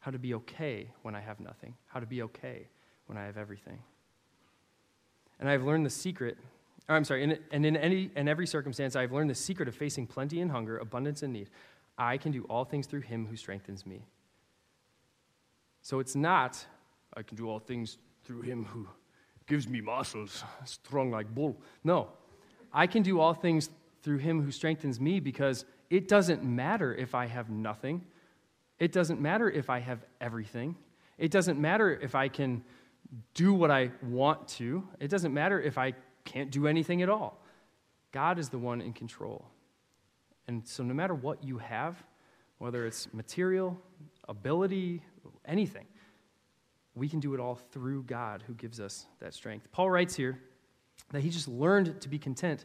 how 0.00 0.10
to 0.10 0.18
be 0.18 0.34
okay 0.34 0.90
when 1.02 1.14
I 1.14 1.20
have 1.20 1.38
nothing, 1.38 1.76
how 1.86 2.00
to 2.00 2.06
be 2.06 2.22
okay 2.22 2.66
when 3.06 3.18
I 3.18 3.24
have 3.24 3.36
everything. 3.36 3.78
And 5.38 5.48
I've 5.48 5.64
learned 5.64 5.84
the 5.86 5.90
secret 5.90 6.38
I'm 6.88 7.04
sorry, 7.04 7.24
in, 7.24 7.38
and 7.50 7.66
in 7.66 7.76
any 7.76 8.10
and 8.14 8.28
every 8.28 8.46
circumstance, 8.46 8.94
I 8.94 9.00
have 9.00 9.12
learned 9.12 9.30
the 9.30 9.34
secret 9.34 9.68
of 9.68 9.74
facing 9.74 10.06
plenty 10.06 10.40
and 10.40 10.50
hunger, 10.50 10.78
abundance 10.78 11.22
and 11.22 11.32
need. 11.32 11.50
I 11.98 12.16
can 12.16 12.30
do 12.30 12.44
all 12.44 12.64
things 12.64 12.86
through 12.86 13.00
him 13.00 13.26
who 13.26 13.36
strengthens 13.36 13.86
me. 13.86 14.04
So 15.82 15.98
it's 15.98 16.14
not, 16.14 16.64
I 17.14 17.22
can 17.22 17.36
do 17.36 17.48
all 17.48 17.58
things 17.58 17.98
through 18.24 18.42
him 18.42 18.64
who 18.64 18.88
gives 19.46 19.68
me 19.68 19.80
muscles, 19.80 20.44
strong 20.64 21.10
like 21.10 21.34
bull. 21.34 21.56
No, 21.82 22.08
I 22.72 22.86
can 22.86 23.02
do 23.02 23.20
all 23.20 23.34
things 23.34 23.70
through 24.02 24.18
him 24.18 24.42
who 24.42 24.50
strengthens 24.50 25.00
me 25.00 25.18
because 25.18 25.64
it 25.90 26.06
doesn't 26.06 26.44
matter 26.44 26.94
if 26.94 27.14
I 27.14 27.26
have 27.26 27.50
nothing. 27.50 28.04
It 28.78 28.92
doesn't 28.92 29.20
matter 29.20 29.50
if 29.50 29.70
I 29.70 29.80
have 29.80 30.04
everything. 30.20 30.76
It 31.18 31.30
doesn't 31.30 31.58
matter 31.58 31.98
if 32.00 32.14
I 32.14 32.28
can 32.28 32.62
do 33.34 33.54
what 33.54 33.70
I 33.70 33.90
want 34.02 34.48
to. 34.48 34.86
It 35.00 35.08
doesn't 35.08 35.32
matter 35.32 35.60
if 35.60 35.78
I 35.78 35.94
can't 36.24 36.50
do 36.50 36.66
anything 36.66 37.02
at 37.02 37.08
all. 37.08 37.42
God 38.12 38.38
is 38.38 38.48
the 38.48 38.58
one 38.58 38.80
in 38.80 38.92
control. 38.92 39.44
And 40.48 40.66
so, 40.66 40.82
no 40.82 40.94
matter 40.94 41.14
what 41.14 41.42
you 41.42 41.58
have, 41.58 42.02
whether 42.58 42.86
it's 42.86 43.12
material, 43.12 43.78
ability, 44.28 45.02
anything, 45.44 45.86
we 46.94 47.08
can 47.08 47.20
do 47.20 47.34
it 47.34 47.40
all 47.40 47.56
through 47.56 48.04
God 48.04 48.42
who 48.46 48.54
gives 48.54 48.80
us 48.80 49.06
that 49.20 49.34
strength. 49.34 49.70
Paul 49.70 49.90
writes 49.90 50.14
here 50.14 50.38
that 51.12 51.20
he 51.20 51.30
just 51.30 51.48
learned 51.48 52.00
to 52.00 52.08
be 52.08 52.18
content, 52.18 52.64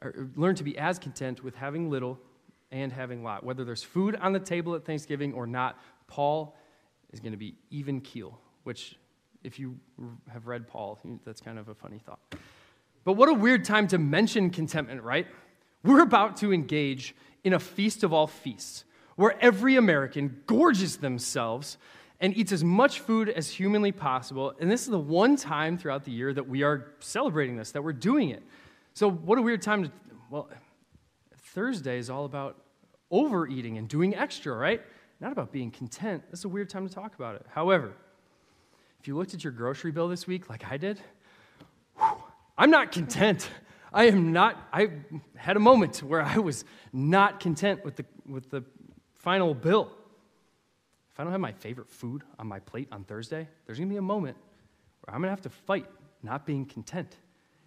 or 0.00 0.28
learned 0.36 0.58
to 0.58 0.64
be 0.64 0.78
as 0.78 0.98
content 0.98 1.42
with 1.42 1.56
having 1.56 1.90
little 1.90 2.18
and 2.70 2.92
having 2.92 3.20
a 3.20 3.24
lot. 3.24 3.44
Whether 3.44 3.64
there's 3.64 3.82
food 3.82 4.16
on 4.16 4.32
the 4.32 4.40
table 4.40 4.74
at 4.74 4.84
Thanksgiving 4.84 5.32
or 5.32 5.46
not, 5.46 5.78
Paul 6.06 6.56
is 7.12 7.20
going 7.20 7.32
to 7.32 7.38
be 7.38 7.56
even 7.70 8.00
keel, 8.00 8.38
which, 8.62 8.96
if 9.44 9.58
you 9.58 9.78
have 10.32 10.46
read 10.46 10.66
Paul, 10.66 10.98
that's 11.24 11.40
kind 11.40 11.58
of 11.58 11.68
a 11.68 11.74
funny 11.74 11.98
thought. 11.98 12.18
But 13.04 13.12
what 13.12 13.28
a 13.28 13.34
weird 13.34 13.64
time 13.64 13.86
to 13.88 13.98
mention 13.98 14.50
contentment, 14.50 15.02
right? 15.02 15.26
We're 15.84 16.02
about 16.02 16.38
to 16.38 16.52
engage 16.52 17.14
in 17.44 17.52
a 17.52 17.60
feast 17.60 18.02
of 18.02 18.12
all 18.12 18.26
feasts, 18.26 18.84
where 19.16 19.36
every 19.40 19.76
American 19.76 20.40
gorges 20.46 20.96
themselves 20.96 21.76
and 22.20 22.34
eats 22.36 22.52
as 22.52 22.64
much 22.64 23.00
food 23.00 23.28
as 23.28 23.50
humanly 23.50 23.92
possible. 23.92 24.54
And 24.58 24.70
this 24.70 24.82
is 24.82 24.88
the 24.88 24.98
one 24.98 25.36
time 25.36 25.76
throughout 25.76 26.04
the 26.04 26.12
year 26.12 26.32
that 26.32 26.48
we 26.48 26.62
are 26.62 26.94
celebrating 27.00 27.56
this, 27.56 27.72
that 27.72 27.84
we're 27.84 27.92
doing 27.92 28.30
it. 28.30 28.42
So, 28.94 29.10
what 29.10 29.38
a 29.38 29.42
weird 29.42 29.60
time 29.60 29.84
to, 29.84 29.90
well, 30.30 30.48
Thursday 31.36 31.98
is 31.98 32.08
all 32.08 32.24
about 32.24 32.56
overeating 33.10 33.76
and 33.76 33.88
doing 33.88 34.14
extra, 34.14 34.56
right? 34.56 34.80
Not 35.20 35.32
about 35.32 35.52
being 35.52 35.70
content. 35.70 36.22
That's 36.30 36.44
a 36.44 36.48
weird 36.48 36.70
time 36.70 36.88
to 36.88 36.94
talk 36.94 37.14
about 37.14 37.34
it. 37.34 37.46
However, 37.50 37.92
if 39.04 39.08
you 39.08 39.18
looked 39.18 39.34
at 39.34 39.44
your 39.44 39.52
grocery 39.52 39.90
bill 39.90 40.08
this 40.08 40.26
week, 40.26 40.48
like 40.48 40.64
I 40.64 40.78
did, 40.78 40.98
whew, 41.98 42.16
I'm 42.56 42.70
not 42.70 42.90
content. 42.90 43.50
I 43.92 44.04
am 44.04 44.32
not, 44.32 44.56
I 44.72 44.92
had 45.36 45.58
a 45.58 45.60
moment 45.60 46.02
where 46.02 46.22
I 46.22 46.38
was 46.38 46.64
not 46.90 47.38
content 47.38 47.84
with 47.84 47.96
the, 47.96 48.06
with 48.26 48.48
the 48.48 48.64
final 49.12 49.52
bill. 49.52 49.90
If 51.12 51.20
I 51.20 51.22
don't 51.22 51.32
have 51.32 51.40
my 51.42 51.52
favorite 51.52 51.90
food 51.90 52.22
on 52.38 52.46
my 52.46 52.60
plate 52.60 52.88
on 52.90 53.04
Thursday, 53.04 53.46
there's 53.66 53.78
to 53.90 53.92
be 53.92 53.98
a 53.98 54.00
moment 54.00 54.38
where 55.02 55.14
I'm 55.14 55.20
to 55.20 55.28
have 55.28 55.42
to 55.42 55.50
fight 55.50 55.84
not 56.22 56.46
being 56.46 56.64
content. 56.64 57.14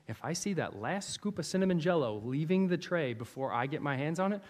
If 0.07 0.19
I 0.23 0.33
see 0.33 0.53
that 0.53 0.81
last 0.81 1.11
scoop 1.11 1.37
of 1.37 1.45
cinnamon 1.45 1.79
jello 1.79 2.19
leaving 2.25 2.67
the 2.67 2.77
tray 2.77 3.13
before 3.13 3.53
I 3.53 3.67
get 3.67 3.83
my 3.83 3.95
hands 3.95 4.19
on 4.19 4.33
it, 4.33 4.41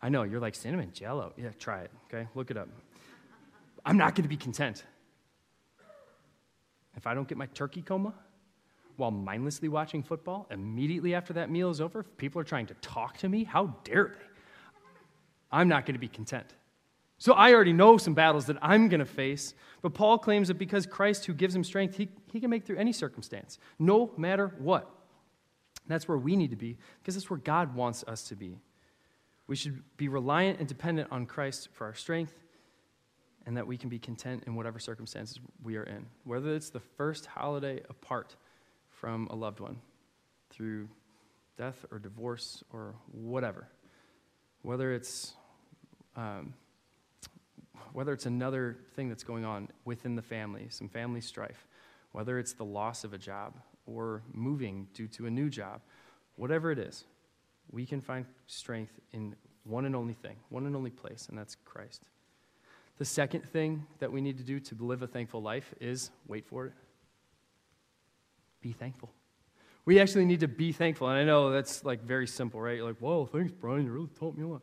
I 0.00 0.10
know 0.10 0.22
you're 0.22 0.38
like, 0.38 0.54
cinnamon 0.54 0.92
jello. 0.92 1.32
Yeah, 1.36 1.48
try 1.58 1.80
it, 1.80 1.90
okay? 2.04 2.28
Look 2.36 2.52
it 2.52 2.56
up. 2.56 2.68
I'm 3.84 3.96
not 3.96 4.14
to 4.22 4.28
be 4.28 4.36
content. 4.36 4.84
If 6.96 7.06
I 7.06 7.14
don't 7.14 7.28
get 7.28 7.38
my 7.38 7.46
turkey 7.46 7.82
coma, 7.82 8.14
while 8.96 9.10
mindlessly 9.10 9.68
watching 9.68 10.02
football 10.02 10.46
immediately 10.50 11.14
after 11.14 11.34
that 11.34 11.50
meal 11.50 11.70
is 11.70 11.80
over, 11.80 12.00
if 12.00 12.16
people 12.16 12.40
are 12.40 12.44
trying 12.44 12.66
to 12.66 12.74
talk 12.74 13.18
to 13.18 13.28
me, 13.28 13.44
how 13.44 13.76
dare 13.84 14.16
they? 14.18 14.24
I'm 15.52 15.68
not 15.68 15.86
going 15.86 15.94
to 15.94 16.00
be 16.00 16.08
content. 16.08 16.54
So 17.18 17.32
I 17.32 17.54
already 17.54 17.72
know 17.72 17.96
some 17.96 18.14
battles 18.14 18.46
that 18.46 18.58
I'm 18.60 18.88
going 18.88 19.00
to 19.00 19.06
face, 19.06 19.54
but 19.80 19.94
Paul 19.94 20.18
claims 20.18 20.48
that 20.48 20.58
because 20.58 20.84
Christ, 20.86 21.24
who 21.24 21.32
gives 21.32 21.54
him 21.54 21.64
strength, 21.64 21.96
he, 21.96 22.08
he 22.32 22.40
can 22.40 22.50
make 22.50 22.66
through 22.66 22.76
any 22.76 22.92
circumstance, 22.92 23.58
no 23.78 24.10
matter 24.16 24.52
what. 24.58 24.90
That's 25.86 26.08
where 26.08 26.18
we 26.18 26.36
need 26.36 26.50
to 26.50 26.56
be, 26.56 26.76
because 27.00 27.14
that's 27.14 27.30
where 27.30 27.38
God 27.38 27.74
wants 27.74 28.04
us 28.06 28.24
to 28.28 28.36
be. 28.36 28.58
We 29.46 29.56
should 29.56 29.82
be 29.96 30.08
reliant 30.08 30.58
and 30.58 30.68
dependent 30.68 31.10
on 31.10 31.24
Christ 31.26 31.68
for 31.72 31.86
our 31.86 31.94
strength, 31.94 32.34
and 33.46 33.56
that 33.56 33.66
we 33.66 33.76
can 33.76 33.88
be 33.88 33.98
content 33.98 34.42
in 34.46 34.56
whatever 34.56 34.78
circumstances 34.78 35.38
we 35.62 35.76
are 35.76 35.84
in, 35.84 36.04
whether 36.24 36.54
it's 36.54 36.70
the 36.70 36.80
first 36.80 37.26
holiday 37.26 37.80
apart 37.88 38.34
from 38.90 39.28
a 39.30 39.36
loved 39.36 39.60
one 39.60 39.78
through 40.50 40.88
death 41.56 41.86
or 41.90 41.98
divorce 41.98 42.64
or 42.72 42.94
whatever. 43.12 43.68
Whether 44.62 44.92
it's, 44.92 45.32
um, 46.16 46.54
whether 47.92 48.12
it's 48.12 48.26
another 48.26 48.76
thing 48.96 49.08
that's 49.08 49.22
going 49.22 49.44
on 49.44 49.68
within 49.84 50.16
the 50.16 50.22
family, 50.22 50.66
some 50.70 50.88
family 50.88 51.20
strife, 51.20 51.68
whether 52.10 52.38
it's 52.38 52.54
the 52.54 52.64
loss 52.64 53.04
of 53.04 53.12
a 53.12 53.18
job 53.18 53.54
or 53.86 54.22
moving 54.32 54.88
due 54.92 55.06
to 55.06 55.26
a 55.26 55.30
new 55.30 55.48
job, 55.48 55.80
whatever 56.34 56.72
it 56.72 56.78
is, 56.78 57.04
we 57.70 57.86
can 57.86 58.00
find 58.00 58.26
strength 58.46 58.92
in 59.12 59.36
one 59.64 59.84
and 59.84 59.94
only 59.94 60.14
thing, 60.14 60.36
one 60.48 60.66
and 60.66 60.74
only 60.74 60.90
place, 60.90 61.26
and 61.28 61.38
that's 61.38 61.56
Christ. 61.64 62.02
The 62.98 63.04
second 63.04 63.48
thing 63.50 63.86
that 63.98 64.10
we 64.10 64.20
need 64.20 64.38
to 64.38 64.44
do 64.44 64.58
to 64.60 64.74
live 64.80 65.02
a 65.02 65.06
thankful 65.06 65.42
life 65.42 65.74
is 65.80 66.10
wait 66.26 66.46
for 66.46 66.66
it 66.66 66.72
be 68.66 68.72
thankful. 68.72 69.10
We 69.84 70.00
actually 70.00 70.24
need 70.24 70.40
to 70.40 70.48
be 70.48 70.72
thankful. 70.72 71.08
And 71.08 71.16
I 71.16 71.24
know 71.24 71.50
that's 71.50 71.84
like 71.84 72.02
very 72.02 72.26
simple, 72.26 72.60
right? 72.60 72.76
You're 72.76 72.86
like, 72.86 72.98
whoa, 72.98 73.26
thanks, 73.26 73.52
Brian. 73.52 73.84
You 73.84 73.92
really 73.92 74.08
taught 74.18 74.36
me 74.36 74.44
a 74.44 74.48
lot. 74.48 74.62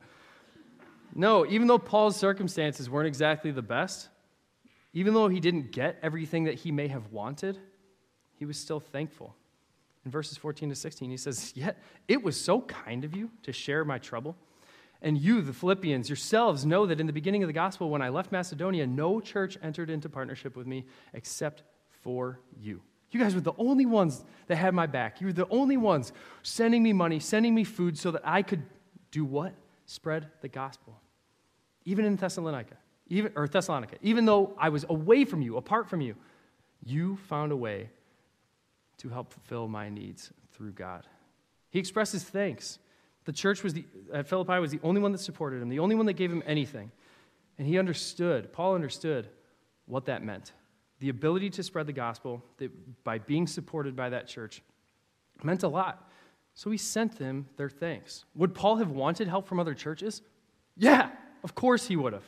No, 1.15 1.45
even 1.45 1.67
though 1.67 1.77
Paul's 1.77 2.17
circumstances 2.17 2.89
weren't 2.89 3.07
exactly 3.07 3.51
the 3.51 3.61
best, 3.61 4.09
even 4.93 5.13
though 5.13 5.29
he 5.29 5.39
didn't 5.39 5.71
get 5.71 5.97
everything 6.01 6.45
that 6.45 6.55
he 6.55 6.71
may 6.71 6.87
have 6.89 7.11
wanted, 7.11 7.57
he 8.35 8.45
was 8.45 8.57
still 8.57 8.79
thankful. 8.79 9.35
In 10.05 10.11
verses 10.11 10.37
14 10.37 10.69
to 10.69 10.75
16, 10.75 11.09
he 11.09 11.17
says, 11.17 11.53
Yet 11.55 11.77
it 12.07 12.21
was 12.21 12.39
so 12.39 12.61
kind 12.61 13.05
of 13.05 13.15
you 13.15 13.31
to 13.43 13.53
share 13.53 13.85
my 13.85 13.99
trouble. 13.99 14.35
And 15.03 15.17
you, 15.17 15.41
the 15.41 15.51
Philippians, 15.51 16.07
yourselves 16.07 16.65
know 16.65 16.85
that 16.85 17.01
in 17.01 17.07
the 17.07 17.13
beginning 17.13 17.43
of 17.43 17.47
the 17.47 17.53
gospel, 17.53 17.89
when 17.89 18.01
I 18.01 18.07
left 18.07 18.31
Macedonia, 18.31 18.87
no 18.87 19.19
church 19.19 19.57
entered 19.61 19.89
into 19.89 20.07
partnership 20.07 20.55
with 20.55 20.65
me 20.65 20.85
except 21.13 21.63
for 22.01 22.39
you. 22.57 22.81
You 23.11 23.19
guys 23.19 23.35
were 23.35 23.41
the 23.41 23.53
only 23.57 23.85
ones 23.85 24.23
that 24.47 24.55
had 24.55 24.73
my 24.73 24.87
back. 24.87 25.19
You 25.19 25.27
were 25.27 25.33
the 25.33 25.47
only 25.49 25.77
ones 25.77 26.13
sending 26.41 26.81
me 26.81 26.93
money, 26.93 27.19
sending 27.19 27.53
me 27.53 27.65
food 27.65 27.97
so 27.99 28.11
that 28.11 28.21
I 28.23 28.41
could 28.41 28.63
do 29.11 29.25
what? 29.25 29.53
Spread 29.85 30.29
the 30.41 30.47
gospel. 30.47 30.99
Even 31.85 32.05
in 32.05 32.15
Thessalonica, 32.15 32.77
even, 33.07 33.33
or 33.35 33.47
Thessalonica, 33.47 33.97
even 34.01 34.25
though 34.25 34.55
I 34.57 34.69
was 34.69 34.85
away 34.87 35.25
from 35.25 35.41
you, 35.41 35.57
apart 35.57 35.89
from 35.89 35.99
you, 35.99 36.15
you 36.83 37.17
found 37.27 37.51
a 37.51 37.57
way 37.57 37.89
to 38.99 39.09
help 39.09 39.33
fulfill 39.33 39.67
my 39.67 39.89
needs 39.89 40.31
through 40.53 40.71
God. 40.71 41.05
He 41.69 41.79
expresses 41.79 42.23
thanks. 42.23 42.79
The 43.25 43.31
church 43.31 43.63
was 43.63 43.73
the, 43.73 43.85
at 44.13 44.27
Philippi 44.27 44.59
was 44.59 44.71
the 44.71 44.79
only 44.83 45.01
one 45.01 45.11
that 45.13 45.19
supported 45.19 45.61
him, 45.61 45.69
the 45.69 45.79
only 45.79 45.95
one 45.95 46.05
that 46.07 46.13
gave 46.13 46.31
him 46.31 46.43
anything. 46.45 46.91
And 47.57 47.67
he 47.67 47.77
understood, 47.77 48.51
Paul 48.51 48.75
understood 48.75 49.29
what 49.85 50.05
that 50.05 50.23
meant 50.23 50.51
the 51.03 51.09
ability 51.09 51.49
to 51.49 51.61
spread 51.61 51.85
the 51.85 51.91
gospel 51.91 52.41
that, 52.59 52.71
by 53.03 53.17
being 53.17 53.45
supported 53.45 53.93
by 53.93 54.09
that 54.09 54.25
church 54.25 54.61
meant 55.43 55.63
a 55.63 55.67
lot. 55.67 56.09
So 56.53 56.71
he 56.71 56.77
sent 56.77 57.17
them 57.17 57.45
their 57.57 57.69
thanks. 57.69 58.23
Would 58.35 58.55
Paul 58.55 58.77
have 58.77 58.89
wanted 58.89 59.27
help 59.27 59.45
from 59.45 59.59
other 59.59 59.73
churches? 59.73 60.21
Yeah, 60.77 61.09
of 61.43 61.55
course 61.55 61.85
he 61.85 61.97
would 61.97 62.13
have. 62.13 62.23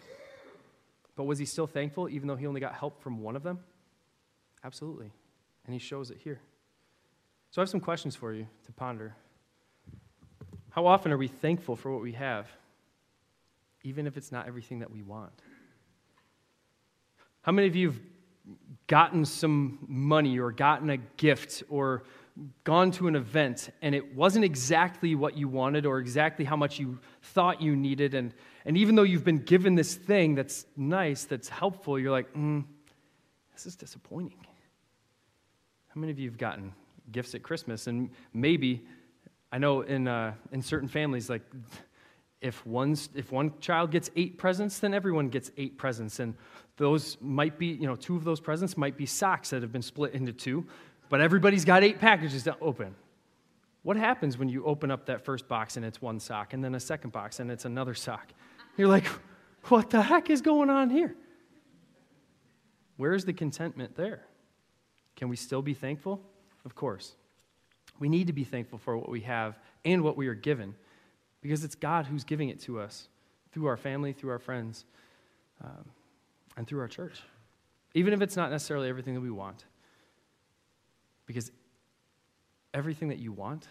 But 1.15 1.23
was 1.23 1.39
he 1.39 1.45
still 1.45 1.67
thankful 1.67 2.09
even 2.09 2.27
though 2.27 2.35
he 2.35 2.47
only 2.47 2.59
got 2.59 2.75
help 2.75 3.01
from 3.01 3.21
one 3.21 3.37
of 3.37 3.43
them? 3.43 3.59
Absolutely. 4.61 5.09
And 5.65 5.73
he 5.73 5.79
shows 5.79 6.11
it 6.11 6.17
here. 6.21 6.41
So 7.51 7.61
I 7.61 7.63
have 7.63 7.69
some 7.69 7.79
questions 7.79 8.13
for 8.13 8.33
you 8.33 8.45
to 8.65 8.73
ponder. 8.73 9.15
How 10.75 10.87
often 10.87 11.13
are 11.13 11.17
we 11.17 11.29
thankful 11.29 11.77
for 11.77 11.89
what 11.89 12.01
we 12.01 12.11
have, 12.11 12.49
even 13.83 14.07
if 14.07 14.17
it's 14.17 14.29
not 14.29 14.45
everything 14.45 14.79
that 14.79 14.91
we 14.91 15.03
want? 15.03 15.31
How 17.43 17.53
many 17.53 17.67
of 17.67 17.77
you 17.77 17.91
have 17.91 17.99
gotten 18.87 19.23
some 19.23 19.79
money 19.87 20.37
or 20.37 20.51
gotten 20.51 20.89
a 20.89 20.97
gift 20.97 21.63
or 21.69 22.03
gone 22.65 22.91
to 22.91 23.07
an 23.07 23.15
event 23.15 23.69
and 23.81 23.95
it 23.95 24.15
wasn't 24.15 24.43
exactly 24.43 25.15
what 25.15 25.37
you 25.37 25.47
wanted 25.47 25.85
or 25.85 25.99
exactly 25.99 26.43
how 26.43 26.57
much 26.57 26.77
you 26.77 26.99
thought 27.21 27.61
you 27.61 27.73
needed. 27.73 28.13
And, 28.13 28.33
and 28.65 28.77
even 28.77 28.95
though 28.95 29.03
you've 29.03 29.23
been 29.23 29.45
given 29.45 29.75
this 29.75 29.95
thing 29.95 30.35
that's 30.35 30.65
nice, 30.75 31.23
that's 31.23 31.47
helpful, 31.47 31.97
you're 31.97 32.11
like, 32.11 32.33
mm, 32.33 32.65
this 33.53 33.65
is 33.65 33.77
disappointing. 33.77 34.45
How 35.87 36.01
many 36.01 36.11
of 36.11 36.19
you 36.19 36.29
have 36.29 36.37
gotten 36.37 36.73
gifts 37.13 37.33
at 37.33 37.43
Christmas? 37.43 37.87
And 37.87 38.09
maybe, 38.33 38.85
I 39.55 39.57
know 39.57 39.83
in, 39.83 40.05
uh, 40.05 40.33
in 40.51 40.61
certain 40.61 40.89
families, 40.89 41.29
like, 41.29 41.41
if, 42.41 42.65
one's, 42.65 43.07
if 43.15 43.31
one 43.31 43.53
child 43.61 43.89
gets 43.89 44.11
eight 44.17 44.37
presents, 44.37 44.79
then 44.79 44.93
everyone 44.93 45.29
gets 45.29 45.49
eight 45.55 45.77
presents. 45.77 46.19
And 46.19 46.35
those 46.75 47.15
might 47.21 47.57
be, 47.57 47.67
you 47.67 47.87
know, 47.87 47.95
two 47.95 48.17
of 48.17 48.25
those 48.25 48.41
presents 48.41 48.75
might 48.75 48.97
be 48.97 49.05
socks 49.05 49.51
that 49.51 49.61
have 49.61 49.71
been 49.71 49.81
split 49.81 50.13
into 50.13 50.33
two, 50.33 50.65
but 51.07 51.21
everybody's 51.21 51.63
got 51.63 51.85
eight 51.85 51.99
packages 51.99 52.43
to 52.43 52.57
open. 52.59 52.95
What 53.83 53.95
happens 53.95 54.37
when 54.37 54.49
you 54.49 54.65
open 54.65 54.91
up 54.91 55.05
that 55.05 55.23
first 55.23 55.47
box 55.47 55.77
and 55.77 55.85
it's 55.85 56.01
one 56.01 56.19
sock, 56.19 56.51
and 56.51 56.61
then 56.61 56.75
a 56.75 56.79
second 56.81 57.13
box 57.13 57.39
and 57.39 57.49
it's 57.49 57.63
another 57.63 57.93
sock? 57.93 58.33
You're 58.75 58.89
like, 58.89 59.07
what 59.69 59.89
the 59.89 60.01
heck 60.01 60.29
is 60.29 60.41
going 60.41 60.69
on 60.69 60.89
here? 60.89 61.15
Where's 62.97 63.23
the 63.23 63.31
contentment 63.31 63.95
there? 63.95 64.25
Can 65.15 65.29
we 65.29 65.37
still 65.37 65.61
be 65.61 65.73
thankful? 65.73 66.21
Of 66.65 66.75
course. 66.75 67.15
We 67.99 68.09
need 68.09 68.27
to 68.27 68.33
be 68.33 68.43
thankful 68.43 68.77
for 68.77 68.97
what 68.97 69.09
we 69.09 69.21
have 69.21 69.57
and 69.83 70.03
what 70.03 70.17
we 70.17 70.27
are 70.27 70.35
given 70.35 70.75
because 71.41 71.63
it's 71.63 71.75
God 71.75 72.07
who's 72.07 72.23
giving 72.23 72.49
it 72.49 72.59
to 72.61 72.79
us 72.79 73.07
through 73.51 73.67
our 73.67 73.77
family, 73.77 74.13
through 74.13 74.31
our 74.31 74.39
friends, 74.39 74.85
um, 75.63 75.85
and 76.57 76.67
through 76.67 76.79
our 76.79 76.87
church. 76.87 77.21
Even 77.93 78.13
if 78.13 78.21
it's 78.21 78.35
not 78.35 78.51
necessarily 78.51 78.89
everything 78.89 79.13
that 79.13 79.21
we 79.21 79.31
want. 79.31 79.65
Because 81.25 81.51
everything 82.73 83.09
that 83.09 83.19
you 83.19 83.31
want, 83.31 83.67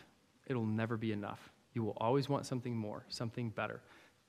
it'll 0.47 0.65
never 0.65 0.97
be 0.97 1.13
enough. 1.13 1.51
You 1.75 1.83
will 1.83 1.97
always 1.99 2.29
want 2.29 2.47
something 2.47 2.75
more, 2.75 3.05
something 3.09 3.51
better. 3.51 3.81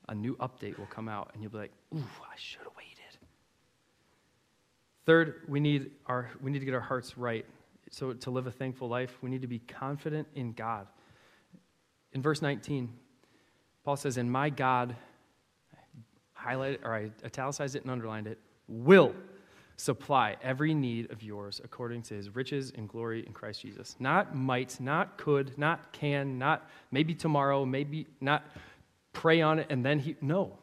A 0.08 0.14
new 0.14 0.36
update 0.36 0.78
will 0.78 0.86
come 0.86 1.08
out, 1.08 1.30
and 1.32 1.42
you'll 1.42 1.52
be 1.52 1.58
like, 1.58 1.72
ooh, 1.94 1.98
I 1.98 2.36
should 2.36 2.62
have 2.62 2.72
waited. 2.76 3.18
Third, 5.06 5.42
we 5.48 5.60
need, 5.60 5.92
our, 6.06 6.30
we 6.42 6.50
need 6.50 6.58
to 6.58 6.64
get 6.64 6.74
our 6.74 6.80
hearts 6.80 7.16
right. 7.16 7.46
So, 7.90 8.12
to 8.12 8.30
live 8.30 8.46
a 8.46 8.50
thankful 8.50 8.88
life, 8.88 9.16
we 9.22 9.30
need 9.30 9.42
to 9.42 9.48
be 9.48 9.60
confident 9.60 10.28
in 10.34 10.52
God. 10.52 10.86
In 12.12 12.22
verse 12.22 12.42
19, 12.42 12.92
Paul 13.84 13.96
says, 13.96 14.16
And 14.16 14.30
my 14.30 14.50
God, 14.50 14.96
I 16.36 16.54
highlighted 16.54 16.84
or 16.84 16.94
I 16.94 17.10
italicized 17.24 17.76
it 17.76 17.82
and 17.82 17.90
underlined 17.90 18.26
it, 18.26 18.38
will 18.68 19.14
supply 19.76 20.36
every 20.42 20.74
need 20.74 21.10
of 21.12 21.22
yours 21.22 21.60
according 21.62 22.02
to 22.02 22.14
his 22.14 22.34
riches 22.34 22.72
and 22.76 22.88
glory 22.88 23.24
in 23.26 23.32
Christ 23.32 23.60
Jesus. 23.62 23.94
Not 24.00 24.34
might, 24.34 24.80
not 24.80 25.18
could, 25.18 25.56
not 25.58 25.92
can, 25.92 26.38
not 26.38 26.68
maybe 26.90 27.14
tomorrow, 27.14 27.64
maybe 27.64 28.06
not 28.20 28.44
pray 29.12 29.42
on 29.42 29.58
it 29.58 29.66
and 29.70 29.84
then 29.84 29.98
he. 29.98 30.16
No. 30.20 30.58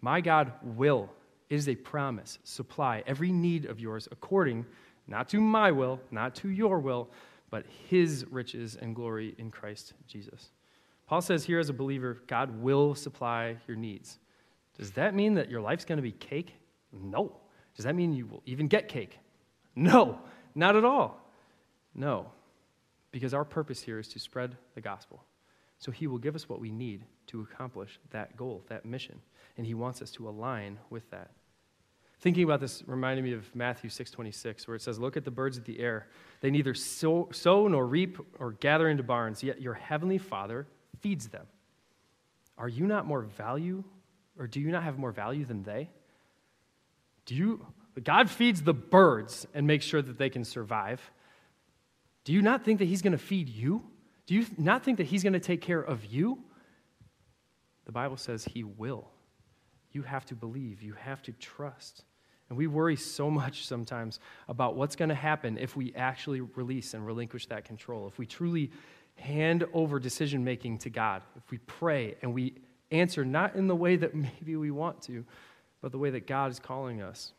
My 0.00 0.20
God 0.20 0.52
will 0.62 1.10
it 1.48 1.54
is 1.54 1.68
a 1.68 1.76
promise. 1.76 2.38
Supply 2.44 3.02
every 3.06 3.30
need 3.30 3.66
of 3.66 3.78
yours 3.78 4.08
according, 4.10 4.66
not 5.06 5.28
to 5.30 5.40
my 5.40 5.70
will, 5.70 6.00
not 6.10 6.34
to 6.36 6.48
your 6.48 6.78
will, 6.78 7.10
but 7.50 7.64
his 7.88 8.26
riches 8.30 8.76
and 8.76 8.94
glory 8.94 9.34
in 9.38 9.50
Christ 9.50 9.94
Jesus. 10.06 10.50
Paul 11.06 11.20
says 11.20 11.44
here 11.44 11.60
as 11.60 11.68
a 11.68 11.72
believer, 11.74 12.22
God 12.26 12.60
will 12.60 12.94
supply 12.94 13.56
your 13.68 13.76
needs. 13.76 14.18
Does 14.76 14.90
that 14.92 15.14
mean 15.14 15.34
that 15.34 15.48
your 15.48 15.60
life's 15.60 15.84
going 15.84 15.98
to 15.98 16.02
be 16.02 16.12
cake? 16.12 16.54
No. 16.92 17.36
Does 17.76 17.84
that 17.84 17.94
mean 17.94 18.12
you 18.12 18.26
will 18.26 18.42
even 18.46 18.66
get 18.66 18.88
cake? 18.88 19.18
No, 19.74 20.18
not 20.54 20.74
at 20.76 20.84
all. 20.84 21.20
No, 21.94 22.26
because 23.10 23.32
our 23.32 23.44
purpose 23.44 23.80
here 23.80 23.98
is 23.98 24.08
to 24.08 24.18
spread 24.18 24.56
the 24.74 24.80
gospel. 24.80 25.22
So 25.78 25.92
he 25.92 26.06
will 26.06 26.18
give 26.18 26.34
us 26.34 26.48
what 26.48 26.60
we 26.60 26.70
need 26.70 27.04
to 27.28 27.40
accomplish 27.40 27.98
that 28.10 28.36
goal, 28.36 28.64
that 28.68 28.84
mission 28.84 29.20
and 29.56 29.66
he 29.66 29.74
wants 29.74 30.02
us 30.02 30.10
to 30.12 30.28
align 30.28 30.78
with 30.90 31.08
that. 31.10 31.30
Thinking 32.18 32.44
about 32.44 32.60
this 32.60 32.82
reminded 32.86 33.24
me 33.24 33.32
of 33.32 33.54
Matthew 33.54 33.90
6:26 33.90 34.66
where 34.66 34.74
it 34.74 34.82
says, 34.82 34.98
"Look 34.98 35.16
at 35.16 35.24
the 35.24 35.30
birds 35.30 35.58
of 35.58 35.64
the 35.64 35.78
air. 35.80 36.08
They 36.40 36.50
neither 36.50 36.74
sow, 36.74 37.28
sow 37.30 37.68
nor 37.68 37.86
reap 37.86 38.18
or 38.38 38.52
gather 38.52 38.88
into 38.88 39.02
barns, 39.02 39.42
yet 39.42 39.60
your 39.60 39.74
heavenly 39.74 40.18
Father 40.18 40.66
feeds 41.00 41.28
them. 41.28 41.46
Are 42.56 42.68
you 42.68 42.86
not 42.86 43.06
more 43.06 43.22
value 43.22 43.84
or 44.38 44.46
do 44.46 44.60
you 44.60 44.70
not 44.70 44.82
have 44.82 44.98
more 44.98 45.12
value 45.12 45.44
than 45.44 45.62
they? 45.62 45.90
Do 47.26 47.34
you 47.34 47.66
God 48.02 48.30
feeds 48.30 48.62
the 48.62 48.74
birds 48.74 49.46
and 49.54 49.66
makes 49.66 49.84
sure 49.84 50.02
that 50.02 50.18
they 50.18 50.28
can 50.28 50.44
survive. 50.44 51.10
Do 52.24 52.32
you 52.32 52.42
not 52.42 52.64
think 52.64 52.78
that 52.80 52.84
he's 52.84 53.00
going 53.00 53.12
to 53.12 53.18
feed 53.18 53.48
you? 53.48 53.84
Do 54.26 54.34
you 54.34 54.46
not 54.58 54.84
think 54.84 54.98
that 54.98 55.06
he's 55.06 55.22
going 55.22 55.32
to 55.32 55.40
take 55.40 55.62
care 55.62 55.80
of 55.80 56.04
you? 56.04 56.42
The 57.86 57.92
Bible 57.92 58.16
says 58.16 58.44
he 58.44 58.64
will 58.64 59.10
you 59.96 60.02
have 60.02 60.26
to 60.26 60.34
believe, 60.34 60.82
you 60.82 60.92
have 60.92 61.22
to 61.22 61.32
trust. 61.32 62.04
And 62.48 62.58
we 62.58 62.66
worry 62.66 62.96
so 62.96 63.30
much 63.42 63.66
sometimes 63.66 64.20
about 64.48 64.76
what's 64.76 64.94
going 64.94 65.08
to 65.08 65.14
happen 65.14 65.58
if 65.58 65.74
we 65.74 65.94
actually 65.96 66.42
release 66.42 66.94
and 66.94 67.04
relinquish 67.04 67.46
that 67.46 67.64
control. 67.64 68.06
If 68.06 68.18
we 68.18 68.26
truly 68.26 68.70
hand 69.16 69.64
over 69.72 69.98
decision 69.98 70.44
making 70.44 70.78
to 70.78 70.90
God, 70.90 71.22
if 71.36 71.50
we 71.50 71.58
pray 71.58 72.16
and 72.20 72.34
we 72.34 72.54
answer 72.90 73.24
not 73.24 73.56
in 73.56 73.66
the 73.66 73.74
way 73.74 73.96
that 73.96 74.14
maybe 74.28 74.54
we 74.56 74.70
want 74.70 75.00
to, 75.02 75.24
but 75.80 75.92
the 75.92 75.98
way 75.98 76.10
that 76.10 76.26
God 76.26 76.50
is 76.50 76.58
calling 76.58 77.00
us. 77.00 77.32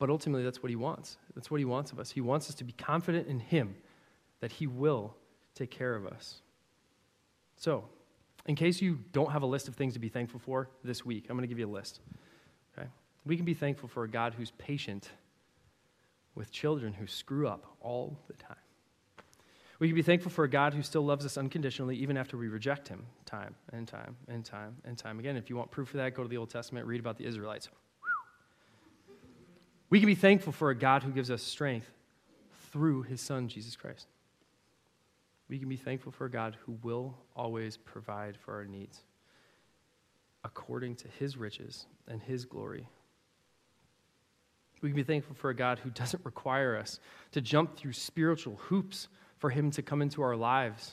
But 0.00 0.10
ultimately, 0.10 0.42
that's 0.42 0.62
what 0.62 0.70
He 0.70 0.76
wants. 0.76 1.16
That's 1.36 1.50
what 1.50 1.60
He 1.60 1.64
wants 1.64 1.92
of 1.92 2.00
us. 2.00 2.10
He 2.10 2.20
wants 2.20 2.48
us 2.48 2.56
to 2.56 2.64
be 2.64 2.72
confident 2.72 3.28
in 3.28 3.38
Him 3.38 3.76
that 4.40 4.50
He 4.50 4.66
will 4.66 5.14
take 5.54 5.70
care 5.70 5.94
of 5.94 6.06
us. 6.06 6.40
So, 7.56 7.84
in 8.46 8.54
case 8.54 8.82
you 8.82 8.98
don't 9.12 9.32
have 9.32 9.42
a 9.42 9.46
list 9.46 9.68
of 9.68 9.74
things 9.74 9.94
to 9.94 9.98
be 9.98 10.08
thankful 10.08 10.38
for 10.38 10.68
this 10.82 11.04
week, 11.04 11.26
I'm 11.28 11.36
going 11.36 11.42
to 11.42 11.48
give 11.48 11.58
you 11.58 11.66
a 11.66 11.70
list. 11.70 12.00
Okay? 12.76 12.88
We 13.24 13.36
can 13.36 13.44
be 13.44 13.54
thankful 13.54 13.88
for 13.88 14.04
a 14.04 14.08
God 14.08 14.34
who's 14.34 14.50
patient 14.52 15.08
with 16.34 16.50
children 16.50 16.92
who 16.92 17.06
screw 17.06 17.48
up 17.48 17.64
all 17.80 18.18
the 18.26 18.34
time. 18.34 18.56
We 19.78 19.88
can 19.88 19.94
be 19.94 20.02
thankful 20.02 20.30
for 20.30 20.44
a 20.44 20.48
God 20.48 20.74
who 20.74 20.82
still 20.82 21.04
loves 21.04 21.24
us 21.24 21.36
unconditionally 21.36 21.96
even 21.96 22.16
after 22.16 22.36
we 22.36 22.48
reject 22.48 22.88
him 22.88 23.06
time 23.26 23.54
and 23.72 23.88
time 23.88 24.16
and 24.28 24.44
time 24.44 24.76
and 24.84 24.96
time 24.96 25.18
again. 25.18 25.36
If 25.36 25.50
you 25.50 25.56
want 25.56 25.70
proof 25.70 25.90
of 25.90 25.98
that, 25.98 26.14
go 26.14 26.22
to 26.22 26.28
the 26.28 26.36
Old 26.36 26.50
Testament, 26.50 26.86
read 26.86 27.00
about 27.00 27.16
the 27.16 27.26
Israelites. 27.26 27.68
We 29.90 30.00
can 30.00 30.06
be 30.06 30.14
thankful 30.14 30.52
for 30.52 30.70
a 30.70 30.74
God 30.74 31.02
who 31.02 31.10
gives 31.10 31.30
us 31.30 31.42
strength 31.42 31.90
through 32.72 33.02
his 33.02 33.20
Son, 33.20 33.48
Jesus 33.48 33.76
Christ 33.76 34.06
we 35.48 35.58
can 35.58 35.68
be 35.68 35.76
thankful 35.76 36.12
for 36.12 36.26
a 36.26 36.30
God 36.30 36.56
who 36.64 36.78
will 36.82 37.16
always 37.36 37.76
provide 37.76 38.36
for 38.36 38.54
our 38.54 38.64
needs 38.64 39.04
according 40.44 40.94
to 40.94 41.08
his 41.08 41.36
riches 41.36 41.86
and 42.06 42.22
his 42.22 42.44
glory. 42.44 42.86
We 44.82 44.90
can 44.90 44.96
be 44.96 45.02
thankful 45.02 45.34
for 45.34 45.48
a 45.48 45.56
God 45.56 45.78
who 45.78 45.90
doesn't 45.90 46.24
require 46.24 46.76
us 46.76 47.00
to 47.32 47.40
jump 47.40 47.76
through 47.76 47.94
spiritual 47.94 48.56
hoops 48.56 49.08
for 49.38 49.48
him 49.48 49.70
to 49.72 49.82
come 49.82 50.02
into 50.02 50.20
our 50.20 50.36
lives. 50.36 50.92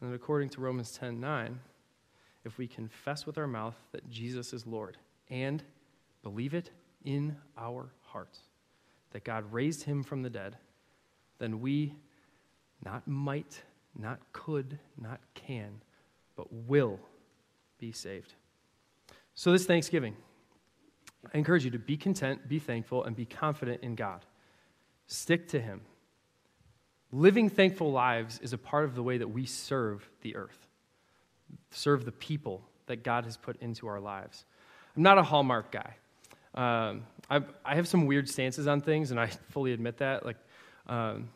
And 0.00 0.14
according 0.14 0.48
to 0.50 0.60
Romans 0.60 0.92
10 0.92 1.20
9, 1.20 1.60
if 2.44 2.56
we 2.56 2.66
confess 2.66 3.26
with 3.26 3.38
our 3.38 3.46
mouth 3.46 3.74
that 3.92 4.08
Jesus 4.08 4.52
is 4.52 4.66
Lord 4.66 4.96
and 5.28 5.62
believe 6.22 6.54
it 6.54 6.70
in 7.04 7.36
our 7.58 7.90
hearts 8.02 8.40
that 9.10 9.24
God 9.24 9.52
raised 9.52 9.82
him 9.82 10.02
from 10.02 10.22
the 10.22 10.30
dead, 10.30 10.56
then 11.38 11.60
we 11.60 11.94
not 12.84 13.06
might, 13.06 13.62
not 13.98 14.20
could, 14.32 14.78
not 15.00 15.20
can, 15.34 15.80
but 16.36 16.52
will 16.52 17.00
be 17.78 17.92
saved. 17.92 18.34
So, 19.34 19.52
this 19.52 19.66
Thanksgiving, 19.66 20.16
I 21.32 21.38
encourage 21.38 21.64
you 21.64 21.70
to 21.72 21.78
be 21.78 21.96
content, 21.96 22.48
be 22.48 22.58
thankful, 22.58 23.04
and 23.04 23.14
be 23.14 23.26
confident 23.26 23.82
in 23.82 23.94
God. 23.94 24.24
Stick 25.06 25.48
to 25.48 25.60
Him. 25.60 25.82
Living 27.12 27.48
thankful 27.48 27.92
lives 27.92 28.38
is 28.40 28.52
a 28.52 28.58
part 28.58 28.84
of 28.84 28.94
the 28.94 29.02
way 29.02 29.18
that 29.18 29.28
we 29.28 29.46
serve 29.46 30.08
the 30.22 30.36
earth, 30.36 30.66
serve 31.70 32.04
the 32.04 32.12
people 32.12 32.62
that 32.86 33.02
God 33.02 33.24
has 33.24 33.36
put 33.36 33.60
into 33.60 33.86
our 33.86 34.00
lives. 34.00 34.44
I'm 34.96 35.02
not 35.02 35.18
a 35.18 35.22
Hallmark 35.22 35.70
guy. 35.70 35.96
Um, 36.54 37.04
I, 37.30 37.42
I, 37.64 37.74
have 37.74 37.86
some 37.86 38.06
weird 38.06 38.28
stances 38.28 38.66
on 38.66 38.80
things, 38.80 39.10
and 39.10 39.20
I 39.20 39.26
fully 39.50 39.72
admit 39.72 39.98
that. 39.98 40.24
Like, 40.24 40.38
um, 40.88 41.28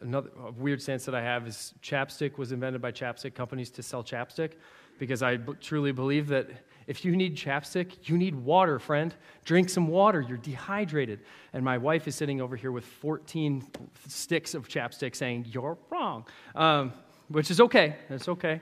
another 0.00 0.30
weird 0.58 0.82
sense 0.82 1.04
that 1.04 1.14
I 1.14 1.22
have 1.22 1.46
is 1.46 1.74
chapstick 1.82 2.38
was 2.38 2.52
invented 2.52 2.80
by 2.80 2.92
chapstick 2.92 3.34
companies 3.34 3.70
to 3.70 3.82
sell 3.82 4.02
chapstick 4.02 4.52
because 4.98 5.22
I 5.22 5.36
b- 5.36 5.52
truly 5.60 5.92
believe 5.92 6.28
that 6.28 6.48
if 6.86 7.04
you 7.04 7.16
need 7.16 7.36
chapstick, 7.36 8.08
you 8.08 8.16
need 8.16 8.34
water, 8.34 8.78
friend. 8.78 9.14
Drink 9.44 9.68
some 9.68 9.88
water. 9.88 10.20
You're 10.20 10.38
dehydrated. 10.38 11.20
And 11.52 11.64
my 11.64 11.78
wife 11.78 12.06
is 12.06 12.14
sitting 12.14 12.40
over 12.40 12.56
here 12.56 12.70
with 12.70 12.84
14 12.84 13.64
sticks 14.08 14.54
of 14.54 14.68
chapstick 14.68 15.16
saying, 15.16 15.46
You're 15.48 15.76
wrong, 15.90 16.24
um, 16.54 16.92
which 17.28 17.50
is 17.50 17.60
okay. 17.60 17.96
It's 18.08 18.28
okay. 18.28 18.60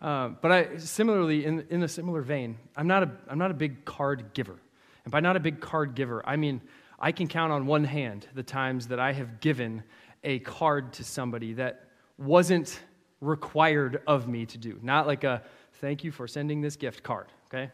Um, 0.00 0.38
but 0.40 0.50
I, 0.50 0.76
similarly, 0.78 1.44
in, 1.44 1.66
in 1.68 1.82
a 1.82 1.88
similar 1.88 2.22
vein, 2.22 2.56
I'm 2.76 2.86
not, 2.86 3.02
a, 3.02 3.10
I'm 3.28 3.38
not 3.38 3.50
a 3.50 3.54
big 3.54 3.84
card 3.84 4.32
giver. 4.32 4.56
And 5.04 5.12
by 5.12 5.20
not 5.20 5.36
a 5.36 5.40
big 5.40 5.60
card 5.60 5.94
giver, 5.94 6.26
I 6.26 6.36
mean 6.36 6.62
I 7.00 7.12
can 7.12 7.28
count 7.28 7.52
on 7.52 7.66
one 7.66 7.84
hand 7.84 8.26
the 8.34 8.42
times 8.42 8.88
that 8.88 9.00
I 9.00 9.12
have 9.12 9.40
given 9.40 9.82
a 10.22 10.40
card 10.40 10.92
to 10.94 11.04
somebody 11.04 11.54
that 11.54 11.86
wasn't 12.18 12.80
required 13.20 14.02
of 14.06 14.28
me 14.28 14.46
to 14.46 14.58
do. 14.58 14.78
Not 14.82 15.06
like 15.06 15.24
a 15.24 15.42
thank 15.80 16.04
you 16.04 16.12
for 16.12 16.28
sending 16.28 16.60
this 16.60 16.76
gift 16.76 17.02
card, 17.02 17.28
okay? 17.48 17.70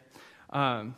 Um, 0.51 0.95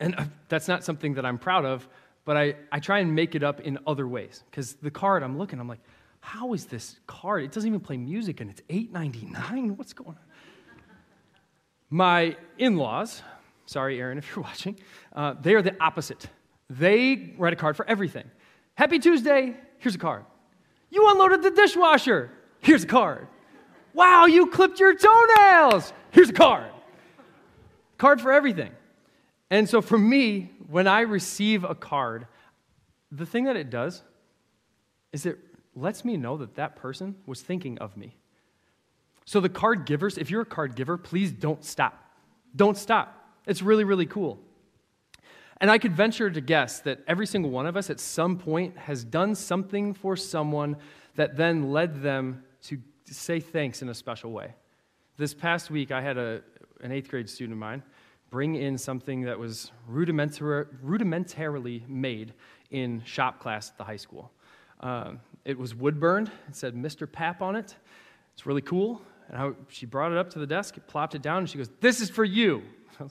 and 0.00 0.14
uh, 0.16 0.24
that's 0.48 0.68
not 0.68 0.84
something 0.84 1.14
that 1.14 1.26
I'm 1.26 1.38
proud 1.38 1.64
of, 1.64 1.86
but 2.24 2.36
I, 2.36 2.54
I 2.72 2.80
try 2.80 3.00
and 3.00 3.14
make 3.14 3.34
it 3.34 3.42
up 3.42 3.60
in 3.60 3.78
other 3.86 4.06
ways. 4.06 4.42
Because 4.50 4.74
the 4.74 4.90
card, 4.90 5.22
I'm 5.22 5.38
looking, 5.38 5.60
I'm 5.60 5.68
like, 5.68 5.80
how 6.20 6.54
is 6.54 6.66
this 6.66 6.98
card? 7.06 7.44
It 7.44 7.52
doesn't 7.52 7.68
even 7.68 7.80
play 7.80 7.96
music 7.96 8.40
and 8.40 8.50
it's 8.50 8.62
$8.99? 8.68 9.76
What's 9.76 9.92
going 9.92 10.10
on? 10.10 10.18
My 11.90 12.36
in 12.58 12.76
laws, 12.76 13.22
sorry, 13.66 14.00
Aaron, 14.00 14.18
if 14.18 14.34
you're 14.34 14.42
watching, 14.42 14.78
uh, 15.14 15.34
they 15.40 15.54
are 15.54 15.62
the 15.62 15.76
opposite. 15.82 16.28
They 16.70 17.34
write 17.38 17.52
a 17.52 17.56
card 17.56 17.76
for 17.76 17.88
everything. 17.88 18.30
Happy 18.74 18.98
Tuesday, 18.98 19.56
here's 19.78 19.94
a 19.94 19.98
card. 19.98 20.24
You 20.90 21.10
unloaded 21.10 21.42
the 21.42 21.50
dishwasher. 21.50 22.30
Here's 22.60 22.84
a 22.84 22.86
card. 22.86 23.28
Wow, 23.94 24.26
you 24.26 24.46
clipped 24.46 24.80
your 24.80 24.94
toenails. 24.94 25.92
Here's 26.10 26.30
a 26.30 26.34
card. 26.34 26.70
Card 27.96 28.20
for 28.20 28.32
everything. 28.32 28.70
And 29.50 29.68
so 29.68 29.80
for 29.80 29.98
me, 29.98 30.52
when 30.68 30.86
I 30.86 31.00
receive 31.00 31.64
a 31.64 31.74
card, 31.74 32.26
the 33.10 33.26
thing 33.26 33.44
that 33.44 33.56
it 33.56 33.70
does 33.70 34.02
is 35.12 35.26
it 35.26 35.38
lets 35.74 36.04
me 36.04 36.16
know 36.16 36.36
that 36.36 36.56
that 36.56 36.76
person 36.76 37.16
was 37.26 37.40
thinking 37.40 37.78
of 37.78 37.96
me. 37.96 38.14
So 39.24 39.40
the 39.40 39.48
card 39.48 39.86
givers, 39.86 40.18
if 40.18 40.30
you're 40.30 40.42
a 40.42 40.46
card 40.46 40.74
giver, 40.74 40.96
please 40.96 41.32
don't 41.32 41.64
stop. 41.64 42.12
Don't 42.54 42.76
stop. 42.76 43.14
It's 43.46 43.62
really, 43.62 43.84
really 43.84 44.06
cool. 44.06 44.38
And 45.60 45.70
I 45.70 45.78
could 45.78 45.94
venture 45.94 46.30
to 46.30 46.40
guess 46.40 46.80
that 46.80 47.00
every 47.06 47.26
single 47.26 47.50
one 47.50 47.66
of 47.66 47.76
us 47.76 47.90
at 47.90 47.98
some 47.98 48.38
point 48.38 48.76
has 48.78 49.04
done 49.04 49.34
something 49.34 49.92
for 49.92 50.16
someone 50.16 50.76
that 51.16 51.36
then 51.36 51.72
led 51.72 52.00
them 52.02 52.44
to 52.62 52.78
say 53.04 53.40
thanks 53.40 53.82
in 53.82 53.88
a 53.88 53.94
special 53.94 54.30
way. 54.30 54.54
This 55.16 55.34
past 55.34 55.70
week, 55.70 55.90
I 55.90 56.00
had 56.00 56.18
a, 56.18 56.42
an 56.82 56.92
eighth 56.92 57.08
grade 57.08 57.28
student 57.28 57.54
of 57.54 57.58
mine 57.58 57.82
bring 58.30 58.56
in 58.56 58.76
something 58.76 59.22
that 59.22 59.38
was 59.38 59.72
rudimentar- 59.90 60.66
rudimentarily 60.84 61.88
made 61.88 62.34
in 62.70 63.02
shop 63.04 63.40
class 63.40 63.70
at 63.70 63.78
the 63.78 63.84
high 63.84 63.96
school. 63.96 64.30
Um, 64.80 65.20
it 65.44 65.58
was 65.58 65.74
wood 65.74 65.98
burned, 65.98 66.30
it 66.48 66.54
said 66.54 66.74
Mr. 66.74 67.10
Pap 67.10 67.40
on 67.40 67.56
it. 67.56 67.74
It's 68.34 68.46
really 68.46 68.60
cool. 68.60 69.00
And 69.28 69.36
I, 69.36 69.50
she 69.68 69.86
brought 69.86 70.12
it 70.12 70.18
up 70.18 70.30
to 70.30 70.38
the 70.38 70.46
desk, 70.46 70.76
plopped 70.86 71.14
it 71.14 71.22
down, 71.22 71.38
and 71.38 71.50
she 71.50 71.58
goes, 71.58 71.70
This 71.80 72.00
is 72.00 72.10
for 72.10 72.24
you. 72.24 72.62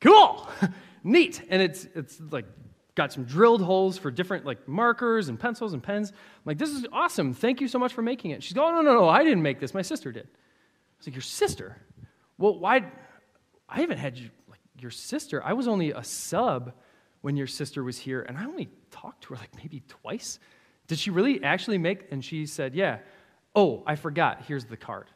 cool, 0.00 0.48
neat. 1.02 1.42
And 1.48 1.62
it's, 1.62 1.86
it's 1.94 2.20
like 2.30 2.46
got 2.94 3.12
some 3.12 3.24
drilled 3.24 3.62
holes 3.62 3.96
for 3.96 4.10
different 4.10 4.44
like 4.44 4.66
markers 4.66 5.28
and 5.28 5.38
pencils 5.38 5.72
and 5.72 5.82
pens. 5.82 6.10
I'm 6.10 6.42
like, 6.44 6.58
this 6.58 6.70
is 6.70 6.86
awesome. 6.92 7.32
Thank 7.32 7.60
you 7.60 7.68
so 7.68 7.78
much 7.78 7.92
for 7.92 8.02
making 8.02 8.32
it. 8.32 8.42
She's 8.42 8.54
going, 8.54 8.74
oh, 8.74 8.82
no, 8.82 8.92
no, 8.92 9.00
no, 9.00 9.08
I 9.08 9.22
didn't 9.24 9.42
make 9.42 9.60
this. 9.60 9.72
My 9.72 9.82
sister 9.82 10.12
did. 10.12 10.24
I 10.24 10.98
was 10.98 11.06
like, 11.06 11.14
your 11.14 11.22
sister? 11.22 11.76
Well, 12.38 12.58
why? 12.58 12.84
I 13.68 13.80
haven't 13.80 13.98
had 13.98 14.16
you, 14.18 14.30
like, 14.48 14.60
your 14.80 14.90
sister. 14.90 15.42
I 15.44 15.52
was 15.52 15.68
only 15.68 15.92
a 15.92 16.02
sub 16.02 16.72
when 17.20 17.36
your 17.36 17.46
sister 17.46 17.84
was 17.84 17.98
here, 17.98 18.22
and 18.22 18.38
I 18.38 18.44
only 18.44 18.68
talked 18.90 19.24
to 19.24 19.34
her 19.34 19.36
like 19.36 19.54
maybe 19.56 19.82
twice. 19.88 20.38
Did 20.86 20.98
she 20.98 21.10
really 21.10 21.42
actually 21.42 21.78
make? 21.78 22.06
And 22.10 22.24
she 22.24 22.46
said, 22.46 22.74
yeah. 22.74 22.98
Oh, 23.54 23.82
I 23.86 23.96
forgot. 23.96 24.42
Here's 24.46 24.64
the 24.64 24.76
card. 24.76 25.06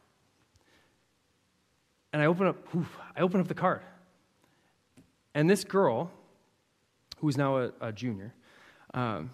And 2.13 2.21
I 2.21 2.27
open 2.27 2.47
up, 2.47 2.57
I 3.17 3.21
open 3.21 3.41
up 3.41 3.49
the 3.49 3.55
card. 3.55 3.81
And 5.35 5.49
this 5.49 5.65
girl, 5.65 6.11
who 7.19 7.29
is 7.29 7.37
now 7.37 7.59
a, 7.59 7.73
a 7.81 7.93
junior, 7.93 8.35
um, 8.95 9.31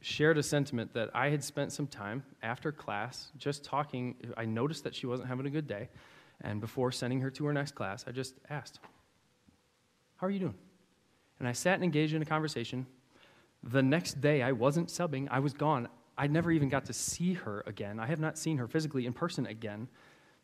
shared 0.00 0.36
a 0.36 0.42
sentiment 0.42 0.92
that 0.94 1.10
I 1.14 1.30
had 1.30 1.42
spent 1.42 1.72
some 1.72 1.86
time 1.86 2.24
after 2.42 2.72
class 2.72 3.30
just 3.38 3.64
talking. 3.64 4.16
I 4.36 4.44
noticed 4.44 4.84
that 4.84 4.94
she 4.94 5.06
wasn't 5.06 5.28
having 5.28 5.46
a 5.46 5.50
good 5.50 5.66
day. 5.66 5.88
And 6.40 6.60
before 6.60 6.90
sending 6.90 7.20
her 7.20 7.30
to 7.30 7.44
her 7.46 7.52
next 7.52 7.74
class, 7.74 8.04
I 8.06 8.10
just 8.10 8.34
asked, 8.50 8.80
How 10.16 10.26
are 10.26 10.30
you 10.30 10.40
doing? 10.40 10.54
And 11.38 11.48
I 11.48 11.52
sat 11.52 11.74
and 11.74 11.84
engaged 11.84 12.14
in 12.14 12.22
a 12.22 12.26
conversation. 12.26 12.86
The 13.62 13.82
next 13.82 14.20
day, 14.20 14.42
I 14.42 14.52
wasn't 14.52 14.88
subbing, 14.88 15.28
I 15.30 15.38
was 15.38 15.52
gone. 15.52 15.88
I 16.18 16.26
never 16.26 16.50
even 16.50 16.68
got 16.68 16.84
to 16.86 16.92
see 16.92 17.34
her 17.34 17.62
again. 17.66 17.98
I 17.98 18.06
have 18.06 18.20
not 18.20 18.36
seen 18.36 18.58
her 18.58 18.68
physically 18.68 19.06
in 19.06 19.12
person 19.12 19.46
again 19.46 19.88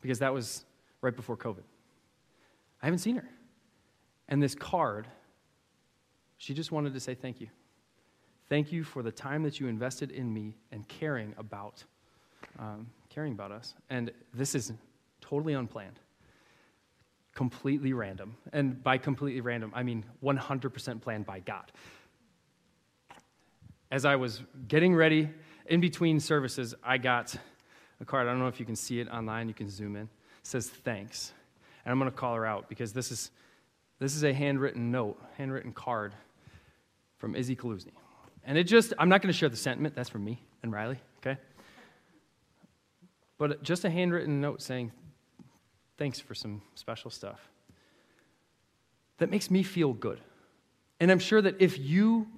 because 0.00 0.20
that 0.20 0.32
was 0.32 0.64
right 1.02 1.14
before 1.14 1.36
COVID. 1.36 1.62
I 2.80 2.86
haven't 2.86 3.00
seen 3.00 3.16
her. 3.16 3.28
And 4.28 4.42
this 4.42 4.54
card, 4.54 5.06
she 6.36 6.54
just 6.54 6.70
wanted 6.70 6.94
to 6.94 7.00
say 7.00 7.14
thank 7.14 7.40
you. 7.40 7.48
Thank 8.48 8.72
you 8.72 8.82
for 8.82 9.02
the 9.02 9.12
time 9.12 9.42
that 9.42 9.60
you 9.60 9.68
invested 9.68 10.10
in 10.10 10.32
me 10.32 10.56
and 10.72 10.86
caring 10.88 11.34
about, 11.36 11.84
um, 12.58 12.88
caring 13.10 13.32
about 13.32 13.52
us. 13.52 13.74
And 13.90 14.10
this 14.32 14.54
is 14.54 14.72
totally 15.20 15.52
unplanned, 15.52 15.98
completely 17.34 17.92
random. 17.92 18.36
And 18.52 18.82
by 18.82 18.96
completely 18.98 19.42
random, 19.42 19.72
I 19.74 19.82
mean 19.82 20.04
100% 20.22 21.02
planned 21.02 21.26
by 21.26 21.40
God. 21.40 21.70
As 23.90 24.04
I 24.04 24.16
was 24.16 24.42
getting 24.66 24.94
ready 24.94 25.30
in 25.66 25.80
between 25.80 26.20
services, 26.20 26.74
I 26.82 26.98
got 26.98 27.34
a 28.00 28.04
card. 28.04 28.26
I 28.26 28.30
don't 28.30 28.40
know 28.40 28.48
if 28.48 28.60
you 28.60 28.66
can 28.66 28.76
see 28.76 29.00
it 29.00 29.08
online. 29.08 29.48
You 29.48 29.54
can 29.54 29.68
zoom 29.68 29.96
in. 29.96 30.02
It 30.02 30.08
says 30.42 30.68
thanks. 30.68 31.32
And 31.84 31.92
I'm 31.92 31.98
going 31.98 32.10
to 32.10 32.16
call 32.16 32.34
her 32.34 32.46
out 32.46 32.68
because 32.68 32.92
this 32.92 33.10
is, 33.10 33.30
this 33.98 34.14
is 34.14 34.22
a 34.22 34.32
handwritten 34.32 34.90
note, 34.90 35.20
handwritten 35.36 35.72
card 35.72 36.14
from 37.18 37.34
Izzy 37.34 37.56
Kaluzny. 37.56 37.92
And 38.44 38.56
it 38.56 38.64
just, 38.64 38.92
I'm 38.98 39.08
not 39.08 39.22
going 39.22 39.32
to 39.32 39.38
share 39.38 39.48
the 39.48 39.56
sentiment. 39.56 39.94
That's 39.94 40.08
from 40.08 40.24
me 40.24 40.40
and 40.62 40.72
Riley, 40.72 40.98
okay? 41.18 41.38
But 43.36 43.62
just 43.62 43.84
a 43.84 43.90
handwritten 43.90 44.40
note 44.40 44.62
saying, 44.62 44.92
thanks 45.96 46.20
for 46.20 46.34
some 46.34 46.62
special 46.74 47.10
stuff. 47.10 47.48
That 49.18 49.30
makes 49.30 49.50
me 49.50 49.62
feel 49.62 49.92
good. 49.92 50.20
And 51.00 51.10
I'm 51.10 51.18
sure 51.18 51.42
that 51.42 51.60
if 51.60 51.78
you 51.78 52.28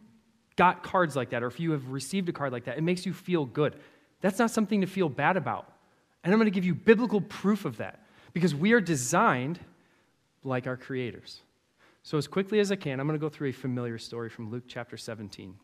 got 0.57 0.83
cards 0.83 1.17
like 1.17 1.31
that, 1.31 1.43
or 1.43 1.47
if 1.47 1.61
you 1.61 1.73
have 1.73 1.89
received 1.89 2.29
a 2.29 2.33
card 2.33 2.53
like 2.53 2.65
that, 2.65 2.77
it 2.77 2.83
makes 2.83 3.07
you 3.07 3.13
feel 3.13 3.45
good. 3.47 3.77
That's 4.21 4.39
not 4.39 4.51
something 4.51 4.81
to 4.81 4.87
feel 4.87 5.09
bad 5.09 5.37
about. 5.37 5.71
And 6.25 6.33
I'm 6.33 6.39
going 6.39 6.51
to 6.51 6.55
give 6.55 6.65
you 6.65 6.75
biblical 6.75 7.21
proof 7.21 7.65
of 7.65 7.79
that 7.79 8.05
because 8.33 8.55
we 8.55 8.73
are 8.73 8.81
designed 8.81 9.59
like 10.45 10.67
our 10.67 10.77
creators. 10.77 11.41
So, 12.03 12.17
as 12.17 12.27
quickly 12.27 12.61
as 12.61 12.73
I 12.73 12.77
can, 12.77 12.99
I'm 12.99 13.07
going 13.07 13.19
to 13.19 13.23
go 13.23 13.29
through 13.29 13.49
a 13.49 13.53
familiar 13.53 13.99
story 13.99 14.29
from 14.31 14.51
Luke 14.51 14.65
chapter 14.67 14.97
17. 14.97 15.55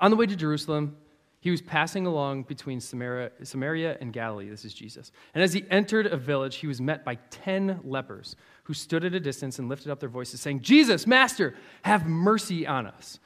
On 0.00 0.10
the 0.10 0.16
way 0.16 0.26
to 0.26 0.36
Jerusalem, 0.36 0.96
he 1.40 1.50
was 1.50 1.60
passing 1.60 2.06
along 2.06 2.44
between 2.44 2.80
Samaria, 2.80 3.30
Samaria, 3.42 3.98
and 4.00 4.12
Galilee. 4.12 4.48
This 4.48 4.64
is 4.64 4.72
Jesus. 4.72 5.12
And 5.34 5.42
as 5.42 5.52
he 5.52 5.64
entered 5.70 6.06
a 6.06 6.16
village, 6.16 6.56
he 6.56 6.66
was 6.66 6.80
met 6.80 7.04
by 7.04 7.16
10 7.30 7.80
lepers 7.84 8.34
who 8.62 8.72
stood 8.72 9.04
at 9.04 9.12
a 9.12 9.20
distance 9.20 9.58
and 9.58 9.68
lifted 9.68 9.90
up 9.90 10.00
their 10.00 10.08
voices, 10.08 10.40
saying, 10.40 10.60
Jesus, 10.60 11.06
Master, 11.06 11.54
have 11.82 12.06
mercy 12.06 12.66
on 12.66 12.86
us. 12.86 13.18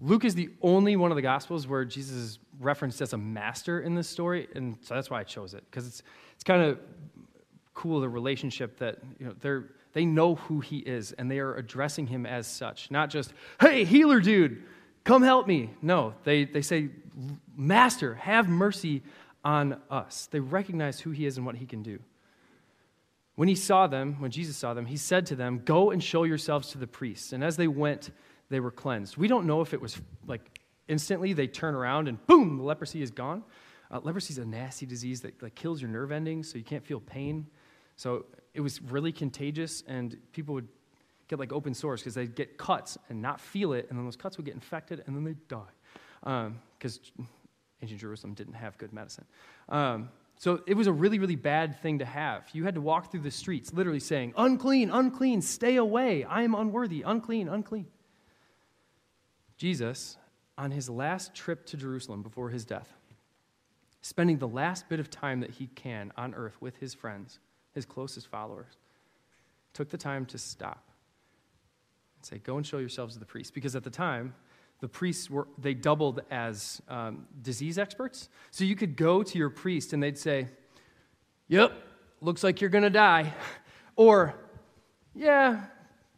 Luke 0.00 0.24
is 0.24 0.36
the 0.36 0.50
only 0.62 0.94
one 0.94 1.10
of 1.10 1.16
the 1.16 1.22
Gospels 1.22 1.66
where 1.66 1.84
Jesus 1.84 2.16
is 2.16 2.38
referenced 2.60 3.00
as 3.00 3.12
a 3.12 3.18
master 3.18 3.80
in 3.80 3.94
this 3.94 4.08
story, 4.08 4.46
and 4.54 4.76
so 4.82 4.94
that's 4.94 5.10
why 5.10 5.20
I 5.20 5.24
chose 5.24 5.54
it, 5.54 5.64
because 5.68 5.86
it's, 5.86 6.02
it's 6.34 6.44
kind 6.44 6.62
of 6.62 6.78
cool 7.74 8.00
the 8.00 8.08
relationship 8.08 8.78
that 8.78 8.98
you 9.18 9.26
know, 9.26 9.34
they're, 9.40 9.70
they 9.96 10.04
know 10.04 10.34
who 10.34 10.60
he 10.60 10.76
is, 10.76 11.12
and 11.12 11.30
they 11.30 11.38
are 11.38 11.54
addressing 11.54 12.06
him 12.06 12.26
as 12.26 12.46
such. 12.46 12.90
Not 12.90 13.08
just, 13.08 13.32
hey, 13.58 13.82
healer 13.86 14.20
dude, 14.20 14.62
come 15.04 15.22
help 15.22 15.46
me. 15.46 15.70
No, 15.80 16.12
they, 16.22 16.44
they 16.44 16.60
say, 16.60 16.90
Master, 17.56 18.14
have 18.16 18.46
mercy 18.46 19.02
on 19.42 19.80
us. 19.90 20.28
They 20.30 20.38
recognize 20.38 21.00
who 21.00 21.12
he 21.12 21.24
is 21.24 21.38
and 21.38 21.46
what 21.46 21.56
he 21.56 21.64
can 21.64 21.82
do. 21.82 21.98
When 23.36 23.48
he 23.48 23.54
saw 23.54 23.86
them, 23.86 24.16
when 24.20 24.30
Jesus 24.30 24.58
saw 24.58 24.74
them, 24.74 24.84
he 24.84 24.98
said 24.98 25.24
to 25.26 25.34
them, 25.34 25.62
Go 25.64 25.90
and 25.92 26.04
show 26.04 26.24
yourselves 26.24 26.72
to 26.72 26.78
the 26.78 26.86
priests. 26.86 27.32
And 27.32 27.42
as 27.42 27.56
they 27.56 27.66
went, 27.66 28.10
they 28.50 28.60
were 28.60 28.70
cleansed. 28.70 29.16
We 29.16 29.28
don't 29.28 29.46
know 29.46 29.62
if 29.62 29.72
it 29.72 29.80
was 29.80 29.98
like 30.26 30.60
instantly 30.88 31.32
they 31.32 31.46
turn 31.46 31.74
around 31.74 32.06
and 32.06 32.24
boom, 32.26 32.58
the 32.58 32.64
leprosy 32.64 33.00
is 33.00 33.10
gone. 33.10 33.44
Uh, 33.90 34.00
leprosy 34.02 34.32
is 34.32 34.38
a 34.38 34.44
nasty 34.44 34.84
disease 34.84 35.22
that 35.22 35.42
like, 35.42 35.54
kills 35.54 35.80
your 35.80 35.90
nerve 35.90 36.12
endings, 36.12 36.50
so 36.52 36.58
you 36.58 36.64
can't 36.64 36.84
feel 36.84 37.00
pain. 37.00 37.46
So 37.96 38.26
it 38.56 38.60
was 38.62 38.80
really 38.80 39.12
contagious, 39.12 39.84
and 39.86 40.16
people 40.32 40.54
would 40.54 40.68
get 41.28 41.38
like 41.38 41.52
open 41.52 41.74
sores 41.74 42.00
because 42.00 42.14
they'd 42.14 42.34
get 42.34 42.56
cuts 42.56 42.96
and 43.10 43.20
not 43.20 43.38
feel 43.38 43.74
it, 43.74 43.86
and 43.90 43.98
then 43.98 44.04
those 44.06 44.16
cuts 44.16 44.38
would 44.38 44.46
get 44.46 44.54
infected, 44.54 45.02
and 45.06 45.14
then 45.14 45.24
they'd 45.24 45.48
die. 45.48 46.50
Because 46.78 47.00
um, 47.18 47.28
ancient 47.82 48.00
Jerusalem 48.00 48.32
didn't 48.32 48.54
have 48.54 48.78
good 48.78 48.92
medicine. 48.92 49.26
Um, 49.68 50.08
so 50.38 50.62
it 50.66 50.74
was 50.74 50.86
a 50.86 50.92
really, 50.92 51.18
really 51.18 51.36
bad 51.36 51.80
thing 51.82 51.98
to 51.98 52.04
have. 52.06 52.44
You 52.52 52.64
had 52.64 52.74
to 52.74 52.80
walk 52.80 53.10
through 53.10 53.20
the 53.20 53.30
streets 53.30 53.72
literally 53.72 54.00
saying, 54.00 54.32
unclean, 54.36 54.90
unclean, 54.90 55.42
stay 55.42 55.76
away. 55.76 56.24
I 56.24 56.42
am 56.42 56.54
unworthy, 56.54 57.02
unclean, 57.02 57.48
unclean. 57.48 57.86
Jesus, 59.58 60.16
on 60.56 60.70
his 60.70 60.88
last 60.88 61.34
trip 61.34 61.66
to 61.66 61.76
Jerusalem 61.76 62.22
before 62.22 62.50
his 62.50 62.64
death, 62.64 62.88
spending 64.00 64.38
the 64.38 64.48
last 64.48 64.88
bit 64.88 65.00
of 65.00 65.10
time 65.10 65.40
that 65.40 65.50
he 65.50 65.66
can 65.68 66.12
on 66.16 66.34
earth 66.34 66.56
with 66.60 66.76
his 66.76 66.94
friends, 66.94 67.38
his 67.76 67.84
closest 67.86 68.26
followers, 68.26 68.78
took 69.72 69.90
the 69.90 69.98
time 69.98 70.26
to 70.26 70.38
stop 70.38 70.88
and 72.16 72.26
say, 72.26 72.38
Go 72.38 72.56
and 72.56 72.66
show 72.66 72.78
yourselves 72.78 73.14
to 73.14 73.20
the 73.20 73.26
priests. 73.26 73.52
Because 73.52 73.76
at 73.76 73.84
the 73.84 73.90
time, 73.90 74.34
the 74.80 74.88
priests 74.88 75.30
were, 75.30 75.46
they 75.58 75.74
doubled 75.74 76.22
as 76.30 76.82
um, 76.88 77.26
disease 77.42 77.78
experts. 77.78 78.28
So 78.50 78.64
you 78.64 78.74
could 78.74 78.96
go 78.96 79.22
to 79.22 79.38
your 79.38 79.50
priest 79.50 79.92
and 79.92 80.02
they'd 80.02 80.18
say, 80.18 80.48
Yep, 81.48 81.72
looks 82.20 82.42
like 82.42 82.60
you're 82.60 82.70
going 82.70 82.84
to 82.84 82.90
die. 82.90 83.32
Or, 83.98 84.34
Yeah, 85.14 85.64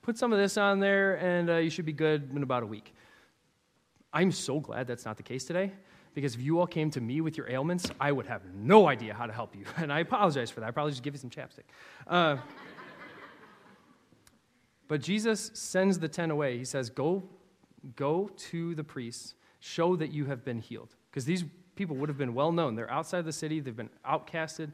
put 0.03 0.19
some 0.19 0.33
of 0.33 0.39
this 0.41 0.57
on 0.57 0.81
there 0.81 1.15
and 1.15 1.49
uh, 1.49 1.57
you 1.59 1.71
should 1.71 1.85
be 1.85 1.93
good 1.93 2.29
in 2.35 2.43
about 2.43 2.65
a 2.65 2.67
week. 2.67 2.93
I'm 4.13 4.33
so 4.33 4.59
glad 4.59 4.89
that's 4.89 5.05
not 5.05 5.17
the 5.17 5.23
case 5.23 5.45
today 5.45 5.71
because 6.15 6.35
if 6.35 6.41
you 6.41 6.59
all 6.59 6.67
came 6.67 6.91
to 6.91 7.01
me 7.01 7.21
with 7.21 7.37
your 7.37 7.49
ailments, 7.51 7.91
I 8.01 8.13
would 8.13 8.27
have 8.27 8.43
no 8.55 8.89
idea 8.89 9.15
how 9.15 9.27
to 9.27 9.33
help 9.33 9.55
you. 9.55 9.65
And 9.77 9.93
I 9.93 10.01
apologize 10.01 10.51
for 10.51 10.61
that. 10.61 10.67
I 10.67 10.71
probably 10.71 10.93
just 10.93 11.03
give 11.03 11.15
you 11.15 11.21
some 11.21 11.31
chapstick. 11.31 11.65
Uh, 12.07 12.37
but 14.89 15.03
Jesus 15.03 15.51
sends 15.55 15.99
the 15.99 16.09
10 16.09 16.31
away. 16.31 16.59
He 16.59 16.65
says, 16.65 16.91
Go, 16.91 17.23
go 17.97 18.31
to 18.37 18.75
the 18.75 18.85
priests, 18.85 19.35
show 19.61 19.97
that 19.97 20.11
you 20.13 20.25
have 20.27 20.45
been 20.45 20.59
healed. 20.59 20.95
Because 21.11 21.25
these 21.25 21.45
people 21.77 21.97
would 21.97 22.09
have 22.09 22.19
been 22.19 22.35
well 22.35 22.53
known. 22.53 22.75
They're 22.75 22.91
outside 22.91 23.25
the 23.25 23.33
city, 23.33 23.61
they've 23.61 23.77
been 23.77 23.91
outcasted, 24.07 24.73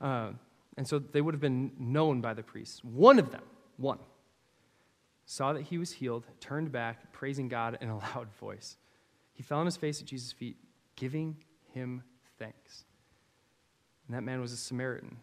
uh, 0.00 0.30
and 0.76 0.86
so 0.86 0.98
they 0.98 1.20
would 1.20 1.34
have 1.34 1.40
been 1.40 1.72
known 1.78 2.20
by 2.20 2.34
the 2.34 2.42
priests. 2.42 2.82
One 2.82 3.18
of 3.18 3.30
them, 3.30 3.42
one, 3.76 3.98
saw 5.26 5.52
that 5.52 5.62
he 5.62 5.78
was 5.78 5.92
healed, 5.92 6.26
turned 6.40 6.72
back, 6.72 7.12
praising 7.12 7.48
God 7.48 7.78
in 7.80 7.88
a 7.88 7.98
loud 8.14 8.28
voice. 8.40 8.76
He 9.34 9.42
fell 9.42 9.58
on 9.58 9.66
his 9.66 9.76
face 9.76 10.00
at 10.00 10.06
Jesus' 10.06 10.32
feet, 10.32 10.56
giving 10.96 11.36
him 11.72 12.02
thanks. 12.38 12.84
And 14.06 14.16
that 14.16 14.22
man 14.22 14.40
was 14.40 14.52
a 14.52 14.56
Samaritan. 14.56 15.18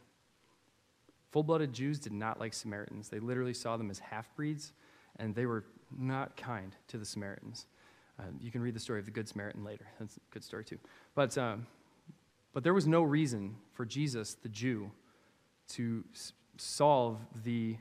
Full 1.32 1.44
blooded 1.44 1.74
Jews 1.74 2.00
did 2.00 2.12
not 2.12 2.40
like 2.40 2.54
Samaritans. 2.54 3.10
They 3.10 3.20
literally 3.20 3.54
saw 3.54 3.76
them 3.78 3.90
as 3.90 4.00
half 4.00 4.34
breeds, 4.36 4.74
and 5.18 5.34
they 5.34 5.46
were 5.46 5.64
not 5.98 6.38
kind 6.38 6.76
to 6.90 6.98
the 6.98 7.06
Samaritans. 7.06 7.66
Uh, 8.20 8.26
you 8.40 8.52
can 8.52 8.62
read 8.62 8.76
the 8.76 8.80
story 8.80 9.00
of 9.00 9.06
the 9.06 9.12
Good 9.12 9.28
Samaritan 9.28 9.64
later. 9.64 9.88
That's 10.00 10.18
a 10.18 10.20
good 10.32 10.44
story, 10.44 10.64
too. 10.64 10.78
But, 11.16 11.36
um, 11.38 11.66
but 12.54 12.64
there 12.64 12.74
was 12.74 12.86
no 12.86 13.02
reason 13.02 13.56
for 13.72 13.86
Jesus, 13.86 14.36
the 14.36 14.50
Jew, 14.50 14.92
to 15.70 16.04
s- 16.14 16.34
solve 16.58 17.20
the 17.44 17.78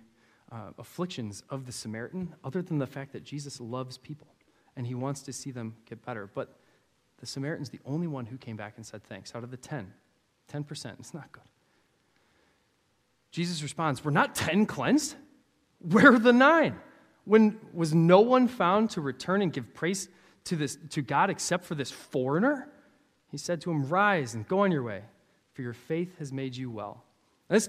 uh, 0.50 0.70
afflictions 0.78 1.42
of 1.50 1.66
the 1.66 1.72
Samaritan 1.72 2.34
other 2.44 2.62
than 2.62 2.78
the 2.78 2.86
fact 2.86 3.12
that 3.12 3.24
Jesus 3.24 3.60
loves 3.60 3.98
people 3.98 4.28
and 4.76 4.86
he 4.86 4.94
wants 4.94 5.22
to 5.22 5.32
see 5.32 5.50
them 5.50 5.74
get 5.86 6.04
better. 6.04 6.30
But 6.32 6.56
the 7.22 7.26
Samaritan's 7.26 7.70
the 7.70 7.78
only 7.86 8.08
one 8.08 8.26
who 8.26 8.36
came 8.36 8.56
back 8.56 8.74
and 8.76 8.84
said 8.84 9.04
thanks 9.04 9.32
out 9.36 9.44
of 9.44 9.52
the 9.52 9.56
10. 9.56 9.92
10%. 10.52 10.98
It's 10.98 11.14
not 11.14 11.30
good. 11.30 11.44
Jesus 13.30 13.62
responds, 13.62 14.04
We're 14.04 14.10
not 14.10 14.34
10 14.34 14.66
cleansed. 14.66 15.14
Where 15.78 16.12
are 16.14 16.18
the 16.18 16.32
nine? 16.32 16.74
When 17.24 17.60
was 17.72 17.94
no 17.94 18.22
one 18.22 18.48
found 18.48 18.90
to 18.90 19.00
return 19.00 19.40
and 19.40 19.52
give 19.52 19.72
praise 19.72 20.08
to, 20.46 20.56
this, 20.56 20.76
to 20.90 21.00
God 21.00 21.30
except 21.30 21.64
for 21.64 21.76
this 21.76 21.92
foreigner? 21.92 22.68
He 23.30 23.38
said 23.38 23.60
to 23.60 23.70
him, 23.70 23.88
Rise 23.88 24.34
and 24.34 24.46
go 24.48 24.58
on 24.58 24.72
your 24.72 24.82
way, 24.82 25.02
for 25.52 25.62
your 25.62 25.74
faith 25.74 26.18
has 26.18 26.32
made 26.32 26.56
you 26.56 26.72
well. 26.72 27.04
this, 27.48 27.68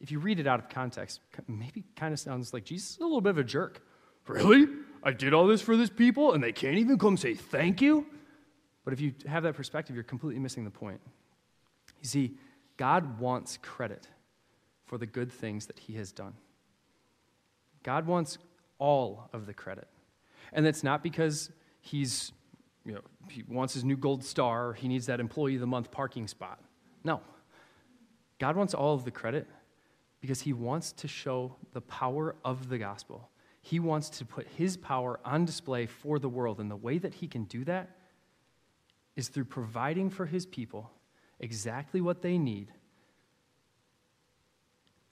if 0.00 0.10
you 0.10 0.18
read 0.18 0.40
it 0.40 0.48
out 0.48 0.58
of 0.58 0.68
context, 0.68 1.20
maybe 1.46 1.84
kind 1.94 2.12
of 2.12 2.18
sounds 2.18 2.52
like 2.52 2.64
Jesus 2.64 2.90
is 2.90 2.98
a 2.98 3.04
little 3.04 3.20
bit 3.20 3.30
of 3.30 3.38
a 3.38 3.44
jerk. 3.44 3.80
Really? 4.26 4.66
I 5.04 5.12
did 5.12 5.32
all 5.32 5.46
this 5.46 5.62
for 5.62 5.76
this 5.76 5.88
people 5.88 6.32
and 6.32 6.42
they 6.42 6.50
can't 6.50 6.78
even 6.78 6.98
come 6.98 7.16
say 7.16 7.34
thank 7.34 7.80
you? 7.80 8.06
But 8.86 8.92
if 8.92 9.00
you 9.00 9.14
have 9.26 9.42
that 9.42 9.54
perspective, 9.54 9.96
you're 9.96 10.04
completely 10.04 10.38
missing 10.38 10.64
the 10.64 10.70
point. 10.70 11.00
You 12.00 12.08
see, 12.08 12.34
God 12.76 13.18
wants 13.18 13.58
credit 13.60 14.06
for 14.84 14.96
the 14.96 15.06
good 15.06 15.32
things 15.32 15.66
that 15.66 15.80
He 15.80 15.94
has 15.94 16.12
done. 16.12 16.34
God 17.82 18.06
wants 18.06 18.38
all 18.78 19.28
of 19.32 19.46
the 19.46 19.52
credit. 19.52 19.88
And 20.52 20.64
that's 20.64 20.84
not 20.84 21.02
because 21.02 21.50
He's, 21.80 22.30
you 22.84 22.92
know, 22.92 23.00
He 23.28 23.42
wants 23.48 23.74
His 23.74 23.82
new 23.82 23.96
gold 23.96 24.22
star 24.22 24.72
He 24.74 24.86
needs 24.86 25.06
that 25.06 25.18
employee 25.18 25.56
of 25.56 25.62
the 25.62 25.66
month 25.66 25.90
parking 25.90 26.28
spot. 26.28 26.60
No. 27.02 27.20
God 28.38 28.54
wants 28.54 28.72
all 28.72 28.94
of 28.94 29.04
the 29.04 29.10
credit 29.10 29.48
because 30.20 30.42
He 30.42 30.52
wants 30.52 30.92
to 30.92 31.08
show 31.08 31.56
the 31.72 31.80
power 31.80 32.36
of 32.44 32.68
the 32.68 32.78
gospel. 32.78 33.30
He 33.62 33.80
wants 33.80 34.10
to 34.10 34.24
put 34.24 34.46
His 34.46 34.76
power 34.76 35.18
on 35.24 35.44
display 35.44 35.86
for 35.86 36.20
the 36.20 36.28
world. 36.28 36.60
And 36.60 36.70
the 36.70 36.76
way 36.76 36.98
that 36.98 37.14
He 37.14 37.26
can 37.26 37.46
do 37.46 37.64
that 37.64 37.90
is 39.16 39.28
through 39.28 39.46
providing 39.46 40.10
for 40.10 40.26
his 40.26 40.46
people 40.46 40.90
exactly 41.40 42.00
what 42.00 42.22
they 42.22 42.38
need. 42.38 42.72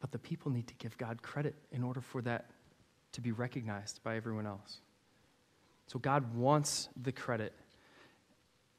But 0.01 0.13
the 0.13 0.19
people 0.19 0.53
need 0.53 0.67
to 0.69 0.75
give 0.75 0.97
God 0.99 1.23
credit 1.23 1.55
in 1.73 1.83
order 1.83 2.03
for 2.03 2.21
that 2.23 2.51
to 3.13 3.21
be 3.21 3.33
recognized 3.33 4.03
by 4.03 4.17
everyone 4.17 4.47
else. 4.47 4.81
So 5.87 5.99
God 5.99 6.35
wants 6.35 6.89
the 7.01 7.13
credit. 7.13 7.55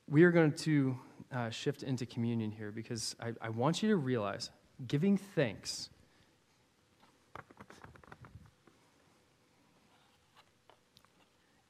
We 0.07 0.23
are 0.23 0.31
going 0.31 0.51
to 0.51 0.97
uh, 1.31 1.49
shift 1.49 1.81
into 1.81 2.05
communion 2.05 2.51
here 2.51 2.71
because 2.71 3.15
I, 3.19 3.33
I 3.41 3.49
want 3.49 3.81
you 3.81 3.89
to 3.89 3.95
realize 3.95 4.51
giving 4.87 5.17
thanks. 5.17 5.89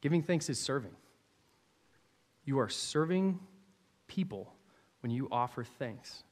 Giving 0.02 0.22
thanks 0.22 0.50
is 0.50 0.60
serving. 0.60 0.92
You 2.46 2.60
are 2.60 2.70
serving 2.70 3.40
people 4.08 4.54
when 5.02 5.12
you 5.12 5.28
offer 5.32 5.64
thanks 5.64 6.24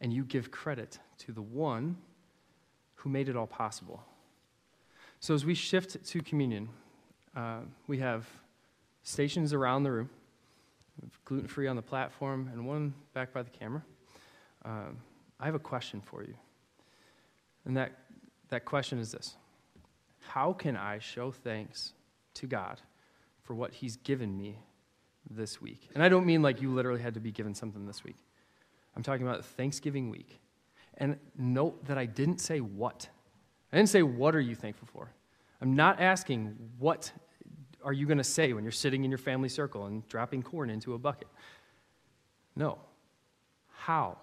and 0.00 0.12
you 0.12 0.24
give 0.24 0.50
credit 0.50 0.98
to 1.18 1.32
the 1.32 1.42
one 1.42 1.96
who 2.96 3.08
made 3.08 3.28
it 3.28 3.36
all 3.36 3.46
possible. 3.46 4.02
So, 5.20 5.34
as 5.34 5.44
we 5.44 5.54
shift 5.54 6.04
to 6.04 6.22
communion, 6.22 6.68
uh, 7.34 7.60
we 7.86 7.98
have 7.98 8.26
stations 9.02 9.52
around 9.52 9.82
the 9.82 9.92
room, 9.92 10.10
gluten 11.24 11.48
free 11.48 11.66
on 11.66 11.76
the 11.76 11.82
platform, 11.82 12.50
and 12.52 12.66
one 12.66 12.94
back 13.14 13.32
by 13.32 13.42
the 13.42 13.50
camera. 13.50 13.82
Um, 14.64 14.98
I 15.40 15.46
have 15.46 15.54
a 15.54 15.60
question 15.60 16.00
for 16.00 16.22
you. 16.22 16.34
And 17.64 17.76
that, 17.76 17.92
that 18.50 18.64
question 18.64 18.98
is 18.98 19.12
this 19.12 19.36
How 20.20 20.52
can 20.52 20.76
I 20.76 20.98
show 20.98 21.30
thanks 21.30 21.92
to 22.34 22.46
God 22.46 22.80
for 23.42 23.54
what 23.54 23.72
He's 23.72 23.96
given 23.96 24.36
me 24.36 24.58
this 25.30 25.60
week. 25.60 25.88
And 25.94 26.02
I 26.02 26.08
don't 26.08 26.26
mean 26.26 26.42
like 26.42 26.60
you 26.60 26.72
literally 26.72 27.00
had 27.00 27.14
to 27.14 27.20
be 27.20 27.32
given 27.32 27.54
something 27.54 27.86
this 27.86 28.04
week. 28.04 28.16
I'm 28.96 29.02
talking 29.02 29.26
about 29.26 29.44
Thanksgiving 29.44 30.10
week. 30.10 30.40
And 30.98 31.18
note 31.36 31.84
that 31.86 31.98
I 31.98 32.06
didn't 32.06 32.40
say 32.40 32.60
what. 32.60 33.08
I 33.72 33.76
didn't 33.76 33.88
say, 33.88 34.02
What 34.02 34.36
are 34.36 34.40
you 34.40 34.54
thankful 34.54 34.88
for? 34.92 35.10
I'm 35.60 35.74
not 35.74 36.00
asking, 36.00 36.56
What 36.78 37.12
are 37.82 37.92
you 37.92 38.06
going 38.06 38.18
to 38.18 38.24
say 38.24 38.52
when 38.52 38.64
you're 38.64 38.72
sitting 38.72 39.04
in 39.04 39.10
your 39.10 39.18
family 39.18 39.48
circle 39.48 39.86
and 39.86 40.06
dropping 40.08 40.42
corn 40.42 40.70
into 40.70 40.94
a 40.94 40.98
bucket? 40.98 41.28
No. 42.54 42.78
How? 43.66 44.18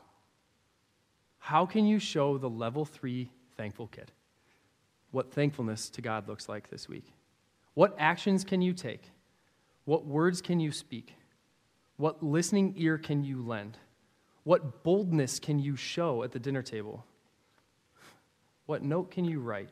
How 1.38 1.66
can 1.66 1.86
you 1.86 2.00
show 2.00 2.38
the 2.38 2.50
level 2.50 2.86
three 2.86 3.30
thankful 3.58 3.88
kid 3.88 4.12
what 5.12 5.34
thankfulness 5.34 5.90
to 5.90 6.02
God 6.02 6.30
looks 6.30 6.48
like 6.48 6.70
this 6.70 6.88
week? 6.88 7.12
What 7.74 7.96
actions 8.00 8.46
can 8.46 8.62
you 8.62 8.74
take? 8.74 9.12
What 9.86 10.06
words 10.06 10.42
can 10.42 10.60
you 10.60 10.72
speak? 10.72 11.16
What 11.98 12.24
listening 12.24 12.74
ear 12.78 12.98
can 12.98 13.24
you 13.24 13.42
lend? 13.46 13.78
What 14.44 14.84
boldness 14.84 15.40
can 15.40 15.60
you 15.60 15.76
show 15.76 16.24
at 16.24 16.32
the 16.32 16.40
dinner 16.40 16.62
table? 16.62 17.06
What 18.66 18.84
note 18.84 19.12
can 19.12 19.26
you 19.26 19.40
write 19.40 19.70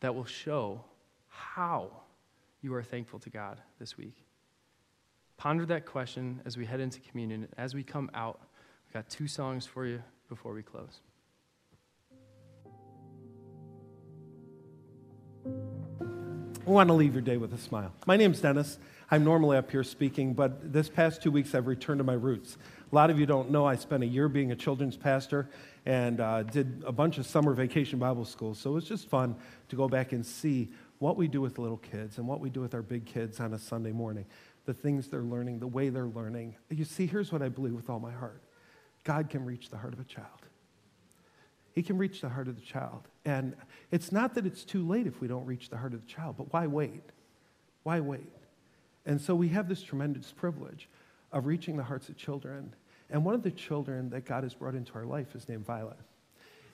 that 0.00 0.14
will 0.14 0.24
show 0.24 0.84
how 1.28 1.90
you 2.62 2.74
are 2.74 2.82
thankful 2.82 3.18
to 3.20 3.30
God 3.30 3.60
this 3.78 3.96
week? 3.96 4.24
Ponder 5.36 5.64
that 5.66 5.86
question 5.86 6.40
as 6.44 6.56
we 6.56 6.66
head 6.66 6.80
into 6.80 7.00
communion. 7.00 7.48
As 7.56 7.74
we 7.74 7.82
come 7.82 8.10
out, 8.14 8.40
we've 8.86 8.94
got 8.94 9.08
two 9.08 9.26
songs 9.26 9.66
for 9.66 9.86
you 9.86 10.02
before 10.28 10.52
we 10.52 10.62
close. 10.62 11.00
I 16.70 16.72
want 16.72 16.86
to 16.88 16.94
leave 16.94 17.14
your 17.14 17.22
day 17.22 17.36
with 17.36 17.52
a 17.52 17.58
smile. 17.58 17.90
My 18.06 18.16
name's 18.16 18.40
Dennis. 18.40 18.78
I'm 19.10 19.24
normally 19.24 19.56
up 19.56 19.72
here 19.72 19.82
speaking, 19.82 20.34
but 20.34 20.72
this 20.72 20.88
past 20.88 21.20
two 21.20 21.32
weeks 21.32 21.52
I've 21.52 21.66
returned 21.66 21.98
to 21.98 22.04
my 22.04 22.12
roots. 22.12 22.58
A 22.92 22.94
lot 22.94 23.10
of 23.10 23.18
you 23.18 23.26
don't 23.26 23.50
know 23.50 23.66
I 23.66 23.74
spent 23.74 24.04
a 24.04 24.06
year 24.06 24.28
being 24.28 24.52
a 24.52 24.54
children's 24.54 24.96
pastor 24.96 25.50
and 25.84 26.20
uh, 26.20 26.44
did 26.44 26.84
a 26.86 26.92
bunch 26.92 27.18
of 27.18 27.26
summer 27.26 27.54
vacation 27.54 27.98
Bible 27.98 28.24
schools. 28.24 28.60
So 28.60 28.70
it 28.70 28.74
was 28.74 28.84
just 28.84 29.08
fun 29.08 29.34
to 29.68 29.74
go 29.74 29.88
back 29.88 30.12
and 30.12 30.24
see 30.24 30.68
what 31.00 31.16
we 31.16 31.26
do 31.26 31.40
with 31.40 31.58
little 31.58 31.78
kids 31.78 32.18
and 32.18 32.28
what 32.28 32.38
we 32.38 32.50
do 32.50 32.60
with 32.60 32.72
our 32.72 32.82
big 32.82 33.04
kids 33.04 33.40
on 33.40 33.52
a 33.52 33.58
Sunday 33.58 33.90
morning, 33.90 34.24
the 34.64 34.72
things 34.72 35.08
they're 35.08 35.22
learning, 35.22 35.58
the 35.58 35.66
way 35.66 35.88
they're 35.88 36.06
learning. 36.06 36.54
You 36.68 36.84
see, 36.84 37.04
here's 37.04 37.32
what 37.32 37.42
I 37.42 37.48
believe 37.48 37.74
with 37.74 37.90
all 37.90 37.98
my 37.98 38.12
heart 38.12 38.44
God 39.02 39.28
can 39.28 39.44
reach 39.44 39.70
the 39.70 39.76
heart 39.76 39.92
of 39.92 39.98
a 39.98 40.04
child. 40.04 40.39
He 41.72 41.82
can 41.82 41.98
reach 41.98 42.20
the 42.20 42.28
heart 42.28 42.48
of 42.48 42.56
the 42.56 42.62
child. 42.62 43.02
And 43.24 43.54
it's 43.90 44.12
not 44.12 44.34
that 44.34 44.46
it's 44.46 44.64
too 44.64 44.86
late 44.86 45.06
if 45.06 45.20
we 45.20 45.28
don't 45.28 45.46
reach 45.46 45.68
the 45.68 45.76
heart 45.76 45.94
of 45.94 46.02
the 46.02 46.12
child, 46.12 46.36
but 46.36 46.52
why 46.52 46.66
wait? 46.66 47.02
Why 47.82 48.00
wait? 48.00 48.32
And 49.06 49.20
so 49.20 49.34
we 49.34 49.48
have 49.48 49.68
this 49.68 49.82
tremendous 49.82 50.32
privilege 50.32 50.88
of 51.32 51.46
reaching 51.46 51.76
the 51.76 51.84
hearts 51.84 52.08
of 52.08 52.16
children. 52.16 52.74
And 53.08 53.24
one 53.24 53.34
of 53.34 53.42
the 53.42 53.50
children 53.50 54.10
that 54.10 54.24
God 54.24 54.42
has 54.42 54.54
brought 54.54 54.74
into 54.74 54.94
our 54.94 55.04
life 55.04 55.34
is 55.34 55.48
named 55.48 55.64
Violet. 55.64 55.96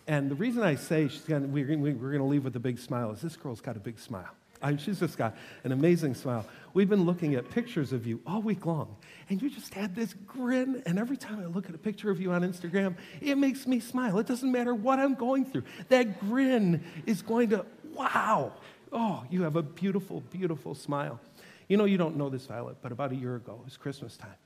And 0.07 0.31
the 0.31 0.35
reason 0.35 0.63
I 0.63 0.77
say 0.77 1.09
she's 1.09 1.23
gonna, 1.23 1.47
we're 1.47 1.65
going 1.67 2.19
to 2.19 2.25
leave 2.25 2.45
with 2.45 2.57
a 2.57 2.61
big 2.61 2.79
smile 2.79 3.11
is 3.11 3.21
this 3.21 3.37
girl's 3.37 3.61
got 3.61 3.77
a 3.77 3.81
big 3.81 3.99
smile. 3.99 4.35
She's 4.79 5.01
just 5.01 5.19
got 5.19 5.37
an 5.65 5.73
amazing 5.73 6.15
smile. 6.15 6.47
We've 6.75 6.89
been 6.89 7.05
looking 7.05 7.35
at 7.35 7.49
pictures 7.51 7.93
of 7.93 8.07
you 8.07 8.21
all 8.27 8.43
week 8.43 8.67
long, 8.67 8.97
and 9.29 9.41
you 9.41 9.49
just 9.49 9.73
had 9.73 9.95
this 9.95 10.15
grin. 10.27 10.83
And 10.87 10.99
every 10.99 11.17
time 11.17 11.41
I 11.41 11.47
look 11.47 11.69
at 11.69 11.75
a 11.75 11.79
picture 11.79 12.11
of 12.11 12.21
you 12.21 12.33
on 12.33 12.43
Instagram, 12.43 12.97
it 13.21 13.37
makes 13.37 13.67
me 13.67 13.81
smile. 13.81 14.19
It 14.19 14.27
doesn't 14.27 14.51
matter 14.51 14.75
what 14.75 14.99
I'm 14.99 15.15
going 15.15 15.45
through. 15.45 15.65
That 15.89 16.21
grin 16.21 16.85
is 17.07 17.23
going 17.23 17.51
to, 17.51 17.65
wow. 17.95 18.53
Oh, 18.93 19.25
you 19.31 19.43
have 19.43 19.57
a 19.57 19.63
beautiful, 19.63 20.21
beautiful 20.31 20.75
smile. 20.75 21.21
You 21.69 21.77
know, 21.77 21.85
you 21.85 21.99
don't 21.99 22.17
know 22.17 22.29
this, 22.29 22.47
Violet, 22.47 22.77
but 22.83 22.93
about 22.93 23.13
a 23.13 23.17
year 23.17 23.37
ago, 23.37 23.59
it 23.61 23.65
was 23.65 23.77
Christmas 23.77 24.17
time, 24.17 24.37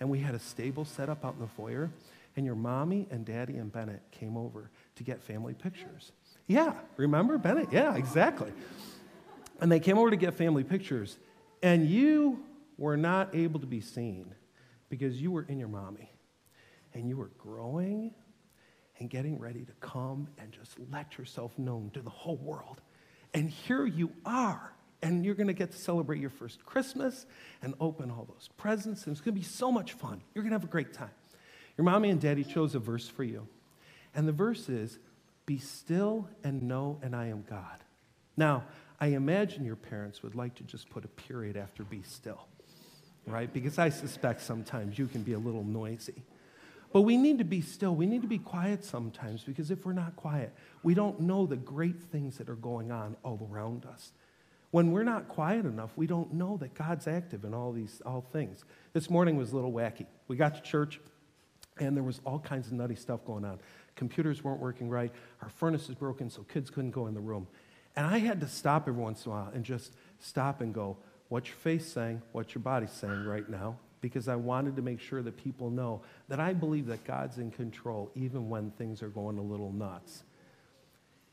and 0.00 0.08
we 0.08 0.20
had 0.20 0.34
a 0.34 0.38
stable 0.38 0.84
set 0.84 1.08
up 1.08 1.24
out 1.24 1.34
in 1.34 1.40
the 1.40 1.46
foyer, 1.46 1.90
and 2.36 2.46
your 2.46 2.54
mommy 2.54 3.06
and 3.10 3.26
daddy 3.26 3.56
and 3.56 3.70
Bennett 3.70 4.02
came 4.10 4.36
over 4.36 4.70
to 4.96 5.04
get 5.04 5.22
family 5.22 5.54
pictures. 5.54 6.12
Yeah, 6.46 6.72
remember 6.96 7.38
Bennett? 7.38 7.68
Yeah, 7.70 7.94
exactly. 7.96 8.52
And 9.60 9.70
they 9.70 9.80
came 9.80 9.98
over 9.98 10.10
to 10.10 10.16
get 10.16 10.34
family 10.34 10.64
pictures, 10.64 11.18
and 11.62 11.88
you 11.88 12.40
were 12.78 12.96
not 12.96 13.34
able 13.34 13.60
to 13.60 13.66
be 13.66 13.80
seen 13.80 14.34
because 14.88 15.20
you 15.20 15.30
were 15.30 15.42
in 15.42 15.58
your 15.58 15.68
mommy 15.68 16.10
and 16.94 17.08
you 17.08 17.16
were 17.16 17.30
growing 17.38 18.12
and 18.98 19.08
getting 19.08 19.38
ready 19.38 19.64
to 19.64 19.72
come 19.80 20.28
and 20.38 20.52
just 20.52 20.76
let 20.90 21.18
yourself 21.18 21.58
known 21.58 21.90
to 21.94 22.00
the 22.00 22.10
whole 22.10 22.36
world. 22.36 22.80
And 23.34 23.48
here 23.48 23.86
you 23.86 24.12
are. 24.24 24.72
And 25.02 25.24
you're 25.24 25.34
going 25.34 25.48
to 25.48 25.52
get 25.52 25.72
to 25.72 25.78
celebrate 25.78 26.20
your 26.20 26.30
first 26.30 26.64
Christmas 26.64 27.26
and 27.60 27.74
open 27.80 28.10
all 28.10 28.24
those 28.28 28.48
presents. 28.56 29.06
And 29.06 29.12
it's 29.12 29.20
going 29.20 29.34
to 29.34 29.40
be 29.40 29.46
so 29.46 29.72
much 29.72 29.94
fun. 29.94 30.22
You're 30.34 30.44
going 30.44 30.52
to 30.52 30.58
have 30.58 30.64
a 30.64 30.70
great 30.70 30.92
time. 30.92 31.10
Your 31.76 31.84
mommy 31.84 32.10
and 32.10 32.20
daddy 32.20 32.44
chose 32.44 32.74
a 32.74 32.78
verse 32.78 33.08
for 33.08 33.24
you. 33.24 33.48
And 34.14 34.28
the 34.28 34.32
verse 34.32 34.68
is 34.68 34.98
Be 35.46 35.58
still 35.58 36.28
and 36.44 36.62
know, 36.62 37.00
and 37.02 37.16
I 37.16 37.26
am 37.26 37.44
God. 37.48 37.82
Now, 38.36 38.64
I 39.02 39.06
imagine 39.06 39.64
your 39.64 39.74
parents 39.74 40.22
would 40.22 40.36
like 40.36 40.54
to 40.54 40.62
just 40.62 40.88
put 40.88 41.04
a 41.04 41.08
period 41.08 41.56
after 41.56 41.82
be 41.82 42.02
still, 42.02 42.46
right? 43.26 43.52
Because 43.52 43.76
I 43.76 43.88
suspect 43.88 44.42
sometimes 44.42 44.96
you 44.96 45.08
can 45.08 45.24
be 45.24 45.32
a 45.32 45.40
little 45.40 45.64
noisy. 45.64 46.22
But 46.92 47.00
we 47.00 47.16
need 47.16 47.38
to 47.38 47.44
be 47.44 47.62
still. 47.62 47.96
We 47.96 48.06
need 48.06 48.22
to 48.22 48.28
be 48.28 48.38
quiet 48.38 48.84
sometimes 48.84 49.42
because 49.42 49.72
if 49.72 49.84
we're 49.84 49.92
not 49.92 50.14
quiet, 50.14 50.52
we 50.84 50.94
don't 50.94 51.18
know 51.18 51.46
the 51.46 51.56
great 51.56 52.00
things 52.00 52.38
that 52.38 52.48
are 52.48 52.54
going 52.54 52.92
on 52.92 53.16
all 53.24 53.48
around 53.50 53.86
us. 53.86 54.12
When 54.70 54.92
we're 54.92 55.02
not 55.02 55.26
quiet 55.26 55.66
enough, 55.66 55.90
we 55.96 56.06
don't 56.06 56.34
know 56.34 56.56
that 56.58 56.72
God's 56.74 57.08
active 57.08 57.42
in 57.42 57.54
all 57.54 57.72
these 57.72 58.00
all 58.06 58.24
things. 58.32 58.64
This 58.92 59.10
morning 59.10 59.36
was 59.36 59.50
a 59.50 59.56
little 59.56 59.72
wacky. 59.72 60.06
We 60.28 60.36
got 60.36 60.54
to 60.54 60.62
church 60.62 61.00
and 61.80 61.96
there 61.96 62.04
was 62.04 62.20
all 62.24 62.38
kinds 62.38 62.68
of 62.68 62.74
nutty 62.74 62.94
stuff 62.94 63.24
going 63.24 63.44
on. 63.44 63.58
Computers 63.96 64.44
weren't 64.44 64.60
working 64.60 64.88
right. 64.88 65.10
Our 65.42 65.48
furnace 65.48 65.88
is 65.88 65.96
broken, 65.96 66.30
so 66.30 66.44
kids 66.44 66.70
couldn't 66.70 66.92
go 66.92 67.08
in 67.08 67.14
the 67.14 67.20
room. 67.20 67.48
And 67.96 68.06
I 68.06 68.18
had 68.18 68.40
to 68.40 68.48
stop 68.48 68.88
every 68.88 69.00
once 69.00 69.26
in 69.26 69.32
a 69.32 69.34
while 69.34 69.50
and 69.54 69.64
just 69.64 69.92
stop 70.18 70.60
and 70.60 70.72
go, 70.72 70.96
What's 71.32 71.48
your 71.48 71.56
face 71.56 71.90
saying? 71.90 72.20
What's 72.32 72.54
your 72.54 72.60
body 72.60 72.86
saying 72.86 73.24
right 73.24 73.48
now? 73.48 73.78
Because 74.02 74.28
I 74.28 74.36
wanted 74.36 74.76
to 74.76 74.82
make 74.82 75.00
sure 75.00 75.22
that 75.22 75.38
people 75.38 75.70
know 75.70 76.02
that 76.28 76.40
I 76.40 76.52
believe 76.52 76.84
that 76.88 77.04
God's 77.04 77.38
in 77.38 77.50
control 77.50 78.10
even 78.14 78.50
when 78.50 78.70
things 78.72 79.02
are 79.02 79.08
going 79.08 79.38
a 79.38 79.42
little 79.42 79.72
nuts. 79.72 80.24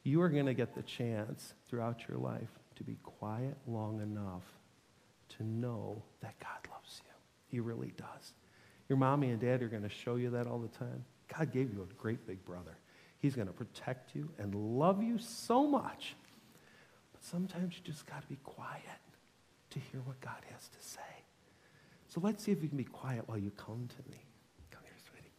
You 0.03 0.22
are 0.22 0.30
going 0.30 0.45
to 0.45 0.53
get 0.53 0.74
the 0.74 0.84
chance 0.84 1.53
throughout 1.68 2.07
your 2.07 2.18
life 2.18 2.47
to 2.78 2.84
be 2.86 2.95
quiet 3.03 3.57
long 3.68 3.99
enough 3.99 4.43
to 5.38 5.43
know 5.43 6.01
that 6.22 6.39
God 6.39 6.72
loves 6.72 7.01
you. 7.03 7.12
He 7.49 7.60
really 7.60 7.91
does. 7.97 8.34
Your 8.88 8.97
mommy 8.97 9.32
and 9.32 9.41
dad 9.41 9.62
are 9.62 9.68
going 9.68 9.84
to 9.84 9.89
show 9.89 10.16
you 10.16 10.30
that 10.30 10.47
all 10.47 10.60
the 10.60 10.70
time. 10.70 11.03
God 11.38 11.51
gave 11.51 11.74
you 11.74 11.82
a 11.82 11.93
great 12.01 12.26
big 12.26 12.45
brother. 12.45 12.78
He's 13.18 13.36
going 13.36 13.47
to 13.47 13.53
protect 13.53 14.16
you 14.16 14.30
and 14.38 14.55
love 14.55 15.03
you 15.03 15.18
so 15.18 15.68
much 15.68 16.16
sometimes 17.22 17.76
you 17.76 17.82
just 17.84 18.05
got 18.05 18.22
to 18.22 18.28
be 18.28 18.38
quiet 18.43 18.84
to 19.72 19.80
hear 19.80 20.01
what 20.01 20.20
God 20.22 20.41
has 20.51 20.67
to 20.67 20.80
say. 20.82 20.99
So 22.07 22.20
let's 22.22 22.43
see 22.43 22.51
if 22.51 22.61
we 22.61 22.67
can 22.67 22.78
be 22.78 22.84
quiet 22.84 23.28
while 23.28 23.38
you 23.38 23.51
come 23.51 23.88
to 23.88 24.11
me. 24.11 24.17
Come 24.72 24.82
here, 24.84 24.93
sweetie. 25.07 25.32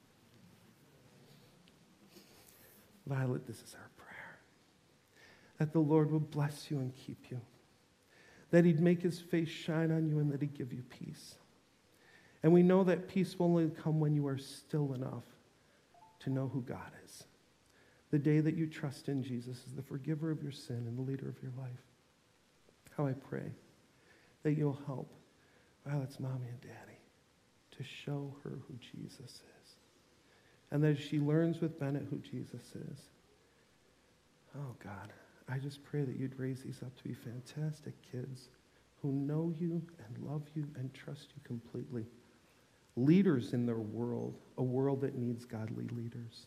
Violet, 3.06 3.46
this 3.46 3.56
is 3.56 3.74
our 3.74 3.90
prayer. 3.96 4.38
That 5.58 5.72
the 5.72 5.80
Lord 5.80 6.12
will 6.12 6.20
bless 6.20 6.70
you 6.70 6.78
and 6.78 6.94
keep 6.94 7.30
you. 7.30 7.40
That 8.50 8.64
he'd 8.64 8.80
make 8.80 9.02
his 9.02 9.18
face 9.18 9.48
shine 9.48 9.90
on 9.90 10.06
you 10.06 10.20
and 10.20 10.30
that 10.32 10.40
he'd 10.40 10.56
give 10.56 10.72
you 10.72 10.82
peace. 10.82 11.34
And 12.42 12.52
we 12.52 12.62
know 12.62 12.84
that 12.84 13.08
peace 13.08 13.38
will 13.38 13.46
only 13.46 13.70
come 13.70 14.00
when 14.00 14.14
you 14.14 14.26
are 14.26 14.38
still 14.38 14.94
enough 14.94 15.24
to 16.20 16.30
know 16.30 16.48
who 16.48 16.62
God 16.62 16.92
is. 17.04 17.24
The 18.10 18.18
day 18.18 18.40
that 18.40 18.56
you 18.56 18.66
trust 18.66 19.08
in 19.08 19.22
Jesus 19.22 19.62
as 19.66 19.74
the 19.74 19.82
forgiver 19.82 20.30
of 20.30 20.42
your 20.42 20.52
sin 20.52 20.84
and 20.86 20.98
the 20.98 21.02
leader 21.02 21.28
of 21.28 21.40
your 21.42 21.52
life. 21.56 21.70
How 22.96 23.06
I 23.06 23.12
pray 23.12 23.52
that 24.42 24.52
you'll 24.52 24.80
help 24.86 25.12
Violet's 25.86 26.18
mommy 26.18 26.48
and 26.48 26.60
daddy 26.60 26.98
to 27.76 27.84
show 27.84 28.34
her 28.42 28.58
who 28.66 28.74
Jesus 28.80 29.30
is. 29.30 29.74
And 30.70 30.82
that 30.84 30.98
she 30.98 31.18
learns 31.18 31.60
with 31.60 31.78
Bennett 31.78 32.06
who 32.10 32.18
Jesus 32.18 32.74
is. 32.74 33.00
Oh, 34.56 34.74
God, 34.82 35.12
I 35.48 35.58
just 35.58 35.82
pray 35.84 36.04
that 36.04 36.16
you'd 36.16 36.38
raise 36.38 36.62
these 36.62 36.82
up 36.82 36.96
to 36.96 37.04
be 37.04 37.14
fantastic 37.14 37.94
kids 38.10 38.48
who 39.02 39.12
know 39.12 39.54
you 39.58 39.82
and 40.06 40.26
love 40.26 40.42
you 40.54 40.66
and 40.76 40.92
trust 40.92 41.28
you 41.34 41.42
completely. 41.44 42.04
Leaders 42.96 43.52
in 43.52 43.66
their 43.66 43.78
world, 43.78 44.36
a 44.58 44.62
world 44.62 45.00
that 45.00 45.16
needs 45.16 45.44
godly 45.44 45.86
leaders 45.88 46.46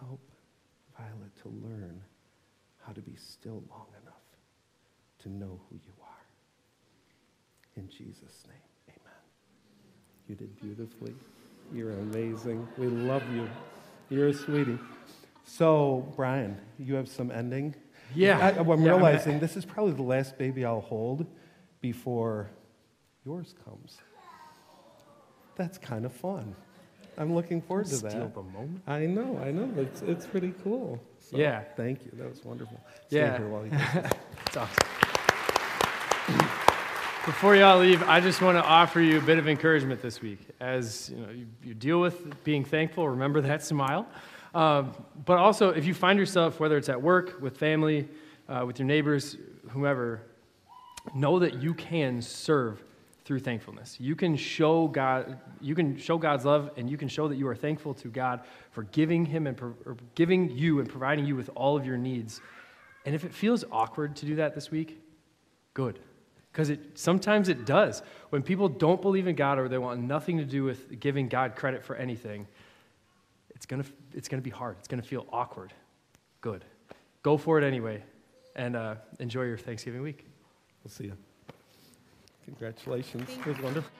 help 0.00 0.20
Violet 0.96 1.34
to 1.42 1.48
learn 1.66 2.00
how 2.84 2.92
to 2.92 3.00
be 3.00 3.14
still 3.16 3.62
long 3.70 3.86
enough 4.02 4.14
to 5.20 5.28
know 5.28 5.60
who 5.68 5.76
you 5.76 5.92
are. 6.02 6.06
In 7.76 7.88
Jesus' 7.88 8.44
name, 8.48 8.56
amen. 8.88 9.22
You 10.28 10.34
did 10.34 10.60
beautifully. 10.60 11.14
You're 11.72 11.92
amazing. 11.92 12.66
We 12.76 12.86
love 12.86 13.22
you. 13.32 13.48
You're 14.08 14.28
a 14.28 14.34
sweetie. 14.34 14.78
So, 15.44 16.12
Brian, 16.16 16.58
you 16.78 16.94
have 16.94 17.08
some 17.08 17.30
ending? 17.30 17.74
Yeah. 18.14 18.38
I, 18.38 18.60
am 18.60 18.66
yeah, 18.66 18.92
realizing 18.92 19.38
this 19.38 19.56
is 19.56 19.64
probably 19.64 19.92
the 19.92 20.02
last 20.02 20.36
baby 20.36 20.64
I'll 20.64 20.80
hold 20.80 21.26
before 21.80 22.50
yours 23.24 23.54
comes. 23.64 23.98
That's 25.56 25.78
kind 25.78 26.04
of 26.04 26.12
fun. 26.12 26.56
I'm 27.18 27.34
looking 27.34 27.60
forward 27.60 27.86
to 27.86 27.94
Steal 27.94 28.10
that. 28.10 28.34
the 28.34 28.42
moment. 28.42 28.82
I 28.86 29.06
know, 29.06 29.38
I 29.44 29.50
know. 29.50 29.70
It's, 29.76 30.02
it's 30.02 30.26
pretty 30.26 30.54
cool. 30.62 31.00
So, 31.18 31.36
Yeah. 31.36 31.62
Thank 31.76 32.04
you. 32.04 32.12
That 32.14 32.28
was 32.28 32.44
wonderful. 32.44 32.80
Yeah. 33.10 33.36
here 33.38 33.48
while 33.48 33.64
you. 33.66 33.72
It's 34.46 34.56
awesome. 34.56 34.86
Before 37.26 37.54
y'all 37.54 37.78
leave, 37.78 38.02
I 38.04 38.18
just 38.20 38.40
want 38.40 38.56
to 38.56 38.64
offer 38.64 39.00
you 39.00 39.18
a 39.18 39.20
bit 39.20 39.38
of 39.38 39.46
encouragement 39.46 40.00
this 40.00 40.20
week. 40.22 40.40
As 40.58 41.10
you 41.10 41.16
know, 41.18 41.30
you, 41.30 41.46
you 41.62 41.74
deal 41.74 42.00
with 42.00 42.42
being 42.44 42.64
thankful, 42.64 43.08
remember 43.08 43.40
that 43.42 43.62
smile. 43.62 44.06
Um, 44.54 44.92
but 45.26 45.36
also, 45.38 45.68
if 45.70 45.84
you 45.84 45.94
find 45.94 46.18
yourself, 46.18 46.58
whether 46.58 46.76
it's 46.76 46.88
at 46.88 47.00
work, 47.00 47.40
with 47.40 47.56
family, 47.58 48.08
uh, 48.48 48.64
with 48.66 48.78
your 48.78 48.86
neighbors, 48.88 49.36
whomever, 49.68 50.22
know 51.14 51.38
that 51.38 51.62
you 51.62 51.74
can 51.74 52.20
serve 52.22 52.82
through 53.30 53.38
thankfulness. 53.38 53.96
You 54.00 54.16
can 54.16 54.34
show 54.34 54.88
God, 54.88 55.38
you 55.60 55.76
can 55.76 55.96
show 55.96 56.18
God's 56.18 56.44
love, 56.44 56.72
and 56.76 56.90
you 56.90 56.96
can 56.96 57.06
show 57.06 57.28
that 57.28 57.36
you 57.36 57.46
are 57.46 57.54
thankful 57.54 57.94
to 57.94 58.08
God 58.08 58.40
for 58.72 58.82
giving 58.82 59.24
Him 59.24 59.46
and 59.46 59.56
pro- 59.56 59.76
giving 60.16 60.50
you 60.50 60.80
and 60.80 60.88
providing 60.88 61.24
you 61.24 61.36
with 61.36 61.48
all 61.54 61.76
of 61.76 61.86
your 61.86 61.96
needs. 61.96 62.40
And 63.06 63.14
if 63.14 63.24
it 63.24 63.32
feels 63.32 63.64
awkward 63.70 64.16
to 64.16 64.26
do 64.26 64.34
that 64.34 64.56
this 64.56 64.72
week, 64.72 65.00
good, 65.74 66.00
because 66.50 66.70
it 66.70 66.98
sometimes 66.98 67.48
it 67.48 67.64
does. 67.64 68.02
When 68.30 68.42
people 68.42 68.68
don't 68.68 69.00
believe 69.00 69.28
in 69.28 69.36
God 69.36 69.60
or 69.60 69.68
they 69.68 69.78
want 69.78 70.00
nothing 70.00 70.38
to 70.38 70.44
do 70.44 70.64
with 70.64 70.98
giving 70.98 71.28
God 71.28 71.54
credit 71.54 71.84
for 71.84 71.94
anything, 71.94 72.48
it's 73.54 73.64
gonna 73.64 73.84
it's 74.12 74.26
gonna 74.26 74.42
be 74.42 74.50
hard. 74.50 74.74
It's 74.80 74.88
gonna 74.88 75.02
feel 75.02 75.24
awkward. 75.32 75.72
Good, 76.40 76.64
go 77.22 77.36
for 77.36 77.60
it 77.60 77.64
anyway, 77.64 78.02
and 78.56 78.74
uh, 78.74 78.96
enjoy 79.20 79.44
your 79.44 79.56
Thanksgiving 79.56 80.02
week. 80.02 80.26
We'll 80.82 80.90
see 80.90 81.04
you. 81.04 81.16
Congratulations. 82.50 83.28
It 83.30 83.46
was 83.46 83.60
wonderful. 83.60 83.90